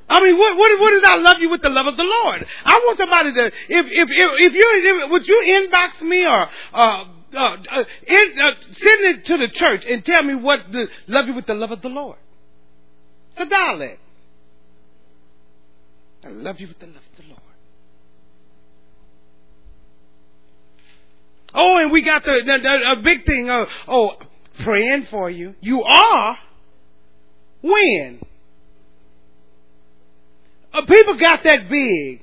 [0.09, 2.47] I mean, what, what, what is I love you with the love of the Lord?
[2.65, 7.05] I want somebody to, if, if, if, if you, would you inbox me or, uh,
[7.35, 11.27] uh, uh, in, uh, send it to the church and tell me what the love
[11.27, 12.19] you with the love of the Lord.
[13.31, 14.01] It's a dialect.
[16.25, 17.41] I love you with the love of the Lord.
[21.55, 23.51] Oh, and we got the, the, the a big thing.
[23.51, 24.13] Uh, oh,
[24.63, 25.55] praying for you.
[25.61, 26.39] You are.
[27.63, 28.21] When?
[30.73, 32.23] Uh, people got that big.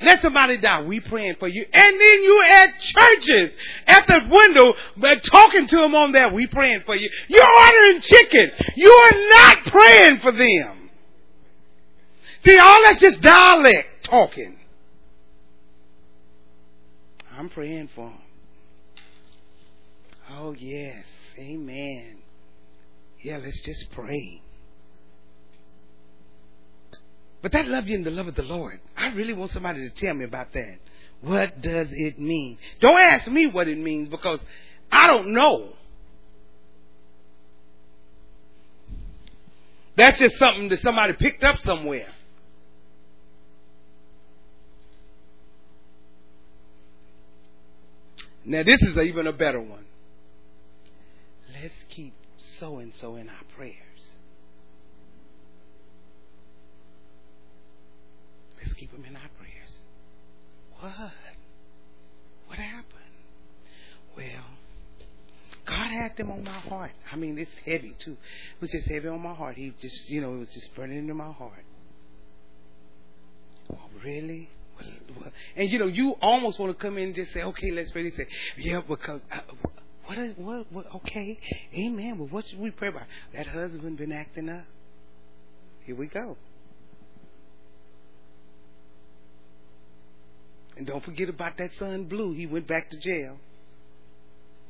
[0.00, 0.82] Let somebody die.
[0.82, 1.66] We praying for you.
[1.72, 3.50] And then you at churches
[3.86, 6.32] at the window, but talking to them on that.
[6.32, 7.10] We praying for you.
[7.26, 8.52] You're ordering chicken.
[8.76, 10.90] You are not praying for them.
[12.44, 14.56] See, all that's just dialect talking.
[17.36, 18.18] I'm praying for them.
[20.30, 21.04] Oh yes.
[21.38, 22.17] Amen.
[23.22, 24.40] Yeah, let's just pray.
[27.42, 28.80] But that love you in the love of the Lord.
[28.96, 30.78] I really want somebody to tell me about that.
[31.20, 32.58] What does it mean?
[32.80, 34.40] Don't ask me what it means because
[34.90, 35.70] I don't know.
[39.96, 42.06] That's just something that somebody picked up somewhere.
[48.44, 49.84] Now, this is even a better one.
[52.58, 53.74] So and so in our prayers.
[58.60, 59.72] Let's keep them in our prayers.
[60.80, 61.12] What?
[62.46, 62.94] What happened?
[64.16, 64.26] Well,
[65.66, 66.92] God had them on my heart.
[67.12, 68.12] I mean, it's heavy too.
[68.12, 69.56] It was just heavy on my heart.
[69.56, 71.64] He just, you know, it was just burning into my heart.
[73.72, 74.48] Oh, really?
[75.56, 78.04] And you know, you almost want to come in and just say, "Okay, let's pray."
[78.04, 78.26] He say,
[78.56, 79.40] "Yeah, because uh,
[80.08, 80.94] what, what, what?
[80.96, 81.38] Okay,
[81.74, 82.16] Amen.
[82.18, 83.02] But what should we pray about?
[83.34, 84.64] That husband been acting up.
[85.84, 86.36] Here we go.
[90.76, 92.32] And don't forget about that son Blue.
[92.32, 93.38] He went back to jail.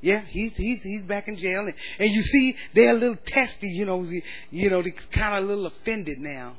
[0.01, 3.69] Yeah, he's he's he's back in jail, and, and you see they're a little testy.
[3.69, 4.05] You know,
[4.51, 6.57] you know, they're kind of a little offended now.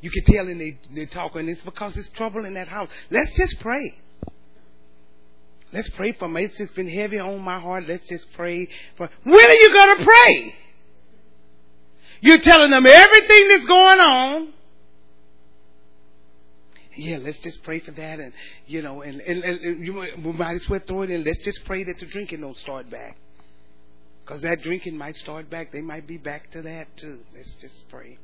[0.00, 1.48] You can tell in they they're talking.
[1.48, 2.88] It's because there's trouble in that house.
[3.10, 3.94] Let's just pray.
[5.76, 6.44] Let's pray for me.
[6.44, 7.86] It's just been heavy on my heart.
[7.86, 8.66] Let's just pray
[8.96, 9.10] for.
[9.24, 10.54] When are you going to pray?
[12.22, 14.48] You're telling them everything that's going on.
[16.94, 18.32] Yeah, let's just pray for that, and
[18.66, 19.92] you know, and, and, and you
[20.32, 21.24] might as well throw it in.
[21.24, 23.18] Let's just pray that the drinking don't start back,
[24.24, 25.72] because that drinking might start back.
[25.72, 27.20] They might be back to that too.
[27.34, 28.16] Let's just pray.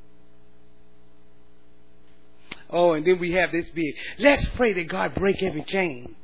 [2.71, 3.95] Oh, and then we have this big.
[4.19, 6.17] Let's pray that God break every chain.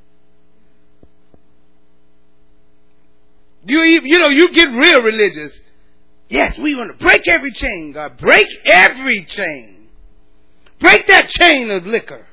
[3.64, 5.60] You, you know, you get real religious.
[6.28, 8.18] Yes, we want to break every chain, God.
[8.18, 9.88] Break every chain.
[10.80, 12.26] Break that chain of liquor.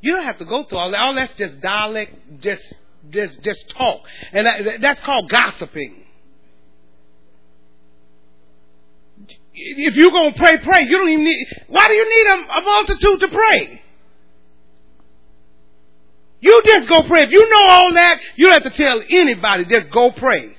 [0.00, 1.00] You don't have to go through all that.
[1.00, 2.62] All that's just dialect, just,
[3.10, 4.02] just, just talk.
[4.32, 6.04] And that, that's called gossiping.
[9.52, 10.82] If you're going to pray, pray.
[10.82, 13.82] You don't even need, why do you need a, a multitude to pray?
[16.40, 17.20] You just go pray.
[17.22, 19.66] If you know all that, you don't have to tell anybody.
[19.66, 20.56] Just go pray.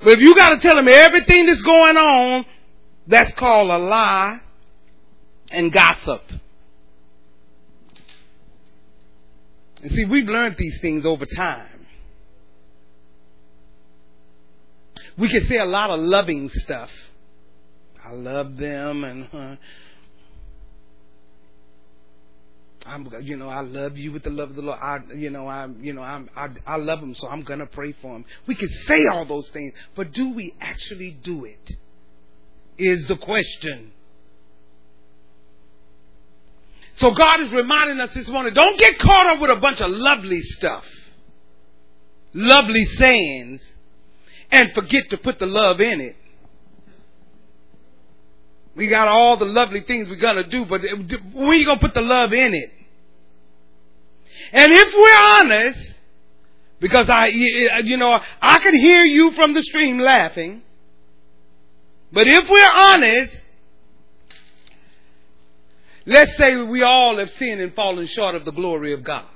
[0.00, 2.46] But if you got to tell them everything that's going on,
[3.06, 4.40] that's called a lie
[5.50, 6.22] and gossip.
[9.82, 11.86] And see, we've learned these things over time.
[15.16, 16.90] We can say a lot of loving stuff.
[18.04, 19.56] I love them and uh,
[22.88, 24.78] I'm, you know, I love you with the love of the Lord.
[24.80, 27.92] I, you know, I, you know, I'm, I, I love him, so I'm gonna pray
[28.00, 28.24] for him.
[28.46, 31.70] We can say all those things, but do we actually do it?
[32.78, 33.92] Is the question.
[36.94, 39.90] So God is reminding us this morning, don't get caught up with a bunch of
[39.90, 40.84] lovely stuff,
[42.34, 43.62] lovely sayings,
[44.50, 46.16] and forget to put the love in it.
[48.74, 52.00] We got all the lovely things we're gonna do, but are you gonna put the
[52.00, 52.72] love in it?
[54.52, 55.94] And if we're honest,
[56.80, 60.62] because I, you know, I can hear you from the stream laughing,
[62.12, 63.36] but if we're honest,
[66.08, 69.26] Let's say we all have sinned and fallen short of the glory of God.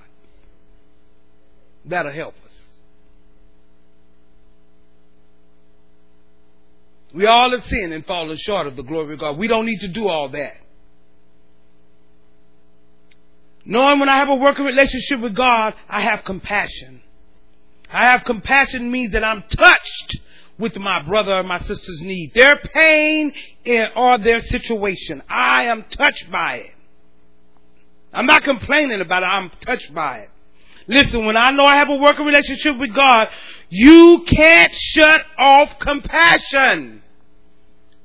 [1.85, 2.53] That'll help us.
[7.13, 9.37] We all have sinned and fallen short of the glory of God.
[9.37, 10.55] We don't need to do all that.
[13.65, 17.01] Knowing when I have a working relationship with God, I have compassion.
[17.91, 20.19] I have compassion means that I'm touched
[20.59, 23.33] with my brother or my sister's need, their pain
[23.97, 25.23] or their situation.
[25.29, 26.75] I am touched by it.
[28.13, 29.27] I'm not complaining about it.
[29.27, 30.31] I'm touched by it.
[30.87, 33.29] Listen, when I know I have a working relationship with God,
[33.69, 37.03] you can't shut off compassion.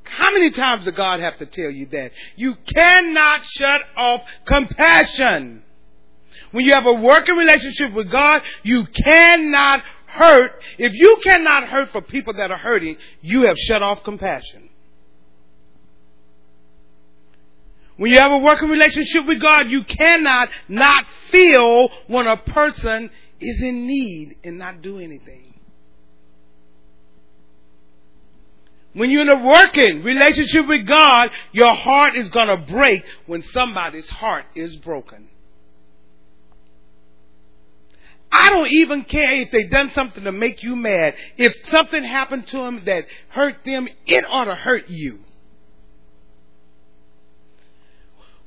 [0.10, 2.12] How many times does God have to tell you that?
[2.36, 5.64] You cannot shut off compassion.
[6.52, 11.92] When you have a working relationship with God, you cannot hurt, if you cannot hurt
[11.92, 14.70] for people that are hurting, you have shut off compassion.
[17.98, 23.10] When you have a working relationship with God, you cannot not feel when a person
[23.40, 25.47] is in need and not do anything.
[28.98, 33.44] When you're in a working relationship with God, your heart is going to break when
[33.44, 35.28] somebody's heart is broken.
[38.32, 41.14] I don't even care if they've done something to make you mad.
[41.38, 45.19] If something happened to them that hurt them, it ought to hurt you.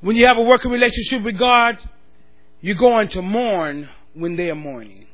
[0.01, 1.77] When you have a working relationship with God,
[2.59, 5.07] you're going to mourn when they are mourning.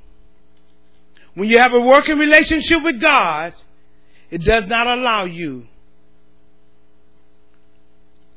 [1.35, 3.53] When you have a working relationship with God,
[4.29, 5.67] it does not allow you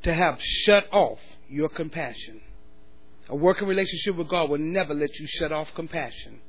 [0.03, 1.19] to have shut off
[1.49, 2.41] your compassion.
[3.29, 6.41] A working relationship with God will never let you shut off compassion.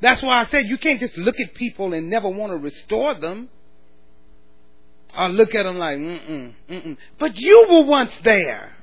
[0.00, 3.14] That's why I said you can't just look at people and never want to restore
[3.14, 3.48] them.
[5.16, 6.96] Or look at them like, mm-mm, mm-mm.
[7.18, 8.76] But you were once there.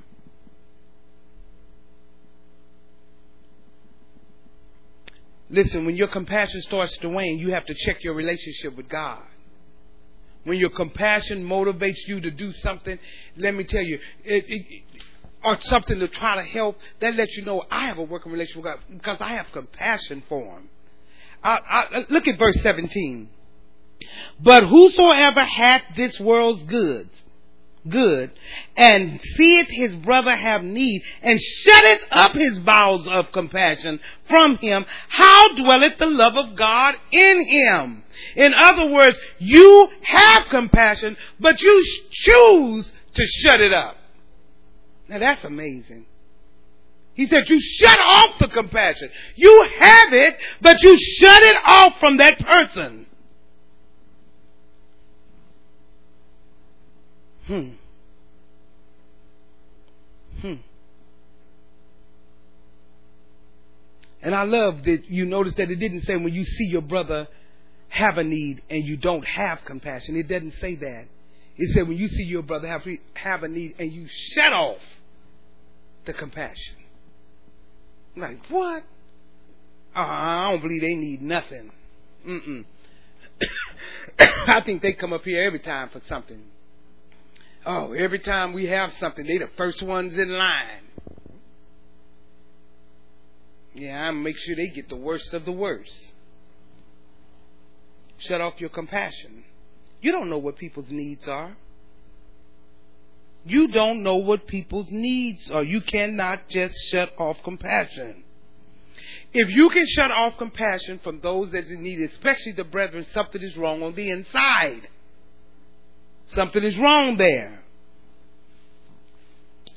[5.49, 9.21] Listen, when your compassion starts to wane, you have to check your relationship with God.
[10.43, 12.99] When your compassion motivates you to do something,
[13.37, 14.83] let me tell you, it, it,
[15.43, 18.63] or something to try to help, that lets you know I have a working relationship
[18.63, 20.69] with God because I have compassion for Him.
[21.43, 23.29] I, I, look at verse 17.
[24.39, 27.23] But whosoever hath this world's goods,
[27.87, 28.31] good,
[28.77, 34.85] and seeth his brother have need, and shutteth up his bowels of compassion from him,
[35.09, 38.03] how dwelleth the love of God in him?
[38.35, 43.97] In other words, you have compassion, but you choose to shut it up.
[45.09, 46.05] Now that's amazing.
[47.13, 49.09] He said, you shut off the compassion.
[49.35, 53.05] You have it, but you shut it off from that person.
[57.47, 57.69] Hmm.
[60.41, 60.53] Hmm.
[64.21, 67.27] And I love that you notice that it didn't say when you see your brother
[67.89, 70.15] have a need and you don't have compassion.
[70.15, 71.05] It doesn't say that.
[71.57, 72.83] It said when you see your brother have,
[73.13, 74.79] have a need and you shut off
[76.05, 76.75] the compassion.
[78.15, 78.83] Like, what?
[79.95, 81.71] Uh, I don't believe they need nothing.
[82.27, 82.65] Mm-mm.
[84.19, 86.41] I think they come up here every time for something.
[87.65, 90.81] Oh, every time we have something, they the first ones in line.
[93.73, 96.11] Yeah, I make sure they get the worst of the worst.
[98.17, 99.43] Shut off your compassion.
[100.01, 101.55] You don't know what people's needs are.
[103.45, 105.63] You don't know what people's needs are.
[105.63, 108.23] You cannot just shut off compassion.
[109.33, 113.57] If you can shut off compassion from those that need especially the brethren, something is
[113.57, 114.87] wrong on the inside.
[116.35, 117.63] Something is wrong there.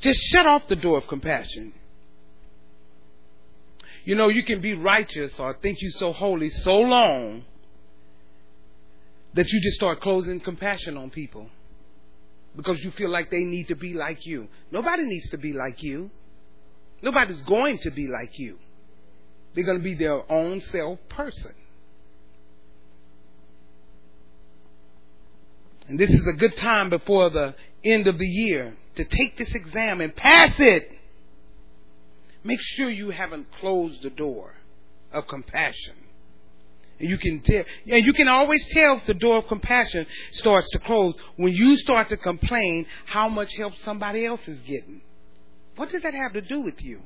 [0.01, 1.73] Just shut off the door of compassion.
[4.05, 7.45] You know, you can be righteous or think you're so holy so long
[9.35, 11.51] that you just start closing compassion on people
[12.55, 14.49] because you feel like they need to be like you.
[14.71, 16.11] Nobody needs to be like you.
[17.03, 18.59] Nobody's going to be like you.
[19.55, 21.55] They're going to be their own self person.
[25.89, 27.55] And this is a good time before the
[27.85, 30.91] end of the year to take this exam and pass it.
[32.43, 34.55] Make sure you haven't closed the door
[35.13, 35.95] of compassion.
[36.99, 40.71] And you can tell, and you can always tell if the door of compassion starts
[40.71, 45.03] to close when you start to complain how much help somebody else is getting.
[45.77, 47.01] What does that have to do with you?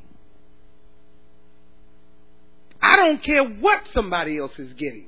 [2.81, 5.07] I don't care what somebody else is getting.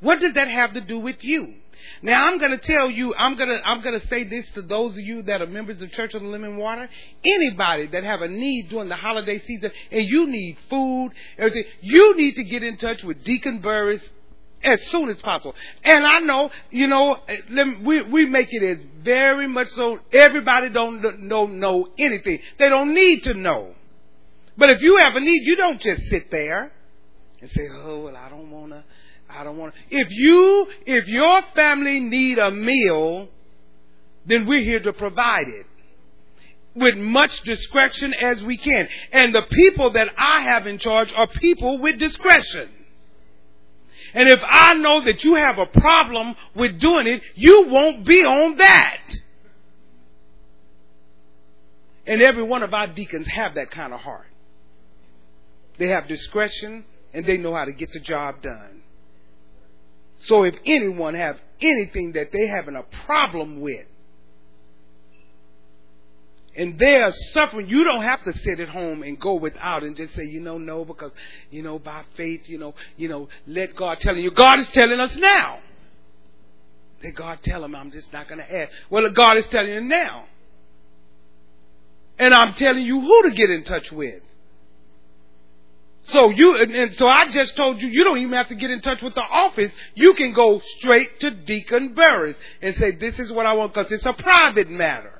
[0.00, 1.54] What does that have to do with you?
[2.02, 4.62] Now I'm going to tell you, I'm going to, I'm going to say this to
[4.62, 6.88] those of you that are members of Church of the Living Water.
[7.24, 12.16] Anybody that have a need during the holiday season and you need food, everything, you
[12.16, 14.02] need to get in touch with Deacon Burris
[14.62, 15.54] as soon as possible.
[15.84, 17.18] And I know, you know,
[17.82, 22.40] we we make it as very much so everybody don't don't know anything.
[22.58, 23.74] They don't need to know.
[24.56, 26.72] But if you have a need, you don't just sit there
[27.40, 28.84] and say, "Oh, well, I don't want to."
[29.38, 29.96] I don't want to.
[29.96, 33.28] If you, if your family need a meal,
[34.26, 35.64] then we're here to provide it
[36.74, 38.88] with much discretion as we can.
[39.12, 42.68] And the people that I have in charge are people with discretion.
[44.12, 48.24] And if I know that you have a problem with doing it, you won't be
[48.24, 49.02] on that.
[52.08, 54.26] And every one of our deacons have that kind of heart.
[55.78, 56.84] They have discretion
[57.14, 58.77] and they know how to get the job done.
[60.20, 63.86] So if anyone have anything that they having a problem with,
[66.56, 69.96] and they are suffering, you don't have to sit at home and go without and
[69.96, 71.12] just say, you know, no, because,
[71.50, 74.32] you know, by faith, you know, you know, let God tell you.
[74.32, 75.60] God is telling us now.
[77.02, 78.72] Let God tell him I'm just not going to ask.
[78.90, 80.24] Well, God is telling you now.
[82.18, 84.22] And I'm telling you who to get in touch with.
[86.08, 88.70] So you, and, and, so I just told you, you don't even have to get
[88.70, 89.72] in touch with the office.
[89.94, 93.92] You can go straight to Deacon Burris and say, this is what I want, because
[93.92, 95.12] it's a private matter.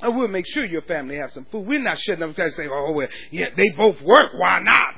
[0.00, 1.66] And we'll make sure your family have some food.
[1.66, 4.32] We're not shutting up because say, oh, well, yeah, they both work.
[4.34, 4.94] Why not?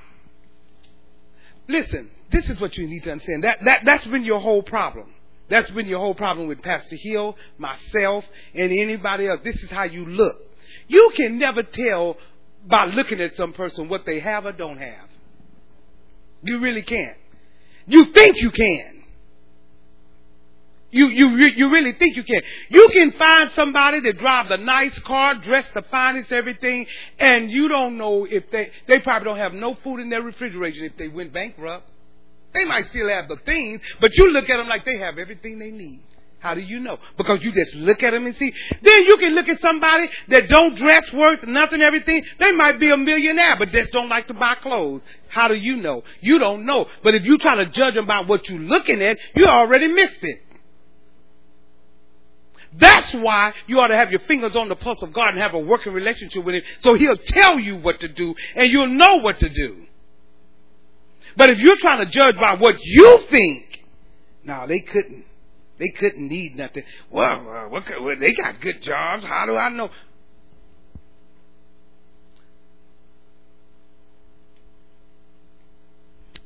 [1.68, 3.44] Listen, this is what you need to understand.
[3.44, 5.12] That, that, that's been your whole problem.
[5.48, 8.24] That's been your whole problem with Pastor Hill, myself,
[8.54, 9.40] and anybody else.
[9.42, 10.47] This is how you look.
[10.88, 12.16] You can never tell
[12.66, 15.08] by looking at some person what they have or don't have.
[16.42, 17.16] You really can't.
[17.86, 18.98] You think you can.
[20.90, 22.40] You, you, you really think you can.
[22.70, 26.86] You can find somebody that drives a nice car, dressed the finest, everything,
[27.18, 30.84] and you don't know if they, they probably don't have no food in their refrigerator
[30.86, 31.90] if they went bankrupt.
[32.54, 35.58] They might still have the things, but you look at them like they have everything
[35.58, 36.02] they need.
[36.40, 36.98] How do you know?
[37.16, 38.52] Because you just look at them and see.
[38.82, 42.22] Then you can look at somebody that don't dress worth nothing, everything.
[42.38, 45.02] They might be a millionaire, but just don't like to buy clothes.
[45.28, 46.04] How do you know?
[46.20, 46.86] You don't know.
[47.02, 50.22] But if you try to judge them by what you're looking at, you already missed
[50.22, 50.42] it.
[52.74, 55.54] That's why you ought to have your fingers on the pulse of God and have
[55.54, 59.16] a working relationship with Him so He'll tell you what to do and you'll know
[59.16, 59.86] what to do.
[61.36, 63.84] But if you're trying to judge by what you think,
[64.44, 65.24] now they couldn't.
[65.78, 66.82] They couldn't need nothing.
[67.10, 69.24] Well, uh, what, well, they got good jobs.
[69.24, 69.88] How do I know?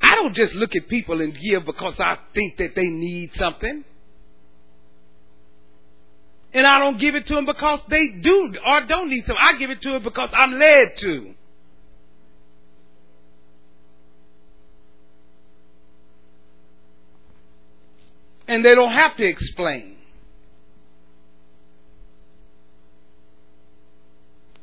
[0.01, 3.83] I don't just look at people and give because I think that they need something.
[6.53, 9.43] And I don't give it to them because they do or don't need something.
[9.43, 11.33] I give it to them because I'm led to.
[18.47, 19.97] And they don't have to explain.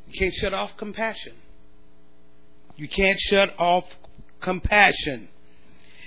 [0.07, 1.33] You can't shut off compassion.
[2.75, 3.85] You can't shut off
[4.41, 5.29] compassion.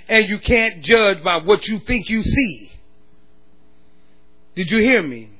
[0.07, 2.71] And you can't judge by what you think you see.
[4.55, 5.34] Did you hear me?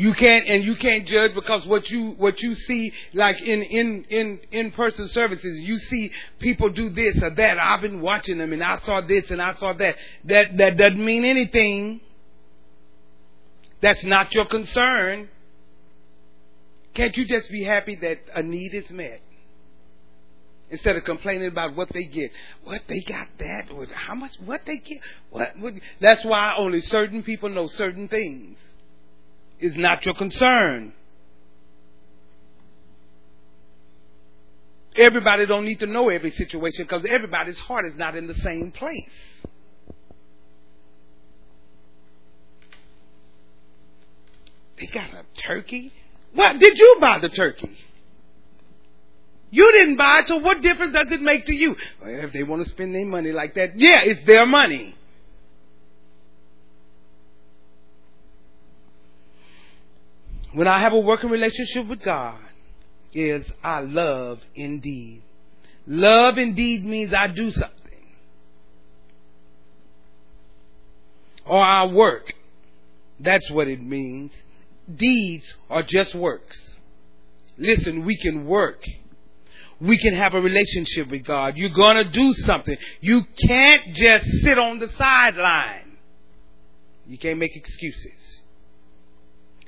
[0.00, 4.04] You can't, and you can't judge because what you what you see, like in in
[4.08, 7.58] in in person services, you see people do this or that.
[7.58, 9.96] I've been watching them, and I saw this and I saw that.
[10.24, 12.00] That that doesn't mean anything.
[13.82, 15.28] That's not your concern.
[16.94, 19.20] Can't you just be happy that a need is met?
[20.70, 22.30] Instead of complaining about what they get,
[22.64, 27.22] what they got that, how much, what they get, what, what that's why only certain
[27.22, 28.56] people know certain things
[29.60, 30.92] is not your concern.
[34.96, 38.72] Everybody don't need to know every situation because everybody's heart is not in the same
[38.72, 39.08] place.
[44.78, 45.92] They got a turkey.
[46.34, 47.76] What did you buy the turkey?
[49.50, 51.76] You didn't buy it, so what difference does it make to you?
[52.00, 54.94] Well, if they want to spend their money like that, yeah, it's their money.
[60.52, 62.38] When I have a working relationship with God
[63.12, 65.22] is I love indeed.
[65.86, 67.76] Love indeed means I do something.
[71.46, 72.32] Or I work.
[73.18, 74.32] That's what it means.
[74.92, 76.58] Deeds are just works.
[77.58, 78.82] Listen, we can work.
[79.80, 81.56] We can have a relationship with God.
[81.56, 82.76] You're gonna do something.
[83.00, 85.96] You can't just sit on the sideline.
[87.06, 88.39] You can't make excuses.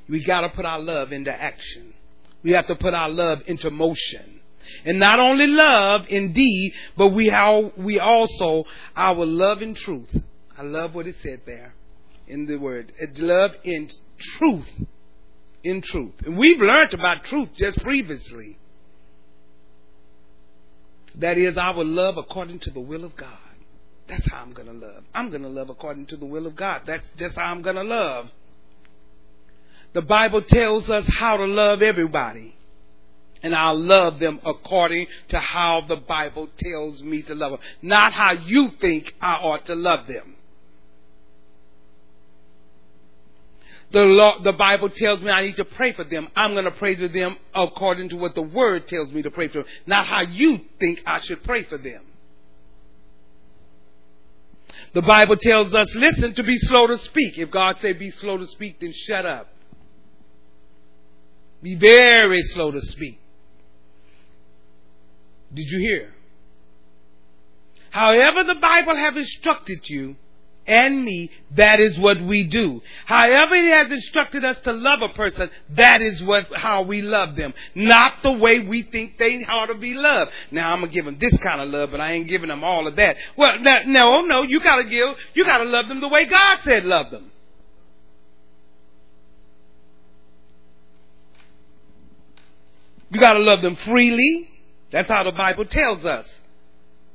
[0.09, 1.95] We got to put our love into action.
[2.43, 4.41] We have to put our love into motion.
[4.85, 8.65] And not only love indeed, but we how we also
[8.97, 10.09] our love in truth.
[10.57, 11.74] I love what it said there
[12.27, 12.93] in the word.
[12.99, 13.89] It's love in
[14.39, 14.69] truth.
[15.65, 16.15] In truth.
[16.24, 18.59] And we've learned about truth just previously.
[21.16, 23.39] That is our love according to the will of God.
[24.09, 25.05] That's how I'm going to love.
[25.15, 26.83] I'm going to love according to the will of God.
[26.87, 28.31] That's just how I'm going to love.
[29.93, 32.56] The Bible tells us how to love everybody.
[33.43, 37.60] And I'll love them according to how the Bible tells me to love them.
[37.82, 40.36] Not how you think I ought to love them.
[43.90, 46.28] The, law, the Bible tells me I need to pray for them.
[46.35, 49.48] I'm going to pray for them according to what the Word tells me to pray
[49.48, 52.02] for them, not how you think I should pray for them.
[54.94, 57.39] The Bible tells us, listen, to be slow to speak.
[57.39, 59.48] If God say be slow to speak, then shut up.
[61.62, 63.20] Be very slow to speak.
[65.55, 66.14] Did you hear?
[67.90, 70.16] However the Bible have instructed you
[70.66, 72.80] and me, that is what we do.
[73.05, 77.36] However it has instructed us to love a person, that is what how we love
[77.36, 77.52] them.
[77.74, 80.30] Not the way we think they ought to be loved.
[80.51, 82.86] Now I'm gonna give them this kind of love, but I ain't giving them all
[82.86, 83.16] of that.
[83.36, 87.10] Well, no, no, you gotta give, you gotta love them the way God said love
[87.10, 87.30] them.
[93.12, 94.48] You got to love them freely.
[94.90, 96.26] That's how the Bible tells us.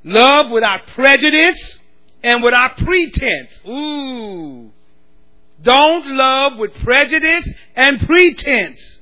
[0.04, 1.80] Love without prejudice.
[2.24, 3.60] and without pretense.
[3.68, 4.72] Ooh.
[5.62, 9.00] Don't love with prejudice and pretense.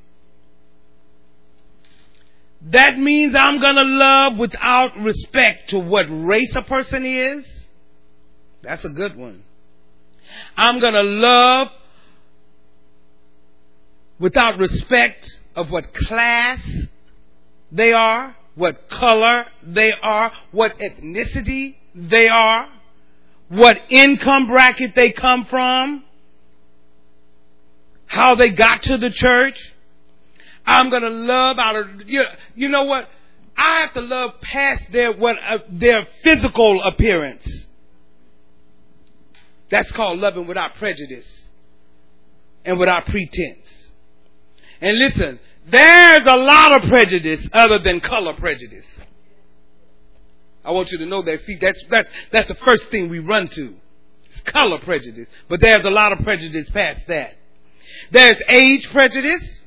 [2.62, 7.46] That means I'm gonna love without respect to what race a person is.
[8.62, 9.44] That's a good one.
[10.58, 11.68] I'm gonna love
[14.20, 16.60] without respect of what class
[17.72, 22.68] they are, what color they are, what ethnicity they are,
[23.50, 26.04] what income bracket they come from,
[28.08, 29.60] how they got to the church.
[30.66, 32.24] I'm gonna love out of you.
[32.56, 33.08] You know what?
[33.58, 37.48] I have to love past their what uh, their physical appearance.
[39.70, 41.28] That's called loving without prejudice
[42.64, 43.75] and without pretense.
[44.86, 48.86] And listen, there's a lot of prejudice other than color prejudice.
[50.64, 51.44] I want you to know that.
[51.44, 53.74] See, that's that, that's the first thing we run to.
[54.26, 55.28] It's color prejudice.
[55.50, 57.34] But there's a lot of prejudice past that.
[58.12, 59.62] There's age prejudice.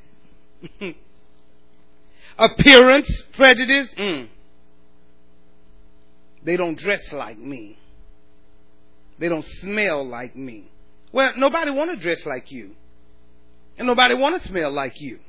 [2.39, 3.89] Appearance prejudice.
[3.99, 4.29] Mm.
[6.45, 7.77] They don't dress like me.
[9.19, 10.71] They don't smell like me.
[11.11, 12.77] Well, nobody want to dress like you.
[13.79, 15.21] And nobody want to smell like you.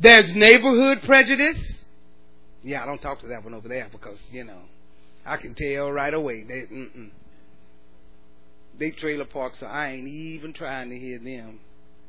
[0.00, 1.84] There's neighborhood prejudice.
[2.62, 4.60] Yeah, I don't talk to that one over there because, you know,
[5.24, 6.42] I can tell right away.
[6.42, 7.10] They, mm-mm.
[8.78, 11.60] they trailer park, so I ain't even trying to hear them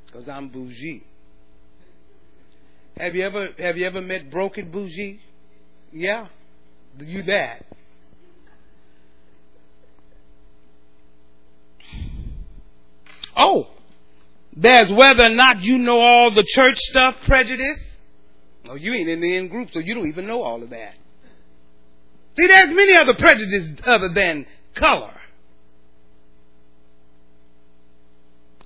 [0.06, 1.03] because I'm bougie.
[2.98, 5.22] Have you ever have you ever met broken bougie?
[5.94, 6.28] Yeah,
[6.99, 7.65] you that.
[13.36, 13.68] Oh,
[14.56, 17.80] there's whether or not you know all the church stuff prejudice.
[18.69, 20.95] Oh, you ain't in the in group, so you don't even know all of that.
[22.38, 24.45] See, there's many other prejudices other than
[24.76, 25.14] color.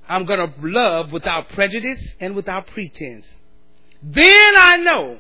[0.08, 3.26] I'm going to love without prejudice and without pretense.
[4.04, 5.20] Then I know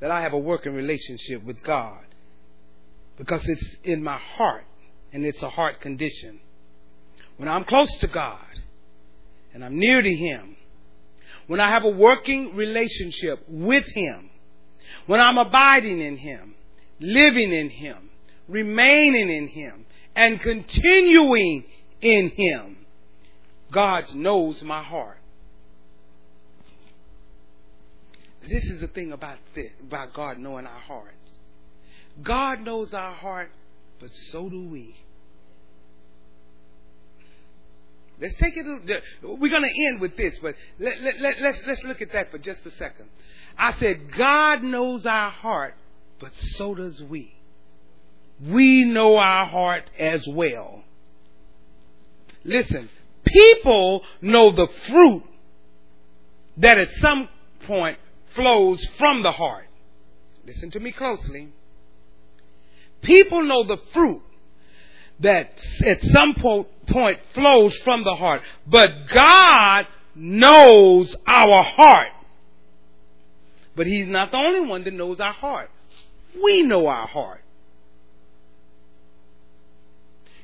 [0.00, 2.04] that I have a working relationship with God
[3.18, 4.64] because it's in my heart
[5.12, 6.40] and it's a heart condition.
[7.36, 8.44] When I'm close to God
[9.56, 10.54] and I'm near to Him,
[11.46, 14.28] when I have a working relationship with Him,
[15.06, 16.54] when I'm abiding in Him,
[17.00, 18.10] living in Him,
[18.48, 21.64] remaining in Him, and continuing
[22.02, 22.76] in Him,
[23.72, 25.20] God knows my heart.
[28.46, 31.14] This is the thing about this, about God knowing our hearts.
[32.22, 33.50] God knows our heart,
[34.00, 34.96] but so do we.
[38.20, 38.64] Let's take it.
[39.22, 42.30] We're going to end with this, but let, let, let, let's let's look at that
[42.30, 43.08] for just a second.
[43.58, 45.74] I said God knows our heart,
[46.18, 47.34] but so does we.
[48.42, 50.82] We know our heart as well.
[52.44, 52.88] Listen,
[53.24, 55.24] people know the fruit
[56.58, 57.28] that at some
[57.66, 57.98] point
[58.34, 59.66] flows from the heart.
[60.46, 61.48] Listen to me closely.
[63.02, 64.22] People know the fruit
[65.20, 72.08] that at some point flows from the heart, but God knows our heart.
[73.74, 75.70] But He's not the only one that knows our heart.
[76.42, 77.42] We know our heart.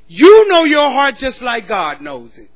[0.08, 2.50] You know your heart just like God knows it.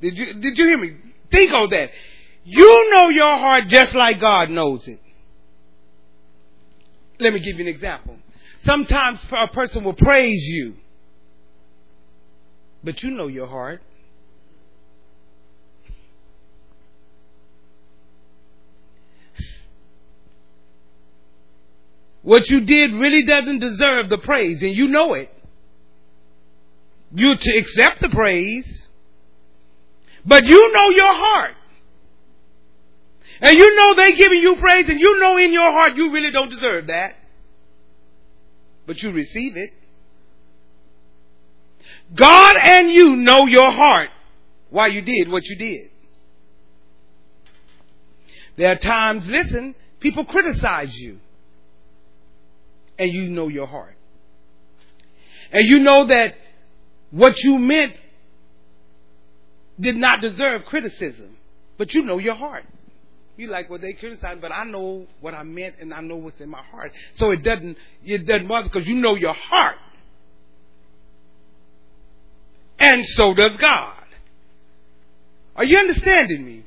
[0.00, 0.96] Did you, did you hear me?
[1.30, 1.90] Think on that.
[2.44, 5.00] You know your heart just like God knows it.
[7.18, 8.16] Let me give you an example.
[8.66, 10.74] Sometimes a person will praise you,
[12.82, 13.80] but you know your heart.
[22.22, 25.32] What you did really doesn't deserve the praise, and you know it.
[27.14, 28.88] You to accept the praise,
[30.24, 31.54] but you know your heart.
[33.40, 36.32] And you know they giving you praise and you know in your heart you really
[36.32, 37.14] don't deserve that.
[38.86, 39.70] But you receive it.
[42.14, 44.10] God and you know your heart
[44.70, 45.90] why you did what you did.
[48.56, 51.18] There are times, listen, people criticize you.
[52.98, 53.96] And you know your heart.
[55.52, 56.34] And you know that
[57.10, 57.94] what you meant
[59.78, 61.36] did not deserve criticism,
[61.76, 62.64] but you know your heart.
[63.36, 66.40] You like what they criticize, but I know what I meant and I know what's
[66.40, 66.92] in my heart.
[67.16, 69.76] So it doesn't it doesn't bother because you know your heart.
[72.78, 73.92] And so does God.
[75.54, 76.64] Are you understanding me?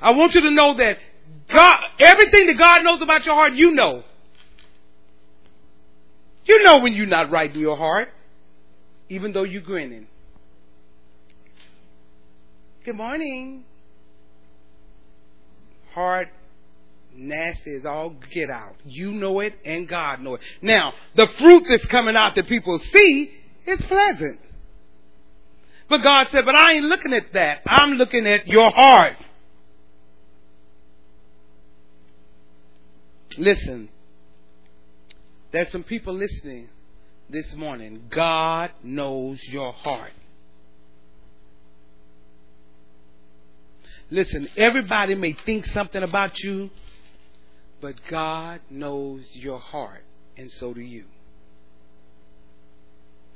[0.00, 0.98] I want you to know that
[1.52, 4.04] God everything that God knows about your heart, you know.
[6.44, 8.08] You know when you're not right in your heart,
[9.08, 10.06] even though you're grinning.
[12.84, 13.64] Good morning.
[15.92, 16.28] Heart
[17.14, 18.76] nasty as all get out.
[18.84, 20.40] You know it and God know it.
[20.62, 23.30] Now, the fruit that's coming out that people see
[23.66, 24.40] is pleasant.
[25.88, 27.62] But God said, but I ain't looking at that.
[27.66, 29.16] I'm looking at your heart.
[33.36, 33.88] Listen,
[35.52, 36.68] there's some people listening
[37.28, 38.04] this morning.
[38.08, 40.12] God knows your heart.
[44.10, 46.70] Listen, everybody may think something about you,
[47.80, 50.02] but God knows your heart,
[50.36, 51.04] and so do you.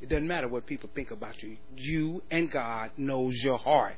[0.03, 1.57] It doesn't matter what people think about you.
[1.77, 3.97] You and God knows your heart.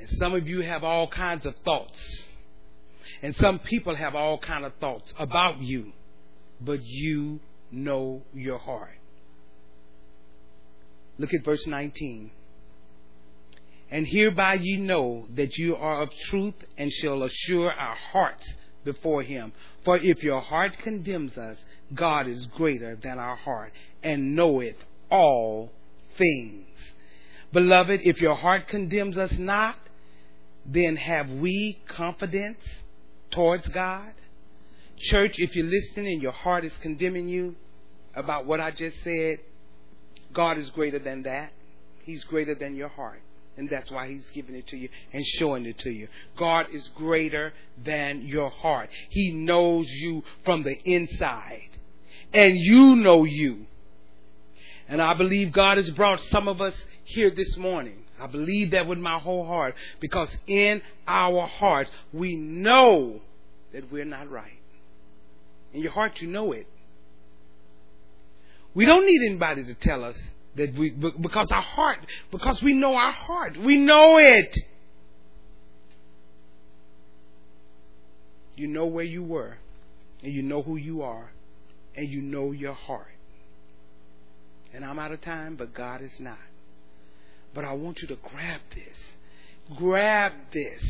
[0.00, 2.00] And some of you have all kinds of thoughts.
[3.22, 5.92] And some people have all kinds of thoughts about you.
[6.60, 7.40] But you
[7.70, 8.98] know your heart.
[11.18, 12.30] Look at verse 19.
[13.90, 18.52] And hereby ye know that you are of truth and shall assure our hearts
[18.84, 19.52] before him.
[19.84, 24.76] For if your heart condemns us, God is greater than our heart and knoweth
[25.10, 25.70] all
[26.16, 26.66] things.
[27.52, 29.76] Beloved, if your heart condemns us not,
[30.66, 32.58] then have we confidence
[33.30, 34.12] towards God?
[34.96, 37.54] Church, if you're listening and your heart is condemning you
[38.14, 39.38] about what I just said,
[40.32, 41.52] God is greater than that.
[42.02, 43.20] He's greater than your heart.
[43.56, 46.08] And that's why he's giving it to you and showing it to you.
[46.36, 47.52] God is greater
[47.82, 48.90] than your heart.
[49.10, 51.70] He knows you from the inside.
[52.32, 53.66] And you know you.
[54.88, 56.74] And I believe God has brought some of us
[57.04, 58.04] here this morning.
[58.20, 63.20] I believe that with my whole heart because in our hearts we know
[63.72, 64.58] that we're not right.
[65.72, 66.66] In your heart you know it.
[68.74, 70.16] We don't need anybody to tell us
[70.56, 71.98] that we, because our heart,
[72.30, 73.56] because we know our heart.
[73.56, 74.56] We know it.
[78.56, 79.56] You know where you were,
[80.22, 81.32] and you know who you are,
[81.96, 83.08] and you know your heart.
[84.72, 86.38] And I'm out of time, but God is not.
[87.52, 89.76] But I want you to grab this.
[89.76, 90.82] Grab this.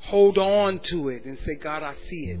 [0.00, 2.40] Hold on to it and say, God, I see it.